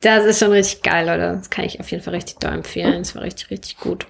das 0.00 0.24
ist 0.24 0.38
schon 0.38 0.52
richtig 0.52 0.82
geil, 0.82 1.06
Leute. 1.06 1.36
Das 1.38 1.50
kann 1.50 1.64
ich 1.64 1.80
auf 1.80 1.90
jeden 1.90 2.02
Fall 2.02 2.14
richtig 2.14 2.38
doll 2.38 2.52
empfehlen. 2.52 2.98
Das 2.98 3.14
war 3.14 3.22
richtig, 3.22 3.50
richtig 3.50 3.78
gut. 3.78 4.06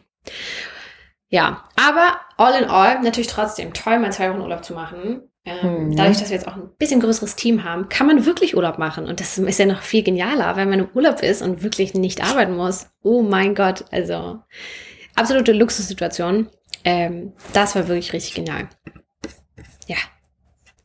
Ja, 1.29 1.64
aber 1.77 2.20
all 2.37 2.62
in 2.62 2.68
all 2.68 3.00
natürlich 3.00 3.27
trotzdem 3.27 3.72
toll, 3.74 3.98
mal 3.98 4.12
zwei 4.12 4.31
Wochen 4.31 4.40
Urlaub 4.40 4.64
zu 4.64 4.74
machen. 4.74 5.22
Ähm, 5.44 5.88
mhm. 5.88 5.96
Dadurch, 5.96 6.18
dass 6.18 6.31
wir 6.31 6.37
jetzt 6.37 6.48
auch 6.48 6.57
ein 6.57 6.70
bisschen 6.79 7.00
größeres 7.00 7.37
Team 7.37 7.64
haben, 7.64 7.88
kann 7.88 8.07
man 8.07 8.24
wirklich 8.24 8.57
Urlaub 8.57 8.79
machen. 8.79 9.07
Und 9.07 9.20
das 9.20 9.37
ist 9.37 9.59
ja 9.59 9.66
noch 9.66 9.83
viel 9.83 10.03
genialer, 10.03 10.57
wenn 10.57 10.70
man 10.70 10.79
im 10.79 10.88
Urlaub 10.94 11.22
ist 11.22 11.42
und 11.42 11.62
wirklich 11.62 11.92
nicht 11.94 12.22
arbeiten 12.22 12.57
muss. 12.57 12.87
Oh 13.03 13.22
mein 13.22 13.55
Gott, 13.55 13.85
also 13.90 14.38
absolute 15.14 15.53
Luxussituation. 15.53 16.48
Ähm, 16.85 17.33
das 17.53 17.74
war 17.74 17.88
wirklich 17.88 18.12
richtig 18.12 18.35
genial. 18.35 18.68
Ja. 19.87 19.96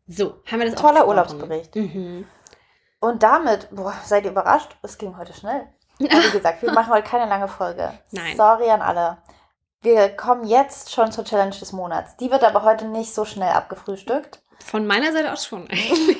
So, 0.08 0.42
haben 0.46 0.60
wir 0.60 0.70
das 0.70 0.82
Toller 0.82 1.08
Urlaubsbericht. 1.08 1.76
Mhm. 1.76 2.26
Und 3.00 3.24
damit, 3.24 3.70
boah, 3.72 3.94
seid 4.04 4.26
ihr 4.26 4.32
überrascht? 4.32 4.76
Es 4.82 4.98
ging 4.98 5.18
heute 5.18 5.34
schnell. 5.34 5.68
Wie 5.98 6.08
gesagt, 6.08 6.62
wir 6.62 6.72
machen 6.74 6.94
heute 6.94 7.08
keine 7.08 7.30
lange 7.30 7.48
Folge. 7.48 7.94
Nein. 8.12 8.36
Sorry 8.36 8.70
an 8.70 8.82
alle. 8.82 9.18
Wir 9.82 10.10
kommen 10.10 10.44
jetzt 10.44 10.92
schon 10.92 11.12
zur 11.12 11.24
Challenge 11.24 11.56
des 11.56 11.72
Monats. 11.72 12.18
Die 12.18 12.32
wird 12.32 12.44
aber 12.44 12.64
heute 12.64 12.86
nicht 12.86 13.14
so 13.14 13.24
schnell 13.24 13.52
abgefrühstückt. 13.52 14.42
Von 14.66 14.86
meiner 14.86 15.14
Seite 15.14 15.32
aus 15.32 15.46
schon 15.46 15.64
eigentlich. 15.70 16.20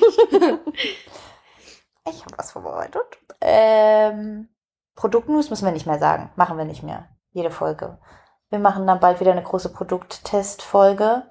ich 2.08 2.24
habe 2.24 2.38
was 2.38 2.52
vorbereitet. 2.52 3.18
Ähm, 3.42 4.48
Produktnews 4.94 5.50
müssen 5.50 5.66
wir 5.66 5.72
nicht 5.72 5.86
mehr 5.86 5.98
sagen. 5.98 6.30
Machen 6.36 6.56
wir 6.56 6.64
nicht 6.64 6.82
mehr. 6.82 7.08
Jede 7.32 7.50
Folge. 7.50 7.98
Wir 8.48 8.58
machen 8.58 8.86
dann 8.86 9.00
bald 9.00 9.20
wieder 9.20 9.32
eine 9.32 9.42
große 9.42 9.72
Produkttestfolge. 9.72 11.26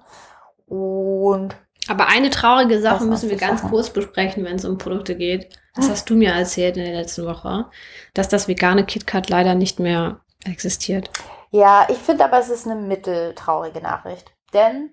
Und. 0.66 1.56
Aber 1.90 2.06
eine 2.06 2.30
traurige 2.30 2.80
Sache 2.80 3.04
müssen 3.04 3.30
wir 3.30 3.36
ganz 3.36 3.60
Sachen. 3.60 3.70
kurz 3.70 3.90
besprechen, 3.90 4.44
wenn 4.44 4.56
es 4.56 4.64
um 4.64 4.78
Produkte 4.78 5.16
geht. 5.16 5.48
Das 5.74 5.86
hm. 5.86 5.90
hast 5.90 6.08
du 6.08 6.14
mir 6.14 6.30
erzählt 6.30 6.76
in 6.76 6.84
der 6.84 6.94
letzten 6.94 7.26
Woche, 7.26 7.66
dass 8.14 8.28
das 8.28 8.46
vegane 8.46 8.86
KitKat 8.86 9.28
leider 9.28 9.56
nicht 9.56 9.80
mehr 9.80 10.20
existiert. 10.44 11.10
Ja, 11.50 11.86
ich 11.88 11.98
finde 11.98 12.24
aber, 12.24 12.38
es 12.38 12.48
ist 12.48 12.66
eine 12.66 12.80
mitteltraurige 12.80 13.80
Nachricht. 13.80 14.32
Denn 14.52 14.90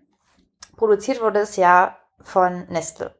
produziert 0.75 1.21
wurde 1.21 1.39
es 1.41 1.55
ja 1.55 1.97
von 2.19 2.65
Nestle. 2.69 3.13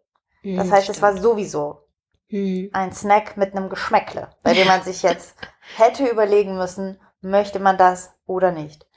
Das 0.43 0.65
hm, 0.65 0.71
heißt, 0.71 0.83
stimmt. 0.83 0.95
es 0.97 1.01
war 1.03 1.17
sowieso 1.17 1.83
hm. 2.29 2.71
ein 2.73 2.91
Snack 2.91 3.37
mit 3.37 3.55
einem 3.55 3.69
Geschmäckle, 3.69 4.29
bei 4.41 4.55
dem 4.55 4.67
man 4.67 4.81
sich 4.81 5.03
jetzt 5.03 5.35
hätte 5.75 6.07
überlegen 6.07 6.57
müssen, 6.57 6.99
möchte 7.21 7.59
man 7.59 7.77
das 7.77 8.11
oder 8.25 8.51
nicht 8.51 8.87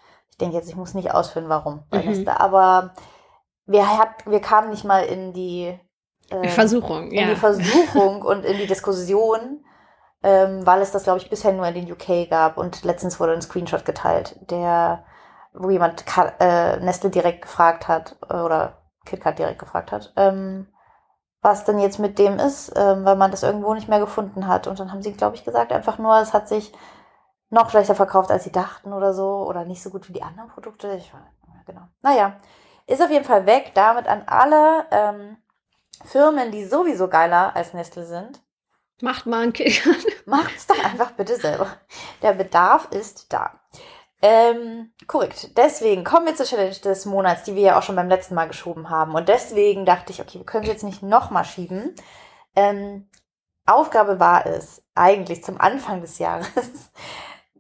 denke 0.41 0.57
jetzt, 0.57 0.69
ich 0.69 0.77
muss 0.77 0.95
nicht 0.95 1.13
ausführen, 1.13 1.49
warum 1.49 1.85
bei 1.91 2.03
mhm. 2.03 2.11
Nestle, 2.11 2.41
aber 2.41 2.95
wir, 3.71 3.99
hat, 3.99 4.27
wir 4.27 4.41
kamen 4.41 4.71
nicht 4.71 4.85
mal 4.85 5.05
in 5.05 5.33
die 5.33 5.79
äh, 6.31 6.49
Versuchung, 6.49 7.11
in 7.11 7.21
ja. 7.21 7.29
die 7.29 7.37
Versuchung 7.37 8.23
und 8.27 8.45
in 8.45 8.59
die 8.59 8.67
Diskussion, 8.67 9.65
ähm, 10.23 10.67
weil 10.67 10.83
es 10.83 10.91
das, 10.91 11.05
glaube 11.05 11.19
ich, 11.19 11.31
bisher 11.31 11.53
nur 11.53 11.67
in 11.67 11.75
den 11.75 11.93
UK 11.93 12.29
gab 12.29 12.59
und 12.59 12.85
letztens 12.85 13.21
wurde 13.21 13.33
ein 13.33 13.43
Screenshot 13.43 13.85
geteilt, 13.85 14.37
der, 14.51 15.05
wo 15.55 15.71
jemand 15.71 16.05
äh, 16.41 16.79
Nestle 16.81 17.11
direkt 17.11 17.43
gefragt 17.43 17.87
hat 17.87 18.17
äh, 18.29 18.41
oder 18.41 18.83
KitKat 19.05 19.39
direkt 19.39 19.61
gefragt 19.61 19.93
hat, 19.93 20.13
ähm, 20.17 20.67
was 21.41 21.65
denn 21.65 21.79
jetzt 21.79 21.99
mit 21.99 22.19
dem 22.19 22.39
ist, 22.39 22.73
ähm, 22.77 23.05
weil 23.05 23.17
man 23.17 23.31
das 23.31 23.45
irgendwo 23.45 23.73
nicht 23.73 23.89
mehr 23.89 24.01
gefunden 24.01 24.47
hat. 24.47 24.67
Und 24.67 24.79
dann 24.79 24.93
haben 24.93 25.03
sie, 25.03 25.13
glaube 25.13 25.37
ich, 25.37 25.45
gesagt, 25.45 25.73
einfach 25.73 25.99
nur, 25.99 26.19
es 26.19 26.35
hat 26.35 26.49
sich 26.49 26.73
noch 27.49 27.71
schlechter 27.71 27.95
verkauft, 27.95 28.31
als 28.31 28.45
sie 28.45 28.53
dachten 28.53 28.93
oder 28.93 29.15
so. 29.15 29.47
Oder 29.47 29.65
nicht 29.65 29.83
so 29.83 29.89
gut 29.89 30.09
wie 30.09 30.13
die 30.13 30.23
anderen 30.23 30.51
Produkte. 30.51 30.93
Ich 30.97 31.15
war, 31.15 31.23
genau. 31.65 31.89
Naja, 32.03 32.35
ist 32.91 33.03
auf 33.03 33.11
jeden 33.11 33.25
Fall 33.25 33.47
weg. 33.47 33.73
Damit 33.75 34.07
an 34.07 34.25
alle 34.27 34.87
ähm, 34.91 35.37
Firmen, 36.05 36.51
die 36.51 36.65
sowieso 36.65 37.09
geiler 37.09 37.55
als 37.55 37.73
Nestle 37.73 38.05
sind. 38.05 38.41
Macht 39.01 39.27
mal 39.27 39.43
einen 39.43 39.53
Kick. 39.53 39.83
Macht's 40.27 40.67
doch 40.67 40.85
einfach 40.85 41.13
bitte 41.13 41.37
selber. 41.37 41.69
Der 42.23 42.33
Bedarf 42.33 42.89
ist 42.91 43.33
da. 43.33 43.61
Ähm, 44.23 44.93
korrekt. 45.07 45.57
Deswegen 45.57 46.05
kommen 46.05 46.27
wir 46.27 46.35
zur 46.35 46.45
Challenge 46.45 46.75
des 46.75 47.07
Monats, 47.07 47.45
die 47.45 47.55
wir 47.55 47.63
ja 47.63 47.79
auch 47.79 47.83
schon 47.83 47.97
beim 47.97 48.09
letzten 48.09 48.35
Mal 48.35 48.49
geschoben 48.49 48.91
haben. 48.91 49.15
Und 49.15 49.29
deswegen 49.29 49.87
dachte 49.87 50.13
ich, 50.13 50.21
okay, 50.21 50.39
wir 50.39 50.45
können 50.45 50.65
sie 50.65 50.71
jetzt 50.71 50.85
nicht 50.85 51.03
nochmal 51.03 51.47
schieben. 51.47 51.95
Ähm, 52.55 53.09
Aufgabe 53.65 54.21
war 54.21 54.47
es, 54.47 54.83
eigentlich 54.95 55.45
zum 55.45 55.61
Anfang 55.61 56.01
des 56.01 56.19
Jahres, 56.19 56.51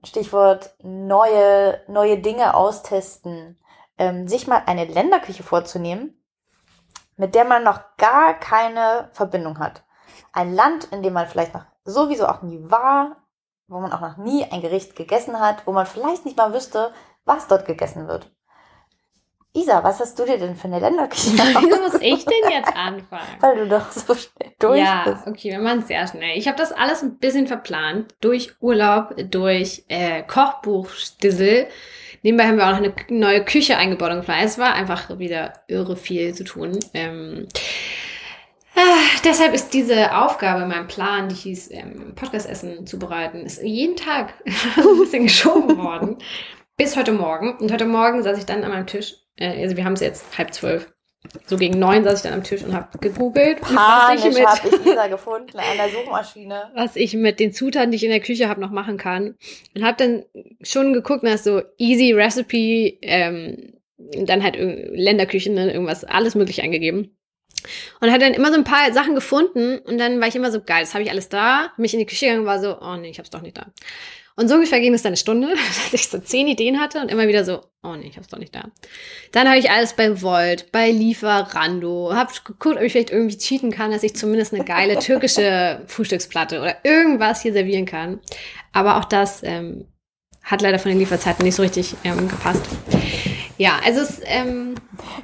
Stichwort 0.04 0.74
neue, 0.82 1.80
neue 1.88 2.18
Dinge 2.18 2.54
austesten, 2.54 3.58
ähm, 4.00 4.26
sich 4.26 4.46
mal 4.46 4.62
eine 4.64 4.86
Länderküche 4.86 5.42
vorzunehmen, 5.42 6.20
mit 7.16 7.34
der 7.34 7.44
man 7.44 7.62
noch 7.62 7.80
gar 7.98 8.32
keine 8.34 9.10
Verbindung 9.12 9.58
hat. 9.58 9.84
Ein 10.32 10.54
Land, 10.54 10.84
in 10.90 11.02
dem 11.02 11.12
man 11.12 11.28
vielleicht 11.28 11.52
noch 11.52 11.66
sowieso 11.84 12.26
auch 12.26 12.40
nie 12.40 12.58
war, 12.62 13.16
wo 13.68 13.78
man 13.78 13.92
auch 13.92 14.00
noch 14.00 14.16
nie 14.16 14.44
ein 14.50 14.62
Gericht 14.62 14.96
gegessen 14.96 15.38
hat, 15.38 15.66
wo 15.66 15.72
man 15.72 15.84
vielleicht 15.84 16.24
nicht 16.24 16.38
mal 16.38 16.54
wüsste, 16.54 16.92
was 17.26 17.46
dort 17.46 17.66
gegessen 17.66 18.08
wird. 18.08 18.32
Isa, 19.52 19.82
was 19.84 20.00
hast 20.00 20.18
du 20.18 20.24
dir 20.24 20.38
denn 20.38 20.56
für 20.56 20.68
eine 20.68 20.78
Länderküche? 20.78 21.32
Wieso 21.36 21.82
muss 21.82 22.00
ich 22.00 22.24
denn 22.24 22.50
jetzt 22.50 22.68
anfangen? 22.74 23.26
Weil 23.40 23.56
du 23.56 23.68
doch 23.68 23.90
so 23.90 24.14
schnell 24.14 24.54
durch 24.58 24.78
ja, 24.78 25.02
bist. 25.04 25.26
Ja, 25.26 25.30
okay, 25.32 25.50
wir 25.50 25.58
machen 25.58 25.80
es 25.80 25.88
sehr 25.88 26.06
schnell. 26.06 26.38
Ich 26.38 26.48
habe 26.48 26.56
das 26.56 26.72
alles 26.72 27.02
ein 27.02 27.18
bisschen 27.18 27.48
verplant. 27.48 28.14
Durch 28.20 28.54
Urlaub, 28.60 29.14
durch 29.30 29.84
äh, 29.88 30.22
Kochbuchstissel. 30.22 31.66
Nebenbei 32.22 32.46
haben 32.46 32.56
wir 32.56 32.66
auch 32.66 32.72
noch 32.72 32.78
eine 32.78 32.94
neue 33.08 33.44
Küche 33.44 33.76
eingebaut 33.76 34.12
und. 34.12 34.28
Es 34.28 34.58
war 34.58 34.74
einfach 34.74 35.18
wieder 35.18 35.54
irre 35.68 35.96
viel 35.96 36.34
zu 36.34 36.44
tun. 36.44 36.78
Ähm, 36.94 37.48
äh, 38.74 39.20
deshalb 39.24 39.54
ist 39.54 39.74
diese 39.74 40.16
Aufgabe, 40.16 40.66
mein 40.66 40.86
Plan, 40.86 41.28
die 41.28 41.34
hieß, 41.34 41.70
ähm, 41.72 42.14
Podcast-Essen 42.14 42.86
zubereiten, 42.86 43.44
ist 43.46 43.62
jeden 43.62 43.96
Tag 43.96 44.34
ein 44.44 44.98
bisschen 44.98 45.24
geschoben 45.24 45.78
worden. 45.78 46.18
Bis 46.76 46.96
heute 46.96 47.12
Morgen. 47.12 47.56
Und 47.58 47.72
heute 47.72 47.86
Morgen 47.86 48.22
saß 48.22 48.38
ich 48.38 48.46
dann 48.46 48.64
an 48.64 48.70
meinem 48.70 48.86
Tisch 48.86 49.14
äh, 49.40 49.62
also 49.62 49.76
wir 49.76 49.84
haben 49.84 49.94
es 49.94 50.00
jetzt 50.00 50.38
halb 50.38 50.54
zwölf. 50.54 50.92
So 51.46 51.56
gegen 51.56 51.78
neun 51.78 52.02
saß 52.02 52.18
ich 52.18 52.22
dann 52.22 52.32
am 52.32 52.44
Tisch 52.44 52.62
und 52.62 52.72
habe 52.74 52.98
gegoogelt. 52.98 53.60
Panisch 53.60 54.24
was 54.24 54.36
ich 54.36 54.46
habe 54.46 54.68
ich 54.68 54.86
Isa 54.86 55.06
gefunden 55.06 55.58
an 55.58 55.76
der 55.76 55.90
Suchmaschine. 55.90 56.70
Was 56.74 56.96
ich 56.96 57.14
mit 57.14 57.38
den 57.38 57.52
Zutaten, 57.52 57.90
die 57.90 57.96
ich 57.96 58.04
in 58.04 58.10
der 58.10 58.20
Küche 58.20 58.48
habe, 58.48 58.60
noch 58.60 58.70
machen 58.70 58.96
kann. 58.96 59.36
Und 59.76 59.84
habe 59.84 59.96
dann 59.98 60.24
schon 60.62 60.92
geguckt 60.92 61.22
nach 61.22 61.38
so 61.38 61.62
Easy 61.76 62.12
Recipe, 62.12 62.98
ähm, 63.02 63.74
dann 63.98 64.42
halt 64.42 64.56
Länderküchen, 64.58 65.54
ne, 65.54 65.72
irgendwas, 65.72 66.04
alles 66.04 66.34
mögliche 66.34 66.62
eingegeben. 66.62 67.16
Und 68.00 68.10
hat 68.10 68.22
dann 68.22 68.32
immer 68.32 68.48
so 68.48 68.58
ein 68.58 68.64
paar 68.64 68.92
Sachen 68.92 69.14
gefunden 69.14 69.78
und 69.78 69.98
dann 69.98 70.20
war 70.20 70.28
ich 70.28 70.36
immer 70.36 70.50
so, 70.50 70.62
geil, 70.62 70.80
das 70.80 70.94
habe 70.94 71.04
ich 71.04 71.10
alles 71.10 71.28
da. 71.28 71.72
Mich 71.76 71.92
in 71.92 72.00
die 72.00 72.06
Küche 72.06 72.26
gegangen 72.26 72.46
war 72.46 72.60
so, 72.60 72.80
oh 72.80 72.96
nee, 72.96 73.10
ich 73.10 73.18
hab's 73.18 73.30
doch 73.30 73.42
nicht 73.42 73.58
da. 73.58 73.66
Und 74.40 74.48
so 74.48 74.54
ungefähr 74.54 74.80
ging 74.80 74.94
es 74.94 75.02
dann 75.02 75.10
eine 75.10 75.18
Stunde, 75.18 75.48
dass 75.92 75.92
ich 75.92 76.08
so 76.08 76.18
zehn 76.18 76.48
Ideen 76.48 76.80
hatte 76.80 76.98
und 77.00 77.10
immer 77.10 77.28
wieder 77.28 77.44
so, 77.44 77.60
oh 77.82 77.94
nee, 77.94 78.06
ich 78.06 78.16
hab's 78.16 78.28
doch 78.28 78.38
nicht 78.38 78.54
da. 78.54 78.64
Dann 79.32 79.46
habe 79.46 79.58
ich 79.58 79.70
alles 79.70 79.92
bei 79.92 80.22
Volt, 80.22 80.72
bei 80.72 80.90
Lieferando, 80.90 82.14
hab 82.14 82.32
geguckt, 82.46 82.76
ob 82.76 82.82
ich 82.82 82.92
vielleicht 82.92 83.10
irgendwie 83.10 83.36
cheaten 83.36 83.70
kann, 83.70 83.90
dass 83.90 84.02
ich 84.02 84.16
zumindest 84.16 84.54
eine 84.54 84.64
geile 84.64 84.98
türkische 84.98 85.82
Frühstücksplatte 85.86 86.58
oder 86.62 86.76
irgendwas 86.84 87.42
hier 87.42 87.52
servieren 87.52 87.84
kann. 87.84 88.20
Aber 88.72 88.96
auch 88.96 89.04
das 89.04 89.42
ähm, 89.42 89.86
hat 90.42 90.62
leider 90.62 90.78
von 90.78 90.90
den 90.90 90.98
Lieferzeiten 90.98 91.44
nicht 91.44 91.56
so 91.56 91.62
richtig 91.62 91.94
ähm, 92.04 92.26
gepasst. 92.26 92.64
Ja, 93.58 93.78
also 93.84 94.00
es, 94.00 94.22
ähm, 94.24 94.74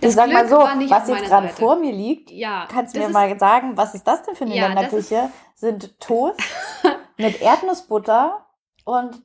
Ich 0.02 0.12
sag 0.12 0.30
mal 0.30 0.40
Glück 0.40 0.50
so, 0.50 0.58
war 0.58 0.74
nicht 0.74 0.90
was 0.90 1.08
jetzt 1.08 1.24
gerade 1.24 1.48
vor 1.48 1.76
mir 1.76 1.92
liegt, 1.92 2.30
ja, 2.30 2.68
kannst 2.70 2.94
du 2.94 3.00
mir 3.00 3.08
mal 3.08 3.38
sagen, 3.38 3.78
was 3.78 3.94
ist 3.94 4.04
das 4.04 4.24
denn 4.24 4.34
für 4.34 4.44
eine 4.44 4.54
Ja, 4.54 4.66
Länderküche? 4.66 5.30
Sind 5.54 5.98
Toast 6.00 6.38
mit 7.16 7.40
Erdnussbutter 7.40 8.45
und 8.86 9.20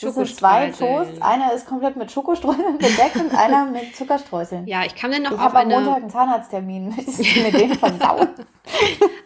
das 0.00 0.14
sind 0.14 0.36
zwei. 0.36 0.70
Toasts. 0.70 1.22
Einer 1.22 1.52
ist 1.52 1.66
komplett 1.66 1.96
mit 1.96 2.10
Schokostreuseln 2.10 2.78
bedeckt 2.78 3.16
und 3.16 3.32
einer 3.32 3.64
mit 3.64 3.94
Zuckerstreuseln. 3.94 4.66
Ja, 4.66 4.84
ich 4.84 4.96
kam 4.96 5.12
dann 5.12 5.22
noch 5.22 5.30
ich 5.30 5.36
auf 5.36 5.42
habe 5.44 5.60
am 5.60 5.68
eine. 5.68 5.76
Montag 5.76 5.96
einen 5.96 6.10
Zahnarzttermin. 6.10 6.88
Möchtest 6.96 7.36
du 7.36 7.40
mir 7.40 7.52
den 7.52 7.74
versauen? 7.78 8.28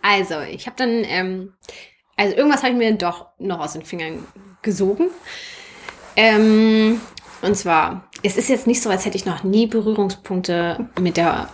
Also, 0.01 0.41
ich 0.41 0.67
habe 0.67 0.77
dann, 0.77 1.05
ähm, 1.05 1.55
also 2.17 2.35
irgendwas 2.35 2.63
habe 2.63 2.73
ich 2.73 2.79
mir 2.79 2.93
doch 2.95 3.27
noch 3.39 3.61
aus 3.61 3.75
den 3.75 3.83
Fingern 3.83 4.27
gesogen. 4.63 5.11
Ähm, 6.17 7.01
und 7.43 7.57
zwar, 7.57 8.09
es 8.23 8.37
ist 8.37 8.49
jetzt 8.49 8.67
nicht 8.67 8.83
so, 8.83 8.91
als 8.91 9.05
hätte 9.05 9.17
ich 9.17 9.27
noch 9.27 9.43
nie 9.43 9.67
Berührungspunkte 9.67 10.89
mit 11.01 11.17
der 11.17 11.49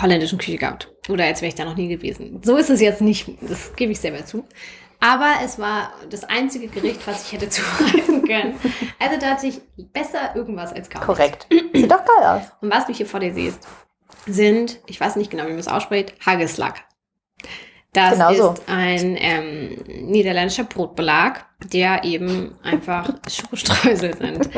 holländischen 0.00 0.38
Küche 0.38 0.58
gehabt. 0.58 0.92
Oder 1.08 1.24
als 1.24 1.40
wäre 1.40 1.48
ich 1.48 1.54
da 1.54 1.64
noch 1.64 1.76
nie 1.76 1.88
gewesen. 1.88 2.40
So 2.44 2.56
ist 2.56 2.70
es 2.70 2.80
jetzt 2.80 3.00
nicht, 3.00 3.28
das 3.40 3.74
gebe 3.74 3.92
ich 3.92 3.98
selber 3.98 4.24
zu. 4.24 4.44
Aber 5.00 5.34
es 5.44 5.58
war 5.58 5.92
das 6.10 6.24
einzige 6.24 6.68
Gericht, 6.68 7.06
was 7.06 7.24
ich 7.26 7.32
hätte 7.32 7.48
zubereiten 7.50 8.26
können. 8.26 8.58
Also 8.98 9.18
da 9.20 9.28
hatte 9.30 9.46
ich 9.46 9.60
besser 9.92 10.34
irgendwas 10.34 10.72
als 10.72 10.90
gar. 10.90 11.02
Korrekt. 11.04 11.46
Sieht 11.50 11.90
doch 11.90 12.04
geil 12.04 12.24
aus. 12.24 12.42
Und 12.60 12.70
was 12.72 12.86
du 12.86 12.92
hier 12.92 13.06
vor 13.06 13.20
dir 13.20 13.32
siehst, 13.32 13.66
sind, 14.26 14.80
ich 14.86 15.00
weiß 15.00 15.16
nicht 15.16 15.30
genau, 15.30 15.44
wie 15.44 15.50
man 15.50 15.58
es 15.58 15.68
ausspricht, 15.68 16.14
Hageslack. 16.24 16.84
Das 17.92 18.12
Genau 18.12 18.34
so. 18.34 18.52
ist 18.52 18.62
ein 18.68 19.16
ähm, 19.18 19.78
niederländischer 20.10 20.64
Brotbelag, 20.64 21.46
der 21.72 22.04
eben 22.04 22.56
einfach 22.62 23.08
Schokostreusel 23.30 24.16
sind. 24.16 24.50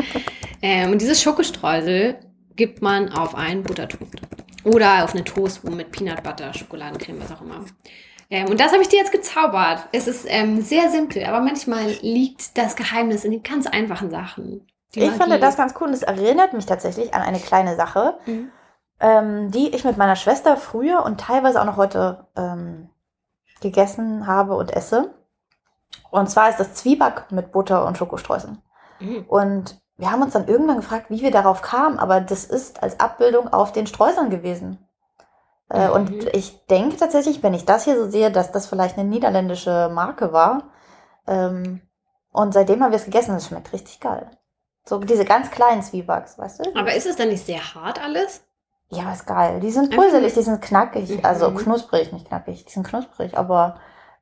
ähm, 0.62 0.91
und 0.93 1.01
dieses 1.01 1.22
Schokostreusel 1.22 2.18
gibt 2.57 2.82
man 2.82 3.09
auf 3.11 3.34
einen 3.34 3.62
Buttertoast. 3.62 4.16
Oder 4.64 5.05
auf 5.05 5.14
einen 5.14 5.24
Toast, 5.24 5.64
mit 5.64 5.91
Peanut 5.93 6.22
Butter, 6.22 6.53
Schokoladencreme, 6.53 7.20
was 7.20 7.32
auch 7.32 7.41
immer. 7.41 7.64
Ähm, 8.31 8.49
und 8.49 8.61
das 8.61 8.72
habe 8.72 8.83
ich 8.83 8.89
dir 8.89 8.99
jetzt 8.99 9.12
gezaubert. 9.12 9.89
Es 9.93 10.07
ist 10.07 10.24
ähm, 10.28 10.62
sehr 10.62 10.89
simpel, 10.91 11.24
aber 11.24 11.41
manchmal 11.41 11.87
liegt 12.01 12.57
das 12.57 12.76
Geheimnis 12.76 13.24
in 13.24 13.33
den 13.33 13.43
ganz 13.43 13.66
einfachen 13.66 14.11
Sachen. 14.11 14.66
Ich 14.95 15.11
fand 15.12 15.43
das 15.43 15.57
ganz 15.57 15.74
cool 15.81 15.89
und 15.89 15.95
es 15.95 16.03
erinnert 16.03 16.53
mich 16.53 16.66
tatsächlich 16.66 17.14
an 17.14 17.22
eine 17.22 17.39
kleine 17.39 17.76
Sache, 17.76 18.18
Mhm. 18.26 18.51
ähm, 19.01 19.51
die 19.51 19.68
ich 19.74 19.85
mit 19.85 19.97
meiner 19.97 20.16
Schwester 20.16 20.57
früher 20.57 21.05
und 21.05 21.20
teilweise 21.20 21.61
auch 21.61 21.64
noch 21.64 21.76
heute 21.76 22.26
ähm, 22.37 22.89
gegessen 23.61 24.26
habe 24.26 24.57
und 24.57 24.74
esse. 24.74 25.14
Und 26.11 26.28
zwar 26.31 26.51
ist 26.51 26.59
das 26.59 26.74
Zwieback 26.74 27.31
mit 27.31 27.53
Butter 27.53 27.87
und 27.87 27.99
Schokostreuseln. 27.99 28.59
Mhm. 29.01 29.24
Und 29.28 29.81
wir 29.97 30.11
haben 30.11 30.22
uns 30.22 30.33
dann 30.33 30.49
irgendwann 30.49 30.76
gefragt, 30.78 31.07
wie 31.09 31.20
wir 31.20 31.31
darauf 31.31 31.62
kamen, 31.62 31.99
aber 31.99 32.20
das 32.20 32.45
ist 32.45 32.83
als 32.83 32.99
Abbildung 33.01 33.53
auf 33.53 33.72
den 33.72 33.87
Streuseln 33.87 34.31
gewesen. 34.31 34.78
Äh, 35.71 35.89
Mhm. 35.89 35.93
Und 35.95 36.35
ich 36.35 36.66
denke 36.66 36.97
tatsächlich, 36.97 37.43
wenn 37.43 37.55
ich 37.55 37.64
das 37.64 37.85
hier 37.85 37.97
so 37.97 38.11
sehe, 38.11 38.31
dass 38.31 38.53
das 38.53 38.66
vielleicht 38.66 38.99
eine 38.99 39.09
niederländische 39.09 39.91
Marke 39.93 40.33
war. 40.33 40.64
Ähm, 41.27 41.81
und 42.33 42.53
seitdem 42.55 42.83
haben 42.83 42.91
wir 42.91 42.99
es 42.99 43.05
gegessen, 43.05 43.35
es 43.37 43.47
schmeckt 43.47 43.73
richtig 43.73 44.01
geil. 44.01 44.31
So 44.85 44.99
diese 44.99 45.25
ganz 45.25 45.51
kleinen 45.51 45.83
Zwiebacks, 45.83 46.39
weißt 46.39 46.66
du? 46.66 46.79
Aber 46.79 46.95
ist 46.95 47.07
es 47.07 47.16
dann 47.16 47.29
nicht 47.29 47.45
sehr 47.47 47.75
hart 47.75 48.03
alles? 48.03 48.43
Ja, 48.89 49.12
ist 49.12 49.27
geil. 49.27 49.61
Die 49.61 49.71
sind 49.71 49.95
bröselig, 49.95 50.35
die 50.35 50.43
sind 50.43 50.61
knackig. 50.62 51.09
Mhm. 51.11 51.21
Also 51.25 51.53
knusprig, 51.53 52.12
nicht 52.12 52.27
knackig. 52.29 52.64
Die 52.64 52.73
sind 52.73 52.87
knusprig, 52.87 53.37
aber 53.39 53.77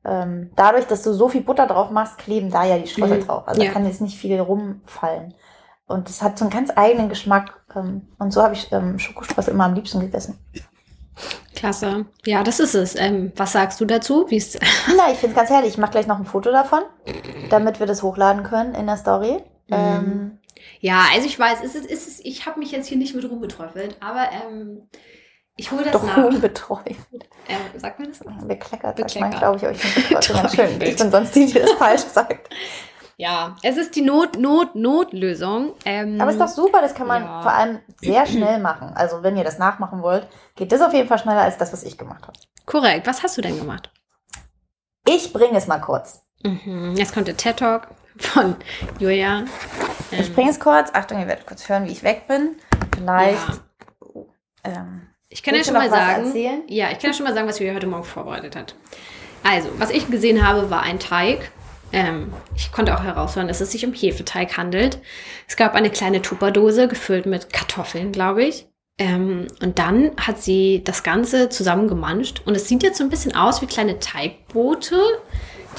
ähm, 0.05 0.51
dadurch, 0.55 0.85
dass 0.85 1.01
du 1.01 1.13
so 1.13 1.27
viel 1.29 1.41
Butter 1.41 1.65
drauf 1.65 1.89
machst, 1.89 2.19
kleben 2.19 2.51
da 2.51 2.63
ja 2.63 2.77
die 2.77 2.87
Streusel 2.87 3.19
Mhm. 3.21 3.25
drauf. 3.27 3.47
Also 3.47 3.61
Ja. 3.61 3.67
da 3.67 3.73
kann 3.73 3.85
jetzt 3.85 4.01
nicht 4.01 4.17
viel 4.19 4.39
rumfallen. 4.39 5.33
Und 5.87 6.07
es 6.07 6.21
hat 6.21 6.37
so 6.37 6.45
einen 6.45 6.51
ganz 6.53 6.71
eigenen 6.75 7.09
Geschmack. 7.09 7.61
Ähm, 7.75 8.07
und 8.19 8.31
so 8.31 8.43
habe 8.43 8.53
ich 8.53 8.71
ähm, 8.71 8.99
Schokostreusel 8.99 9.53
immer 9.55 9.65
am 9.65 9.73
liebsten 9.73 9.99
gegessen. 10.01 10.37
Klasse. 11.55 12.05
Ja, 12.25 12.43
das 12.43 12.59
ist 12.59 12.73
es. 12.75 12.95
Ähm, 12.95 13.31
was 13.35 13.51
sagst 13.51 13.81
du 13.81 13.85
dazu? 13.85 14.25
Wie 14.29 14.37
ist 14.37 14.59
Na, 14.97 15.11
ich 15.11 15.17
finde 15.17 15.35
es 15.35 15.37
ganz 15.39 15.49
herrlich. 15.49 15.71
Ich 15.71 15.77
mache 15.77 15.91
gleich 15.91 16.07
noch 16.07 16.17
ein 16.19 16.25
Foto 16.25 16.51
davon, 16.51 16.81
damit 17.49 17.79
wir 17.79 17.87
das 17.87 18.01
hochladen 18.03 18.43
können 18.43 18.75
in 18.75 18.85
der 18.87 18.97
Story. 18.97 19.37
Mhm. 19.67 19.71
Ähm, 19.75 20.39
Ja, 20.79 21.03
also 21.13 21.25
ich 21.27 21.37
weiß, 21.37 21.59
es 21.63 21.75
ist, 21.75 21.89
es 21.89 22.07
ist, 22.07 22.25
ich 22.25 22.45
habe 22.45 22.59
mich 22.59 22.71
jetzt 22.71 22.87
hier 22.87 22.97
nicht 22.97 23.13
mit 23.15 23.29
rumgeträufelt, 23.29 23.97
aber 23.99 24.29
ähm, 24.31 24.87
ich 25.57 25.71
hole 25.71 25.83
das 25.83 25.91
doch 25.91 26.03
nach. 26.03 26.17
unbetreut. 26.17 26.95
Ähm, 27.49 27.57
sagt 27.79 27.99
man 27.99 28.09
das? 28.09 28.19
Bekleckert, 28.47 28.97
sagt 28.97 29.13
Bekleckert. 29.13 29.19
man, 29.31 29.31
glaube 29.39 29.57
ich, 29.57 29.63
aber 29.63 29.71
ich 29.73 29.81
finde 29.81 30.13
das 30.15 30.25
trotzdem 30.27 30.35
ganz 30.41 30.55
schön. 30.55 30.79
Betreut. 30.79 30.87
Ich 30.89 30.95
bin 30.97 31.11
sonst 31.11 31.35
die, 31.35 31.45
die 31.47 31.53
das 31.59 31.71
falsch 31.73 32.01
sagt. 32.03 32.49
Ja, 33.21 33.57
es 33.63 33.75
ist 33.75 33.97
die 33.97 34.01
Not, 34.01 34.39
Not, 34.39 34.75
Notlösung. 34.75 35.73
Ähm, 35.83 36.21
Aber 36.21 36.31
ist 36.31 36.39
doch 36.39 36.47
super, 36.47 36.79
das 36.81 36.93
kann 36.95 37.05
man 37.05 37.21
Ja. 37.23 37.41
vor 37.41 37.51
allem 37.51 37.79
sehr 37.99 38.25
schnell 38.25 38.59
machen. 38.59 38.93
Also 38.95 39.23
wenn 39.23 39.35
ihr 39.35 39.43
das 39.43 39.59
nachmachen 39.59 40.01
wollt, 40.01 40.25
geht 40.55 40.71
das 40.71 40.79
auf 40.81 40.93
jeden 40.93 41.09
Fall 41.09 41.19
schneller 41.19 41.41
als 41.41 41.57
das, 41.57 41.73
was 41.73 41.83
ich 41.83 41.97
gemacht 41.97 42.21
habe. 42.25 42.37
korrekt. 42.65 43.07
Was 43.07 43.21
hast 43.21 43.35
du 43.37 43.41
denn 43.41 43.57
gemacht? 43.59 43.91
Ich 45.05 45.33
bringe 45.33 45.57
es 45.57 45.67
mal 45.67 45.79
kurz. 45.79 46.21
Mhm. 46.43 46.93
Jetzt 46.95 47.13
kommt 47.13 47.27
der 47.27 47.35
TED 47.35 47.57
Talk 47.57 47.89
von 48.19 48.55
Julia. 48.99 49.43
Ich 50.11 50.29
Ähm, 50.29 50.33
bringe 50.35 50.51
es 50.51 50.59
kurz. 50.61 50.89
Achtung, 50.93 51.19
ihr 51.19 51.27
werdet 51.27 51.45
kurz 51.45 51.67
hören, 51.67 51.85
wie 51.87 51.91
ich 51.91 52.03
weg 52.03 52.25
bin. 52.27 52.55
Vielleicht. 52.95 53.37
Ja. 54.15 54.21
Ähm, 54.63 55.07
Ich 55.27 55.43
kann 55.43 55.55
ja 55.55 55.63
schon 55.65 55.73
mal 55.73 55.89
sagen. 55.89 56.25
erzählen? 56.27 56.61
Ja, 56.67 56.89
ich 56.91 56.99
kann 56.99 57.11
ja 57.11 57.13
schon 57.13 57.25
mal 57.25 57.33
sagen, 57.33 57.49
was 57.49 57.59
Julia 57.59 57.73
heute 57.75 57.87
Morgen 57.87 58.05
vorbereitet 58.05 58.55
hat. 58.55 58.75
Also, 59.43 59.69
was 59.77 59.89
ich 59.89 60.09
gesehen 60.09 60.47
habe, 60.47 60.69
war 60.69 60.83
ein 60.83 60.99
Teig. 60.99 61.51
Ähm, 61.91 62.31
ich 62.55 62.71
konnte 62.71 62.95
auch 62.97 63.03
heraushören, 63.03 63.47
dass 63.47 63.61
es 63.61 63.71
sich 63.71 63.85
um 63.85 63.93
Hefeteig 63.93 64.57
handelt. 64.57 64.99
Es 65.47 65.55
gab 65.57 65.73
eine 65.75 65.89
kleine 65.89 66.21
Tupperdose 66.21 66.87
gefüllt 66.87 67.25
mit 67.25 67.51
Kartoffeln, 67.51 68.11
glaube 68.11 68.43
ich. 68.43 68.67
Ähm, 68.97 69.47
und 69.61 69.79
dann 69.79 70.11
hat 70.17 70.41
sie 70.41 70.81
das 70.83 71.03
Ganze 71.03 71.49
zusammengemanscht. 71.49 72.41
Und 72.45 72.55
es 72.55 72.67
sieht 72.67 72.83
jetzt 72.83 72.97
so 72.97 73.03
ein 73.03 73.09
bisschen 73.09 73.35
aus 73.35 73.61
wie 73.61 73.65
kleine 73.65 73.99
Teigboote, 73.99 74.99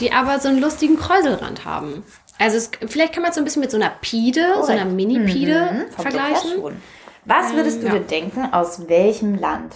die 0.01 0.13
aber 0.13 0.41
so 0.41 0.49
einen 0.49 0.61
lustigen 0.61 0.97
Kräuselrand 0.99 1.65
haben. 1.65 2.03
Also 2.39 2.57
es, 2.57 2.71
vielleicht 2.87 3.13
kann 3.13 3.23
man 3.23 3.31
es 3.31 3.35
so 3.37 3.43
ein 3.43 3.45
bisschen 3.45 3.61
mit 3.61 3.71
so 3.71 3.77
einer 3.77 3.91
Pide, 4.01 4.55
so 4.63 4.73
einer. 4.73 4.87
Mini-Pide 4.87 5.71
Mhm, 5.73 5.93
vergleichen. 5.93 6.81
Was 7.27 7.53
würdest 7.53 7.77
Ähm, 7.77 7.83
du 7.83 7.87
ja. 7.89 7.93
dir 7.99 8.07
denken, 8.07 8.49
aus 8.53 8.89
welchem 8.89 9.35
Land 9.35 9.75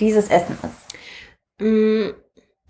dieses 0.00 0.28
Essen 0.28 0.58
ist? 0.62 1.64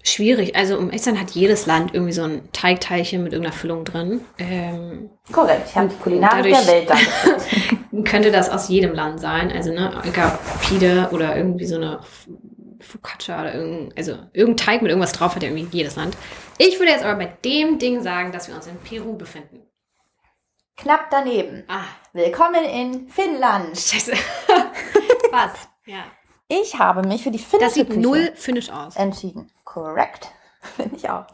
Schwierig. 0.06 0.54
Also 0.54 0.76
um 0.76 0.86
ehrlich 0.86 1.02
zu 1.02 1.10
sein 1.10 1.20
hat 1.20 1.30
jedes 1.30 1.64
Land 1.66 1.94
irgendwie 1.94 2.12
so 2.12 2.22
ein 2.24 2.48
Teigteilchen 2.52 3.22
mit 3.24 3.32
irgendeiner 3.32 3.56
Füllung 3.56 3.84
drin. 3.84 4.20
Ähm, 4.38 5.10
Korrekt, 5.32 5.68
ich 5.70 5.76
habe 5.76 5.88
die 5.88 5.96
Kulinarik 5.96 6.52
der 6.52 6.66
Welt 6.66 6.90
dargestellt. 6.90 7.74
könnte 8.04 8.30
das 8.30 8.50
aus 8.50 8.68
jedem 8.68 8.92
Land 8.92 9.20
sein. 9.20 9.50
Also 9.50 9.72
ne, 9.72 10.02
egal 10.04 10.38
Pide 10.60 11.08
oder 11.12 11.34
irgendwie 11.36 11.64
so 11.66 11.76
eine 11.76 12.00
Focaccia 12.80 13.40
oder 13.40 13.54
irgendein, 13.54 13.96
also 13.96 14.18
irgendein 14.34 14.56
Teig 14.66 14.82
mit 14.82 14.90
irgendwas 14.90 15.12
drauf 15.12 15.34
hat 15.34 15.42
ja 15.42 15.48
irgendwie 15.48 15.68
jedes 15.74 15.96
Land. 15.96 16.16
Ich 16.58 16.78
würde 16.78 16.92
jetzt 16.92 17.04
aber 17.04 17.16
bei 17.18 17.32
dem 17.44 17.78
Ding 17.78 18.02
sagen, 18.02 18.30
dass 18.30 18.48
wir 18.48 18.54
uns 18.56 18.66
in 18.66 18.76
Peru 18.76 19.16
befinden. 19.16 19.62
Knapp 20.76 21.06
daneben. 21.10 21.64
Ah, 21.68 21.84
Willkommen 22.12 22.64
in 22.64 23.08
Finnland. 23.08 23.78
scheiße. 23.78 24.12
Was? 25.32 25.52
Ja. 25.86 26.04
Ich 26.48 26.78
habe 26.78 27.06
mich 27.08 27.22
für 27.22 27.30
die 27.30 27.38
finnische 27.38 27.64
Das 27.64 27.74
sieht 27.74 27.88
Küche 27.88 28.00
null 28.00 28.32
finnisch 28.34 28.70
aus. 28.70 28.96
entschieden. 28.96 29.50
Korrekt. 29.74 30.30
Finde 30.76 30.96
ich 30.96 31.10
auch. 31.10 31.24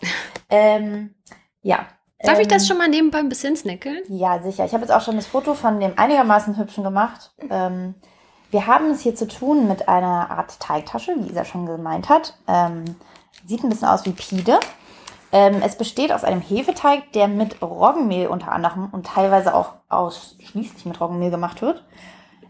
ähm, 0.49 1.14
ja. 1.62 1.86
Darf 2.22 2.38
ich 2.38 2.49
das 2.49 2.62
Ähm, 2.62 2.68
schon 2.68 2.78
mal 2.78 2.88
nebenbei 2.88 3.18
ein 3.18 3.28
bisschen 3.28 3.55
snackeln? 3.57 4.03
Ja, 4.09 4.43
sicher. 4.43 4.64
Ich 4.64 4.72
habe 4.72 4.82
jetzt 4.82 4.93
auch 4.93 5.01
schon 5.03 5.16
das 5.16 5.26
Foto 5.26 5.55
von 5.55 5.78
dem 5.80 5.93
einigermaßen 5.97 6.57
hübschen 6.59 6.84
gemacht. 6.84 7.32
Ähm, 7.49 7.95
wir 8.51 8.66
haben 8.66 8.91
es 8.91 9.01
hier 9.01 9.14
zu 9.14 9.26
tun 9.28 9.68
mit 9.68 9.88
einer 9.88 10.30
Art 10.30 10.59
Teigtasche, 10.61 11.14
wie 11.16 11.28
Isa 11.30 11.45
schon 11.45 11.66
gemeint 11.66 12.09
hat. 12.09 12.34
Ähm, 12.49 12.84
sieht 13.47 13.62
ein 13.62 13.70
bisschen 13.70 13.88
aus 13.88 14.05
wie 14.05 14.12
Pide. 14.12 14.59
Ähm, 15.32 15.62
es 15.64 15.76
besteht 15.76 16.12
aus 16.12 16.24
einem 16.24 16.41
Hefeteig, 16.41 17.12
der 17.12 17.28
mit 17.28 17.62
Roggenmehl 17.62 18.26
unter 18.26 18.53
anderem 18.53 18.88
und 18.91 19.07
teilweise 19.07 19.55
auch 19.55 19.74
ausschließlich 19.88 20.84
mit 20.86 21.01
Roggenmehl 21.01 21.30
gemacht 21.30 21.62
wird. 21.62 21.84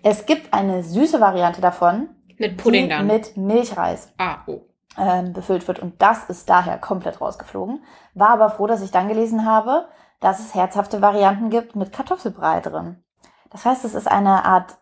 Es 0.03 0.24
gibt 0.24 0.55
eine 0.55 0.82
süße 0.82 1.20
Variante 1.20 1.61
davon, 1.61 2.09
Mit 2.38 2.57
Pudding 2.57 2.88
dann. 2.88 3.07
mit 3.07 3.36
Milchreis 3.36 4.12
ah, 4.18 4.38
oh. 4.47 4.62
Ähm, 5.01 5.32
befüllt 5.32 5.66
wird. 5.66 5.78
Und 5.78 6.01
das 6.03 6.24
ist 6.28 6.51
daher 6.51 6.78
komplett 6.78 7.20
rausgeflogen. 7.20 7.82
War 8.14 8.30
aber 8.30 8.51
froh, 8.51 8.66
dass 8.66 8.82
ich 8.82 8.90
dann 8.90 9.09
gelesen 9.09 9.46
habe, 9.46 9.86
dass 10.20 10.40
es 10.40 10.55
herzhafte 10.55 11.01
Varianten 11.01 11.51
gibt 11.51 11.74
mit 11.74 11.92
Kartoffelbrei 11.92 12.61
drin. 12.61 13.03
Das 13.51 13.64
heißt, 13.64 13.84
es 13.84 13.94
ist 13.94 14.09
eine 14.09 14.44
Art 14.44 14.76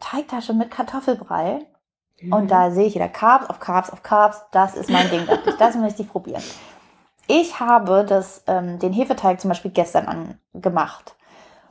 Teigtasche 0.00 0.54
mit 0.54 0.70
Kartoffelbrei. 0.70 1.66
Mhm. 2.20 2.32
Und 2.32 2.50
da 2.50 2.70
sehe 2.70 2.86
ich 2.86 2.94
wieder 2.94 3.08
Carbs 3.08 3.50
auf 3.50 3.58
Carbs 3.58 3.90
auf 3.90 4.02
Carbs. 4.02 4.42
Das 4.52 4.76
ist 4.76 4.90
mein 4.90 5.10
Ding. 5.10 5.26
dachte 5.26 5.50
ich. 5.50 5.56
Das 5.56 5.76
möchte 5.76 6.02
ich 6.02 6.08
probieren. 6.08 6.42
Ich 7.26 7.58
habe 7.58 8.04
das, 8.06 8.44
ähm, 8.46 8.78
den 8.78 8.92
Hefeteig 8.92 9.40
zum 9.40 9.48
Beispiel 9.48 9.70
gestern 9.70 10.36
angemacht. 10.52 11.16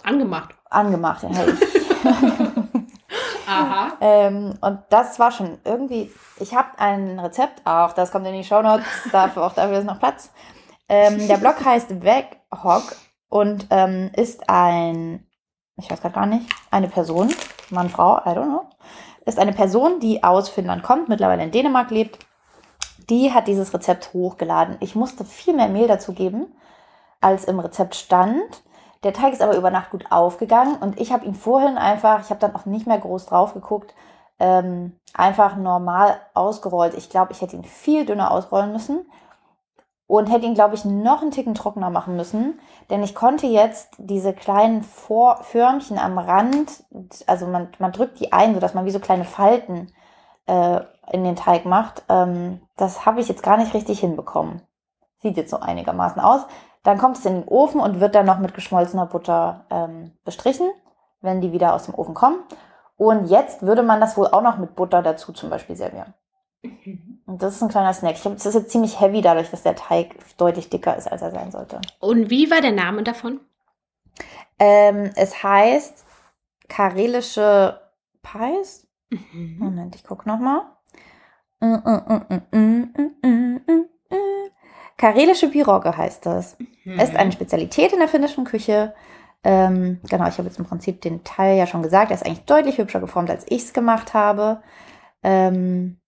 Angemacht. 0.03 0.55
Angemacht, 0.69 1.23
ja, 1.23 1.29
hey, 1.29 1.51
ich 1.51 2.52
Aha. 3.53 3.97
Ähm, 4.01 4.57
und 4.61 4.79
das 4.89 5.19
war 5.19 5.31
schon 5.31 5.59
irgendwie, 5.63 6.11
ich 6.39 6.55
habe 6.55 6.69
ein 6.77 7.19
Rezept, 7.19 7.65
auch 7.65 7.93
das 7.93 8.11
kommt 8.11 8.27
in 8.27 8.33
die 8.33 8.43
Shownotes, 8.43 8.85
dafür, 9.11 9.45
auch 9.45 9.53
dafür 9.53 9.79
ist 9.79 9.85
noch 9.85 9.99
Platz. 9.99 10.31
Ähm, 10.89 11.27
der 11.27 11.37
Blog 11.37 11.55
heißt 11.65 12.03
Veghock 12.03 12.95
und 13.29 13.67
ähm, 13.69 14.11
ist 14.15 14.49
ein, 14.49 15.27
ich 15.77 15.89
weiß 15.89 16.01
gerade 16.01 16.15
gar 16.15 16.25
nicht, 16.25 16.49
eine 16.71 16.87
Person, 16.87 17.33
Mann, 17.69 17.89
Frau, 17.89 18.17
I 18.17 18.29
don't 18.29 18.45
know, 18.45 18.65
ist 19.25 19.39
eine 19.39 19.53
Person, 19.53 19.99
die 19.99 20.23
aus 20.23 20.49
Finnland 20.49 20.83
kommt, 20.83 21.09
mittlerweile 21.09 21.43
in 21.43 21.51
Dänemark 21.51 21.91
lebt. 21.91 22.19
Die 23.09 23.33
hat 23.33 23.47
dieses 23.47 23.73
Rezept 23.73 24.13
hochgeladen. 24.13 24.77
Ich 24.79 24.95
musste 24.95 25.25
viel 25.25 25.53
mehr 25.53 25.67
Mehl 25.67 25.87
dazu 25.87 26.13
geben, 26.13 26.53
als 27.21 27.45
im 27.45 27.59
Rezept 27.59 27.95
stand. 27.95 28.63
Der 29.03 29.13
Teig 29.13 29.33
ist 29.33 29.41
aber 29.41 29.57
über 29.57 29.71
Nacht 29.71 29.91
gut 29.91 30.05
aufgegangen 30.11 30.77
und 30.77 30.99
ich 30.99 31.11
habe 31.11 31.25
ihn 31.25 31.35
vorhin 31.35 31.77
einfach, 31.77 32.21
ich 32.21 32.29
habe 32.29 32.39
dann 32.39 32.55
auch 32.55 32.65
nicht 32.65 32.87
mehr 32.87 32.99
groß 32.99 33.25
drauf 33.25 33.53
geguckt, 33.53 33.93
ähm, 34.39 34.97
einfach 35.13 35.55
normal 35.55 36.19
ausgerollt. 36.33 36.93
Ich 36.95 37.09
glaube, 37.09 37.31
ich 37.31 37.41
hätte 37.41 37.55
ihn 37.55 37.65
viel 37.65 38.05
dünner 38.05 38.31
ausrollen 38.31 38.71
müssen 38.71 39.05
und 40.07 40.27
hätte 40.27 40.45
ihn, 40.45 40.53
glaube 40.53 40.75
ich, 40.75 40.85
noch 40.85 41.21
einen 41.21 41.31
Ticken 41.31 41.53
trockener 41.53 41.89
machen 41.89 42.15
müssen, 42.15 42.59
denn 42.89 43.03
ich 43.03 43.15
konnte 43.15 43.47
jetzt 43.47 43.95
diese 43.97 44.33
kleinen 44.33 44.83
Vor 44.83 45.37
Förmchen 45.43 45.97
am 45.97 46.17
Rand, 46.17 46.83
also 47.27 47.47
man, 47.47 47.69
man 47.79 47.91
drückt 47.91 48.19
die 48.19 48.31
ein, 48.31 48.53
sodass 48.53 48.73
man 48.73 48.85
wie 48.85 48.91
so 48.91 48.99
kleine 48.99 49.25
Falten 49.25 49.91
äh, 50.45 50.81
in 51.11 51.23
den 51.23 51.35
Teig 51.35 51.65
macht. 51.65 52.03
Ähm, 52.09 52.61
das 52.77 53.05
habe 53.05 53.21
ich 53.21 53.27
jetzt 53.27 53.43
gar 53.43 53.57
nicht 53.57 53.73
richtig 53.73 53.99
hinbekommen. 53.99 54.61
Sieht 55.21 55.37
jetzt 55.37 55.51
so 55.51 55.59
einigermaßen 55.59 56.21
aus. 56.21 56.45
Dann 56.83 56.97
kommt 56.97 57.17
es 57.17 57.25
in 57.25 57.41
den 57.41 57.47
Ofen 57.47 57.79
und 57.79 57.99
wird 57.99 58.15
dann 58.15 58.25
noch 58.25 58.39
mit 58.39 58.53
geschmolzener 58.53 59.05
Butter 59.05 59.65
ähm, 59.69 60.11
bestrichen, 60.25 60.69
wenn 61.21 61.41
die 61.41 61.53
wieder 61.53 61.73
aus 61.73 61.85
dem 61.85 61.95
Ofen 61.95 62.13
kommen. 62.13 62.39
Und 62.97 63.27
jetzt 63.27 63.61
würde 63.61 63.83
man 63.83 63.99
das 63.99 64.17
wohl 64.17 64.27
auch 64.27 64.41
noch 64.41 64.57
mit 64.57 64.75
Butter 64.75 65.01
dazu 65.01 65.31
zum 65.31 65.49
Beispiel 65.49 65.75
servieren. 65.75 66.13
Mhm. 66.61 67.21
Und 67.25 67.41
das 67.41 67.55
ist 67.55 67.61
ein 67.61 67.69
kleiner 67.69 67.93
Snack. 67.93 68.15
Ich 68.15 68.21
glaube, 68.21 68.35
das 68.35 68.45
ist 68.45 68.53
jetzt 68.53 68.71
ziemlich 68.71 68.99
heavy 68.99 69.21
dadurch, 69.21 69.49
dass 69.49 69.63
der 69.63 69.75
Teig 69.75 70.15
deutlich 70.37 70.69
dicker 70.69 70.95
ist, 70.95 71.11
als 71.11 71.21
er 71.21 71.31
sein 71.31 71.51
sollte. 71.51 71.79
Und 71.99 72.29
wie 72.29 72.51
war 72.51 72.61
der 72.61 72.71
Name 72.71 73.03
davon? 73.03 73.39
Ähm, 74.59 75.11
es 75.15 75.41
heißt 75.41 76.05
karelische 76.67 77.79
Pies. 78.21 78.87
Mhm. 79.09 79.57
Moment, 79.59 79.95
ich 79.95 80.03
gucke 80.03 80.27
nochmal. 80.27 80.61
Karelische 84.97 85.49
Pirogge 85.49 85.97
heißt 85.97 86.25
das. 86.25 86.57
Mhm. 86.83 86.99
Ist 86.99 87.15
eine 87.15 87.31
Spezialität 87.31 87.93
in 87.93 87.99
der 87.99 88.07
finnischen 88.07 88.43
Küche. 88.43 88.93
Ähm, 89.43 89.99
genau, 90.09 90.27
ich 90.27 90.37
habe 90.37 90.47
jetzt 90.47 90.59
im 90.59 90.65
Prinzip 90.65 91.01
den 91.01 91.23
Teil 91.23 91.57
ja 91.57 91.67
schon 91.67 91.83
gesagt. 91.83 92.11
Er 92.11 92.15
ist 92.15 92.25
eigentlich 92.25 92.45
deutlich 92.45 92.77
hübscher 92.77 92.99
geformt, 92.99 93.29
als 93.29 93.45
ich 93.49 93.63
es 93.63 93.73
gemacht 93.73 94.13
habe. 94.13 94.61
Ähm, 95.23 95.99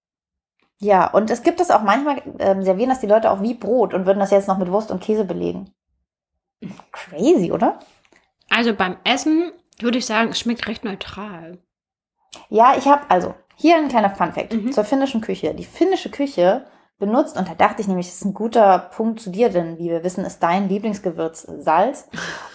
ja, 0.80 1.08
und 1.08 1.30
es 1.30 1.44
gibt 1.44 1.60
es 1.60 1.72
auch 1.72 1.84
manchmal, 1.84 2.22
ähm, 2.40 2.64
servieren 2.64 2.90
das 2.90 3.00
die 3.00 3.08
Leute 3.08 3.32
auch 3.32 3.42
wie 3.42 3.54
Brot 3.54 3.94
und 3.94 4.06
würden 4.06 4.20
das 4.20 4.32
jetzt 4.32 4.48
noch 4.48 4.58
mit 4.58 4.72
Wurst 4.72 4.92
und 4.92 5.02
Käse 5.02 5.26
belegen. 5.26 5.72
Crazy, 6.92 7.52
oder? 7.52 7.80
Also 8.50 8.74
beim 8.74 8.98
Essen 9.04 9.52
würde 9.80 9.98
ich 9.98 10.06
sagen, 10.06 10.30
es 10.30 10.40
schmeckt 10.40 10.68
recht 10.68 10.84
neutral. 10.84 11.60
Ja, 12.50 12.76
ich 12.78 12.88
habe, 12.88 13.10
also 13.10 13.34
hier 13.56 13.78
ein 13.78 13.88
kleiner 13.88 14.10
Funfact 14.10 14.54
mhm. 14.54 14.72
zur 14.72 14.84
finnischen 14.84 15.22
Küche. 15.22 15.54
Die 15.54 15.66
finnische 15.66 16.10
Küche 16.10 16.66
benutzt, 16.98 17.38
und 17.38 17.50
da 17.50 17.54
dachte 17.56 17.82
ich 17.82 17.88
nämlich, 17.88 18.08
das 18.08 18.16
ist 18.16 18.26
ein 18.26 18.34
guter 18.34 18.80
Punkt 18.80 19.20
zu 19.20 19.30
dir, 19.30 19.50
denn 19.50 19.78
wie 19.78 19.90
wir 19.90 20.04
wissen, 20.04 20.26
ist 20.26 20.42
dein 20.42 20.70
Lieblingsgewürz 20.70 21.48
Salz. 21.60 22.08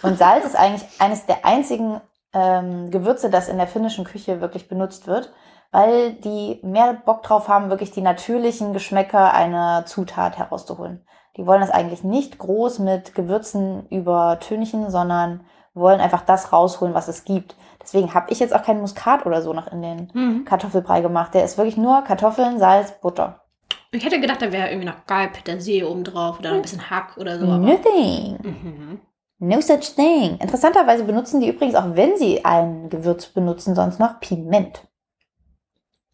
Und 0.03 0.19
Salz 0.19 0.45
ist 0.45 0.57
eigentlich 0.57 0.85
eines 0.99 1.27
der 1.27 1.45
einzigen 1.45 2.01
ähm, 2.33 2.91
Gewürze, 2.91 3.31
das 3.31 3.49
in 3.49 3.59
der 3.59 3.67
finnischen 3.67 4.05
Küche 4.05 4.41
wirklich 4.41 4.69
benutzt 4.69 5.07
wird 5.07 5.33
weil 5.71 6.15
die 6.15 6.61
mehr 6.63 6.95
Bock 6.95 7.23
drauf 7.23 7.49
haben, 7.49 7.71
wirklich 7.71 7.91
die 7.93 8.03
natürlichen 8.03 8.73
Geschmäcker 8.73 9.33
einer 9.33 9.87
Zutat 9.87 10.39
herauszuholen. 10.39 11.07
Die 11.37 11.47
wollen 11.47 11.61
das 11.61 11.71
eigentlich 11.71 12.03
nicht 12.03 12.39
groß 12.39 12.81
mit 12.81 13.15
Gewürzen 13.15 13.87
übertünchen, 13.89 14.91
sondern 14.91 15.45
wollen 15.75 16.01
einfach 16.01 16.23
das 16.23 16.53
rausholen, 16.53 16.95
was 16.95 17.07
es 17.07 17.25
gibt. 17.25 17.55
Deswegen 17.81 18.13
habe 18.15 18.31
ich 18.33 18.41
jetzt 18.41 18.55
auch 18.55 18.65
keinen 18.65 18.81
Muskat 18.81 19.25
oder 19.27 19.41
so 19.41 19.53
noch 19.53 19.71
in 19.71 19.81
den 19.81 20.11
mhm. 20.13 20.45
Kartoffelbrei 20.45 21.01
gemacht. 21.01 21.35
Der 21.35 21.45
ist 21.45 21.57
wirklich 21.57 21.77
nur 21.77 22.03
Kartoffeln, 22.03 22.59
Salz, 22.59 22.93
Butter. 23.01 23.45
Ich 23.93 24.05
hätte 24.05 24.21
gedacht, 24.21 24.41
da 24.41 24.53
wäre 24.53 24.69
irgendwie 24.69 24.87
noch 24.87 25.07
geil 25.07 25.29
Petersilie 25.33 25.89
oben 25.89 26.05
drauf 26.05 26.39
oder 26.39 26.53
ein 26.53 26.63
bisschen 26.63 26.91
Hack 26.91 27.17
oder 27.17 27.39
so. 27.39 27.47
Nothing. 27.47 28.39
Mhm. 28.43 29.01
No 29.41 29.61
such 29.61 29.95
thing. 29.97 30.39
Interessanterweise 30.39 31.05
benutzen 31.05 31.41
die 31.41 31.49
übrigens 31.49 31.75
auch, 31.75 31.97
wenn 31.97 32.17
sie 32.17 32.45
ein 32.45 32.89
Gewürz 32.91 33.27
benutzen, 33.27 33.75
sonst 33.75 33.99
noch 33.99 34.21
Piment. 34.21 34.87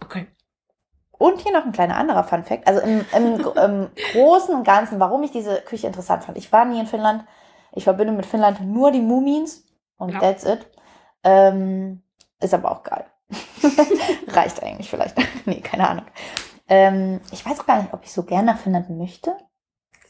Okay. 0.02 0.26
Und 1.10 1.40
hier 1.40 1.52
noch 1.52 1.64
ein 1.64 1.72
kleiner 1.72 1.96
anderer 1.96 2.24
Fun 2.24 2.44
Fact. 2.44 2.66
Also 2.68 2.80
im, 2.80 3.04
im, 3.14 3.40
im 3.40 3.90
Großen 4.12 4.54
und 4.54 4.64
Ganzen, 4.64 5.00
warum 5.00 5.22
ich 5.22 5.32
diese 5.32 5.60
Küche 5.62 5.86
interessant 5.86 6.24
fand. 6.24 6.38
Ich 6.38 6.52
war 6.52 6.64
nie 6.64 6.78
in 6.78 6.86
Finnland. 6.86 7.24
Ich 7.72 7.84
verbinde 7.84 8.12
mit 8.12 8.26
Finnland 8.26 8.60
nur 8.60 8.90
die 8.90 9.00
Mumins 9.00 9.64
und 9.98 10.12
ja. 10.12 10.20
that's 10.20 10.44
it. 10.44 10.66
Ähm, 11.24 12.02
ist 12.40 12.54
aber 12.54 12.70
auch 12.70 12.82
geil. 12.82 13.06
Reicht 14.28 14.62
eigentlich 14.62 14.88
vielleicht. 14.88 15.16
nee, 15.46 15.60
keine 15.60 15.88
Ahnung. 15.88 16.06
Ähm, 16.68 17.20
ich 17.30 17.44
weiß 17.44 17.64
gar 17.66 17.80
nicht, 17.80 17.92
ob 17.92 18.04
ich 18.04 18.12
so 18.12 18.22
gerne 18.22 18.52
nach 18.52 18.58
Finnland 18.58 18.90
möchte. 18.90 19.36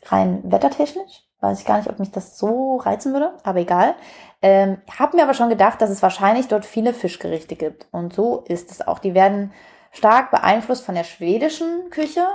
Rein 0.06 0.40
wettertechnisch. 0.44 1.24
Weiß 1.40 1.60
ich 1.60 1.66
gar 1.66 1.76
nicht, 1.76 1.90
ob 1.90 1.98
mich 1.98 2.10
das 2.10 2.38
so 2.38 2.76
reizen 2.76 3.12
würde, 3.12 3.36
aber 3.44 3.60
egal. 3.60 3.94
Ähm, 4.40 4.78
habe 4.98 5.16
mir 5.16 5.22
aber 5.22 5.34
schon 5.34 5.50
gedacht, 5.50 5.82
dass 5.82 5.90
es 5.90 6.02
wahrscheinlich 6.02 6.48
dort 6.48 6.64
viele 6.64 6.94
Fischgerichte 6.94 7.56
gibt. 7.56 7.86
Und 7.92 8.14
so 8.14 8.40
ist 8.48 8.70
es 8.70 8.86
auch. 8.86 8.98
Die 8.98 9.14
werden 9.14 9.52
stark 9.92 10.30
beeinflusst 10.30 10.84
von 10.84 10.94
der 10.94 11.04
schwedischen 11.04 11.90
Küche. 11.90 12.26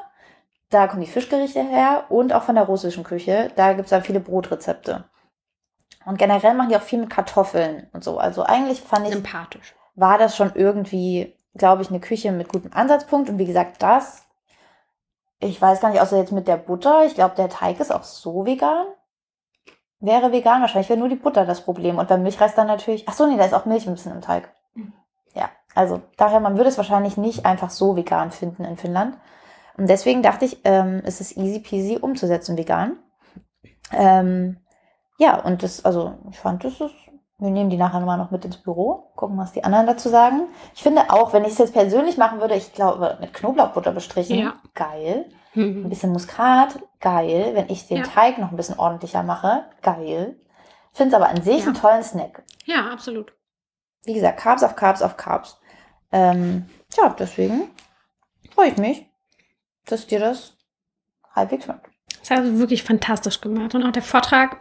Da 0.69 0.87
kommen 0.87 1.01
die 1.01 1.07
Fischgerichte 1.07 1.61
her 1.61 2.05
und 2.09 2.31
auch 2.31 2.43
von 2.43 2.55
der 2.55 2.65
russischen 2.65 3.03
Küche. 3.03 3.51
Da 3.55 3.73
gibt 3.73 3.85
es 3.85 3.89
dann 3.89 4.03
viele 4.03 4.19
Brotrezepte. 4.19 5.05
Und 6.05 6.17
generell 6.17 6.53
machen 6.53 6.69
die 6.69 6.75
auch 6.75 6.81
viel 6.81 6.99
mit 6.99 7.09
Kartoffeln 7.09 7.87
und 7.93 8.03
so. 8.03 8.17
Also 8.17 8.43
eigentlich 8.43 8.81
fand 8.81 9.07
ich, 9.07 9.13
Sympathisch. 9.13 9.75
war 9.95 10.17
das 10.17 10.35
schon 10.35 10.51
irgendwie, 10.55 11.35
glaube 11.55 11.81
ich, 11.81 11.89
eine 11.89 11.99
Küche 11.99 12.31
mit 12.31 12.49
gutem 12.49 12.71
Ansatzpunkt. 12.73 13.29
Und 13.29 13.37
wie 13.37 13.45
gesagt, 13.45 13.81
das, 13.81 14.25
ich 15.39 15.61
weiß 15.61 15.81
gar 15.81 15.89
nicht, 15.89 16.01
außer 16.01 16.17
jetzt 16.17 16.31
mit 16.31 16.47
der 16.47 16.57
Butter. 16.57 17.05
Ich 17.05 17.15
glaube, 17.15 17.35
der 17.35 17.49
Teig 17.49 17.79
ist 17.79 17.91
auch 17.91 18.03
so 18.03 18.45
vegan. 18.45 18.85
Wäre 19.99 20.31
vegan, 20.31 20.61
wahrscheinlich 20.61 20.89
wäre 20.89 20.99
nur 20.99 21.09
die 21.09 21.15
Butter 21.15 21.45
das 21.45 21.61
Problem. 21.61 21.99
Und 21.99 22.07
beim 22.07 22.23
Milchreis 22.23 22.55
dann 22.55 22.67
natürlich, 22.67 23.07
ach 23.07 23.13
so, 23.13 23.27
nee, 23.27 23.37
da 23.37 23.45
ist 23.45 23.53
auch 23.53 23.65
Milch 23.65 23.87
ein 23.87 23.93
bisschen 23.93 24.13
im 24.13 24.21
Teig. 24.21 24.51
Ja, 25.35 25.49
also 25.75 26.01
daher, 26.17 26.39
man 26.39 26.57
würde 26.57 26.69
es 26.69 26.77
wahrscheinlich 26.77 27.17
nicht 27.17 27.45
einfach 27.45 27.69
so 27.69 27.95
vegan 27.95 28.31
finden 28.31 28.63
in 28.63 28.77
Finnland. 28.77 29.17
Und 29.77 29.87
deswegen 29.87 30.21
dachte 30.21 30.45
ich, 30.45 30.59
ähm, 30.63 31.01
es 31.05 31.21
ist 31.21 31.37
easy 31.37 31.59
peasy 31.59 31.97
umzusetzen 31.97 32.57
vegan. 32.57 32.97
Ähm, 33.91 34.57
ja, 35.17 35.39
und 35.39 35.63
das, 35.63 35.85
also 35.85 36.15
ich 36.29 36.39
fand, 36.39 36.63
das 36.63 36.81
ist, 36.81 36.95
wir 37.41 37.49
nehmen 37.49 37.71
die 37.71 37.77
nachher 37.77 37.99
nochmal 37.99 38.19
noch 38.19 38.29
mit 38.29 38.45
ins 38.45 38.57
Büro, 38.57 39.11
gucken, 39.15 39.35
was 39.37 39.51
die 39.51 39.63
anderen 39.63 39.87
dazu 39.87 40.09
sagen. 40.09 40.47
Ich 40.75 40.83
finde 40.83 41.09
auch, 41.09 41.33
wenn 41.33 41.43
ich 41.43 41.53
es 41.53 41.57
jetzt 41.57 41.73
persönlich 41.73 42.17
machen 42.17 42.39
würde, 42.39 42.55
ich 42.55 42.71
glaube, 42.71 43.17
mit 43.19 43.33
Knoblauchbutter 43.33 43.91
bestrichen, 43.91 44.37
ja. 44.37 44.53
geil. 44.75 45.25
Mhm. 45.55 45.85
Ein 45.85 45.89
bisschen 45.89 46.11
Muskat, 46.11 46.79
geil. 46.99 47.51
Wenn 47.53 47.67
ich 47.69 47.87
den 47.87 47.97
ja. 47.97 48.03
Teig 48.03 48.37
noch 48.37 48.51
ein 48.51 48.55
bisschen 48.55 48.77
ordentlicher 48.77 49.23
mache, 49.23 49.65
geil. 49.81 50.39
Finde 50.93 51.15
es 51.15 51.21
aber 51.21 51.29
an 51.29 51.41
sich 51.41 51.61
ja. 51.61 51.65
einen 51.65 51.73
tollen 51.73 52.03
Snack. 52.03 52.43
Ja, 52.65 52.91
absolut. 52.91 53.33
Wie 54.03 54.13
gesagt, 54.13 54.39
Carbs 54.39 54.63
auf 54.63 54.75
Carbs 54.75 55.01
auf 55.01 55.17
Carbs. 55.17 55.59
Ähm, 56.11 56.67
ja, 56.95 57.09
deswegen 57.17 57.71
freue 58.53 58.69
ich 58.69 58.77
mich, 58.77 59.09
dass 59.87 60.05
dir 60.05 60.19
das 60.19 60.57
halbwegs 61.33 61.65
schmeckt. 61.65 61.89
Das 62.19 62.29
hast 62.29 62.43
du 62.43 62.59
wirklich 62.59 62.83
fantastisch 62.83 63.41
gemacht. 63.41 63.73
Und 63.73 63.83
auch 63.83 63.91
der 63.91 64.03
Vortrag, 64.03 64.59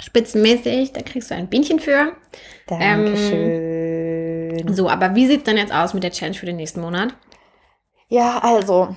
spitzenmäßig, 0.00 0.92
da 0.92 1.02
kriegst 1.02 1.30
du 1.30 1.34
ein 1.34 1.48
Bienchen 1.48 1.78
für. 1.78 2.12
Dankeschön. 2.66 4.58
Ähm, 4.58 4.74
so, 4.74 4.88
aber 4.88 5.14
wie 5.14 5.26
sieht 5.26 5.38
es 5.38 5.44
denn 5.44 5.56
jetzt 5.56 5.74
aus 5.74 5.94
mit 5.94 6.02
der 6.02 6.10
Challenge 6.10 6.36
für 6.36 6.46
den 6.46 6.56
nächsten 6.56 6.80
Monat? 6.80 7.14
Ja, 8.08 8.38
also, 8.38 8.94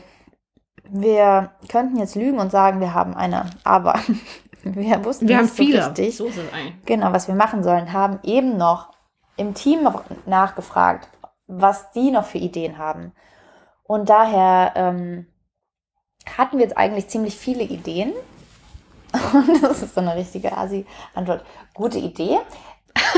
wir 0.89 1.51
könnten 1.69 1.97
jetzt 1.97 2.15
lügen 2.15 2.39
und 2.39 2.51
sagen, 2.51 2.79
wir 2.79 2.93
haben 2.93 3.15
eine, 3.15 3.49
aber 3.63 3.99
wir 4.63 5.03
wussten 5.05 5.27
wir 5.27 5.41
nicht 5.41 5.49
haben 5.49 5.55
viele. 5.55 5.81
so 5.81 5.89
richtig. 5.89 6.17
So. 6.17 6.29
Genau, 6.85 7.13
was 7.13 7.27
wir 7.27 7.35
machen 7.35 7.63
sollen, 7.63 7.93
haben 7.93 8.19
eben 8.23 8.57
noch 8.57 8.91
im 9.38 9.53
Team 9.53 9.88
nachgefragt, 10.25 11.09
was 11.47 11.91
die 11.91 12.11
noch 12.11 12.25
für 12.25 12.39
Ideen 12.39 12.77
haben. 12.77 13.13
Und 13.83 14.09
daher 14.09 14.73
ähm, 14.75 15.27
hatten 16.38 16.57
wir 16.57 16.65
jetzt 16.65 16.77
eigentlich 16.77 17.07
ziemlich 17.07 17.38
viele 17.38 17.63
Ideen. 17.63 18.13
Und 19.34 19.64
das 19.64 19.82
ist 19.82 19.95
so 19.95 20.01
eine 20.01 20.16
richtige 20.16 20.55
Asi-Antwort. 20.55 21.43
Gute 21.74 21.99
Idee. 21.99 22.39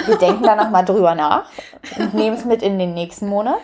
Wir 0.06 0.18
denken 0.18 0.44
da 0.44 0.56
nochmal 0.56 0.86
drüber 0.86 1.16
nach 1.16 1.46
und 1.98 2.14
nehmen 2.14 2.36
es 2.36 2.46
mit 2.46 2.62
in 2.62 2.78
den 2.78 2.94
nächsten 2.94 3.28
Monat. 3.28 3.60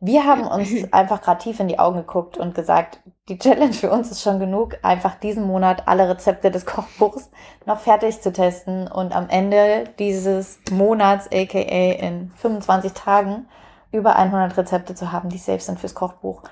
Wir 0.00 0.24
haben 0.24 0.46
uns 0.46 0.92
einfach 0.92 1.22
gerade 1.22 1.42
tief 1.42 1.58
in 1.58 1.68
die 1.68 1.78
Augen 1.78 1.98
geguckt 1.98 2.36
und 2.36 2.54
gesagt, 2.54 3.00
die 3.28 3.38
Challenge 3.38 3.72
für 3.72 3.90
uns 3.90 4.10
ist 4.10 4.22
schon 4.22 4.38
genug, 4.38 4.76
einfach 4.82 5.14
diesen 5.14 5.46
Monat 5.46 5.84
alle 5.86 6.08
Rezepte 6.08 6.50
des 6.50 6.66
Kochbuchs 6.66 7.30
noch 7.64 7.80
fertig 7.80 8.20
zu 8.20 8.32
testen 8.32 8.88
und 8.88 9.16
am 9.16 9.28
Ende 9.30 9.84
dieses 9.98 10.60
Monats, 10.70 11.26
aka 11.32 11.58
in 11.58 12.30
25 12.36 12.92
Tagen, 12.92 13.48
über 13.90 14.16
100 14.16 14.56
Rezepte 14.58 14.94
zu 14.94 15.12
haben, 15.12 15.30
die 15.30 15.38
safe 15.38 15.60
sind 15.60 15.80
fürs 15.80 15.94
Kochbuch. 15.94 16.42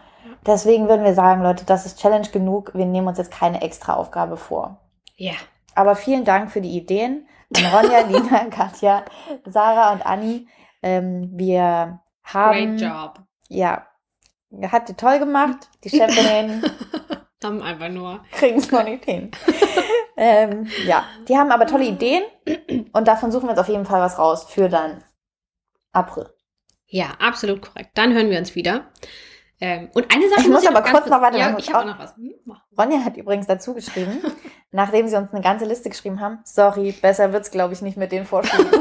Deswegen 0.47 0.89
würden 0.89 1.05
wir 1.05 1.15
sagen, 1.15 1.43
Leute, 1.43 1.65
das 1.65 1.87
ist 1.87 2.01
Challenge 2.01 2.29
genug. 2.29 2.73
Wir 2.75 2.87
nehmen 2.87 3.09
uns 3.09 3.19
jetzt 3.19 3.31
keine 3.31 3.63
extra 3.63 3.95
Aufgabe 3.95 4.37
vor. 4.37 4.79
Ja. 5.17 5.35
Aber 5.75 5.97
vielen 5.97 6.25
Dank 6.25 6.51
für 6.51 6.61
die 6.61 6.77
Ideen. 6.77 7.29
An 7.57 7.67
Ronja, 7.67 8.01
Lina, 8.09 8.45
Katja, 8.47 9.05
Sarah 9.45 9.93
und 9.93 10.05
Anni. 10.05 10.49
Ähm, 10.83 11.31
wir 11.33 12.01
haben. 12.23 12.77
Great 12.77 12.81
job. 12.81 13.23
Ja. 13.49 13.87
Habt 14.71 14.89
ihr 14.89 14.97
toll 14.97 15.19
gemacht. 15.19 15.69
Die 15.83 15.91
Chefinnen 15.91 16.62
Haben 17.45 17.61
einfach 17.61 17.91
nur. 17.91 18.25
kriegen 18.33 18.57
es 18.59 18.71
noch 18.71 18.85
nicht 18.85 19.05
hin. 19.05 19.31
ähm, 20.17 20.67
ja, 20.87 21.05
die 21.29 21.37
haben 21.37 21.53
aber 21.53 21.67
tolle 21.67 21.85
Ideen 21.85 22.23
und 22.93 23.07
davon 23.07 23.31
suchen 23.31 23.45
wir 23.45 23.51
uns 23.51 23.59
auf 23.59 23.69
jeden 23.69 23.85
Fall 23.85 24.01
was 24.01 24.19
raus 24.19 24.45
für 24.49 24.71
dann 24.71 25.05
April. 25.93 26.31
Ja, 26.87 27.09
absolut 27.19 27.61
korrekt. 27.61 27.91
Dann 27.95 28.15
hören 28.15 28.31
wir 28.31 28.39
uns 28.39 28.55
wieder. 28.55 28.91
Ähm, 29.61 29.89
und 29.95 30.13
eine 30.13 30.29
Sache 30.29 30.41
Ich 30.41 30.49
muss 30.49 30.67
aber 30.67 30.83
kurz 30.83 31.07
noch 31.07 31.23
weiter- 31.23 31.39
Ja, 31.39 31.57
ich 31.57 31.73
habe 31.73 31.89
noch 31.89 31.99
was. 31.99 32.17
Hm. 32.17 32.35
Ronja 32.77 33.05
hat 33.05 33.17
übrigens 33.17 33.47
dazu 33.47 33.73
geschrieben, 33.75 34.21
nachdem 34.73 35.07
sie 35.09 35.17
uns 35.17 35.33
eine 35.33 35.43
ganze 35.43 35.65
Liste 35.65 35.89
geschrieben 35.91 36.21
haben, 36.21 36.41
sorry, 36.45 36.93
besser 36.93 37.33
wird's 37.33 37.51
glaube 37.51 37.73
ich 37.75 37.81
nicht 37.83 37.97
mit 37.97 38.11
den 38.13 38.27
Vorschlägen. 38.27 38.69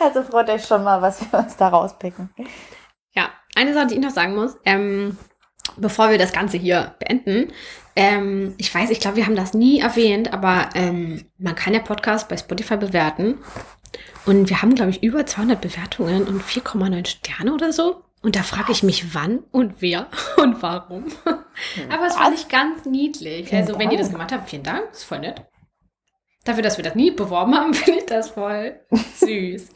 also 0.00 0.22
freut 0.22 0.48
euch 0.50 0.64
schon 0.66 0.82
mal, 0.84 1.02
was 1.02 1.20
wir 1.20 1.38
uns 1.38 1.56
da 1.56 1.68
rauspicken. 1.68 2.30
Ja, 3.14 3.28
eine 3.54 3.74
Sache, 3.74 3.88
die 3.88 3.94
ich 3.94 4.00
noch 4.00 4.10
sagen 4.10 4.34
muss, 4.34 4.56
ähm, 4.64 5.18
bevor 5.76 6.10
wir 6.10 6.18
das 6.18 6.32
Ganze 6.32 6.56
hier 6.56 6.94
beenden. 6.98 7.52
Ähm, 7.96 8.54
ich 8.58 8.74
weiß, 8.74 8.90
ich 8.90 9.00
glaube, 9.00 9.16
wir 9.16 9.26
haben 9.26 9.36
das 9.36 9.54
nie 9.54 9.80
erwähnt, 9.80 10.32
aber 10.32 10.70
ähm, 10.74 11.26
man 11.38 11.54
kann 11.54 11.74
ja 11.74 11.80
Podcast 11.80 12.28
bei 12.28 12.36
Spotify 12.36 12.76
bewerten. 12.76 13.38
Und 14.26 14.48
wir 14.48 14.62
haben, 14.62 14.74
glaube 14.74 14.90
ich, 14.90 15.02
über 15.02 15.26
200 15.26 15.60
Bewertungen 15.60 16.26
und 16.26 16.42
4,9 16.42 17.06
Sterne 17.06 17.52
oder 17.52 17.72
so. 17.72 18.02
Und 18.24 18.36
da 18.36 18.42
frage 18.42 18.72
ich 18.72 18.82
mich, 18.82 19.14
wann 19.14 19.40
und 19.52 19.74
wer 19.80 20.06
und 20.38 20.62
warum. 20.62 21.04
Aber 21.90 22.06
es 22.06 22.16
fand 22.16 22.34
ich 22.34 22.48
ganz 22.48 22.86
niedlich. 22.86 23.50
Vielen 23.50 23.60
Also, 23.60 23.78
wenn 23.78 23.90
ihr 23.90 23.98
das 23.98 24.10
gemacht 24.10 24.32
habt, 24.32 24.48
vielen 24.48 24.62
Dank. 24.62 24.90
Ist 24.90 25.04
voll 25.04 25.20
nett. 25.20 25.42
Dafür, 26.44 26.62
dass 26.62 26.78
wir 26.78 26.84
das 26.84 26.94
nie 26.94 27.10
beworben 27.10 27.54
haben, 27.54 27.74
finde 27.74 28.00
ich 28.00 28.06
das 28.06 28.30
voll 28.30 28.80
süß. 29.16 29.68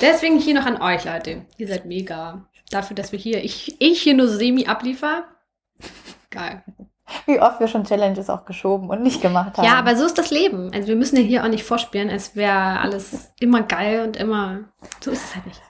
Deswegen 0.00 0.38
hier 0.38 0.54
noch 0.54 0.66
an 0.66 0.80
euch, 0.80 1.04
Leute. 1.04 1.46
Ihr 1.58 1.66
seid 1.66 1.84
mega. 1.84 2.46
Dafür, 2.70 2.94
dass 2.94 3.10
wir 3.10 3.18
hier, 3.18 3.42
ich, 3.42 3.80
ich 3.80 4.02
hier 4.02 4.14
nur 4.14 4.28
semi 4.28 4.66
abliefer. 4.66 5.24
Geil. 6.30 6.62
Wie 7.26 7.40
oft 7.40 7.58
wir 7.58 7.66
schon 7.66 7.82
Challenges 7.82 8.30
auch 8.30 8.44
geschoben 8.44 8.88
und 8.88 9.02
nicht 9.02 9.20
gemacht 9.20 9.58
haben. 9.58 9.64
Ja, 9.64 9.74
aber 9.74 9.96
so 9.96 10.06
ist 10.06 10.16
das 10.16 10.30
Leben. 10.30 10.70
Also 10.72 10.86
wir 10.86 10.96
müssen 10.96 11.16
ja 11.16 11.22
hier 11.22 11.42
auch 11.42 11.48
nicht 11.48 11.64
vorspielen, 11.64 12.08
als 12.08 12.36
wäre 12.36 12.78
alles 12.78 13.32
immer 13.40 13.62
geil 13.62 14.04
und 14.06 14.16
immer. 14.16 14.60
So 15.00 15.10
ist 15.10 15.24
es 15.24 15.34
halt 15.34 15.46
nicht. 15.46 15.60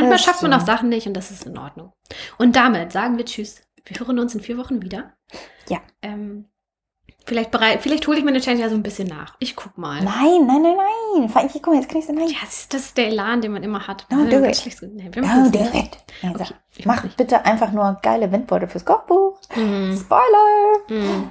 Manchmal 0.00 0.18
schafft 0.18 0.42
man 0.42 0.52
auch. 0.52 0.60
Sachen 0.66 0.88
nicht 0.88 1.06
und 1.06 1.14
das 1.14 1.30
ist 1.30 1.46
in 1.46 1.56
Ordnung. 1.58 1.92
Und 2.38 2.56
damit 2.56 2.92
sagen 2.92 3.16
wir 3.16 3.24
Tschüss. 3.24 3.62
Wir 3.84 3.98
hören 4.00 4.18
uns 4.18 4.34
in 4.34 4.40
vier 4.40 4.58
Wochen 4.58 4.82
wieder. 4.82 5.12
Ja. 5.68 5.78
Ähm, 6.02 6.46
vielleicht 7.24 7.50
bereit, 7.50 7.82
vielleicht 7.82 8.06
hole 8.06 8.18
ich 8.18 8.24
meine 8.24 8.40
Challenge 8.40 8.62
ja 8.62 8.68
so 8.68 8.74
ein 8.74 8.82
bisschen 8.82 9.08
nach. 9.08 9.36
Ich 9.38 9.56
guck 9.56 9.78
mal. 9.78 10.02
Nein, 10.02 10.46
nein, 10.46 10.62
nein, 10.62 10.76
nein. 10.76 11.30
Allem, 11.34 11.50
guck 11.52 11.66
mal, 11.68 11.76
jetzt 11.80 11.94
ich 11.94 12.06
so 12.06 12.12
nein. 12.12 12.28
Ja, 12.28 12.38
das 12.42 12.60
ist, 12.60 12.74
das 12.74 12.80
ist 12.82 12.96
der 12.96 13.08
Elan, 13.08 13.40
den 13.40 13.52
man 13.52 13.62
immer 13.62 13.86
hat. 13.86 14.06
No, 14.10 14.18
Wenn 14.18 14.30
do 14.30 14.44
it. 14.44 14.80
Oh, 14.82 15.20
machen's 15.20 15.52
do 15.52 15.58
it. 15.58 15.96
Ja, 16.22 16.30
Okay, 16.30 16.46
ich 16.76 16.86
Mach 16.86 17.04
bitte 17.16 17.44
einfach 17.44 17.72
nur 17.72 17.98
geile 18.02 18.30
Windbeutel 18.30 18.68
fürs 18.68 18.84
Kochbuch. 18.84 19.40
Mhm. 19.54 19.96
Spoiler! 19.96 20.78
Mhm. 20.88 21.30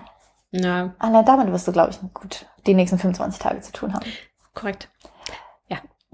Ja, 0.51 0.93
Allein 0.99 1.25
damit 1.25 1.51
wirst 1.51 1.67
du, 1.67 1.71
glaube 1.71 1.91
ich, 1.91 1.99
gut 2.13 2.45
die 2.65 2.73
nächsten 2.73 2.97
25 2.97 3.39
Tage 3.41 3.61
zu 3.61 3.71
tun 3.73 3.93
haben. 3.93 4.05
korrekt. 4.53 4.89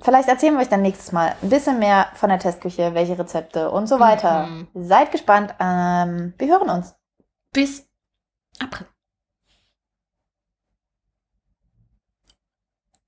Vielleicht 0.04 0.30
erzählen 0.30 0.56
wir 0.56 0.62
euch 0.62 0.70
dann 0.70 0.82
nächstes 0.82 1.12
Mal 1.12 1.36
ein 1.42 1.50
bisschen 1.50 1.78
mehr 1.78 2.10
von 2.16 2.30
der 2.30 2.40
Testküche, 2.40 2.94
welche 2.96 3.18
Rezepte 3.18 3.70
und 3.70 3.88
so 3.88 4.00
weiter. 4.00 4.48
Mhm. 4.48 4.68
Seid 4.74 5.12
gespannt. 5.12 5.54
Ähm, 5.60 6.34
wir 6.38 6.48
hören 6.48 6.70
uns. 6.70 6.96
Bis 7.54 7.88
April. 8.60 8.88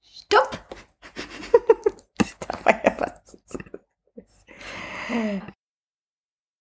Stopp! 0.01 0.59
Da 2.47 2.65
war 2.65 2.83
ja 2.83 2.97
was. 2.99 3.37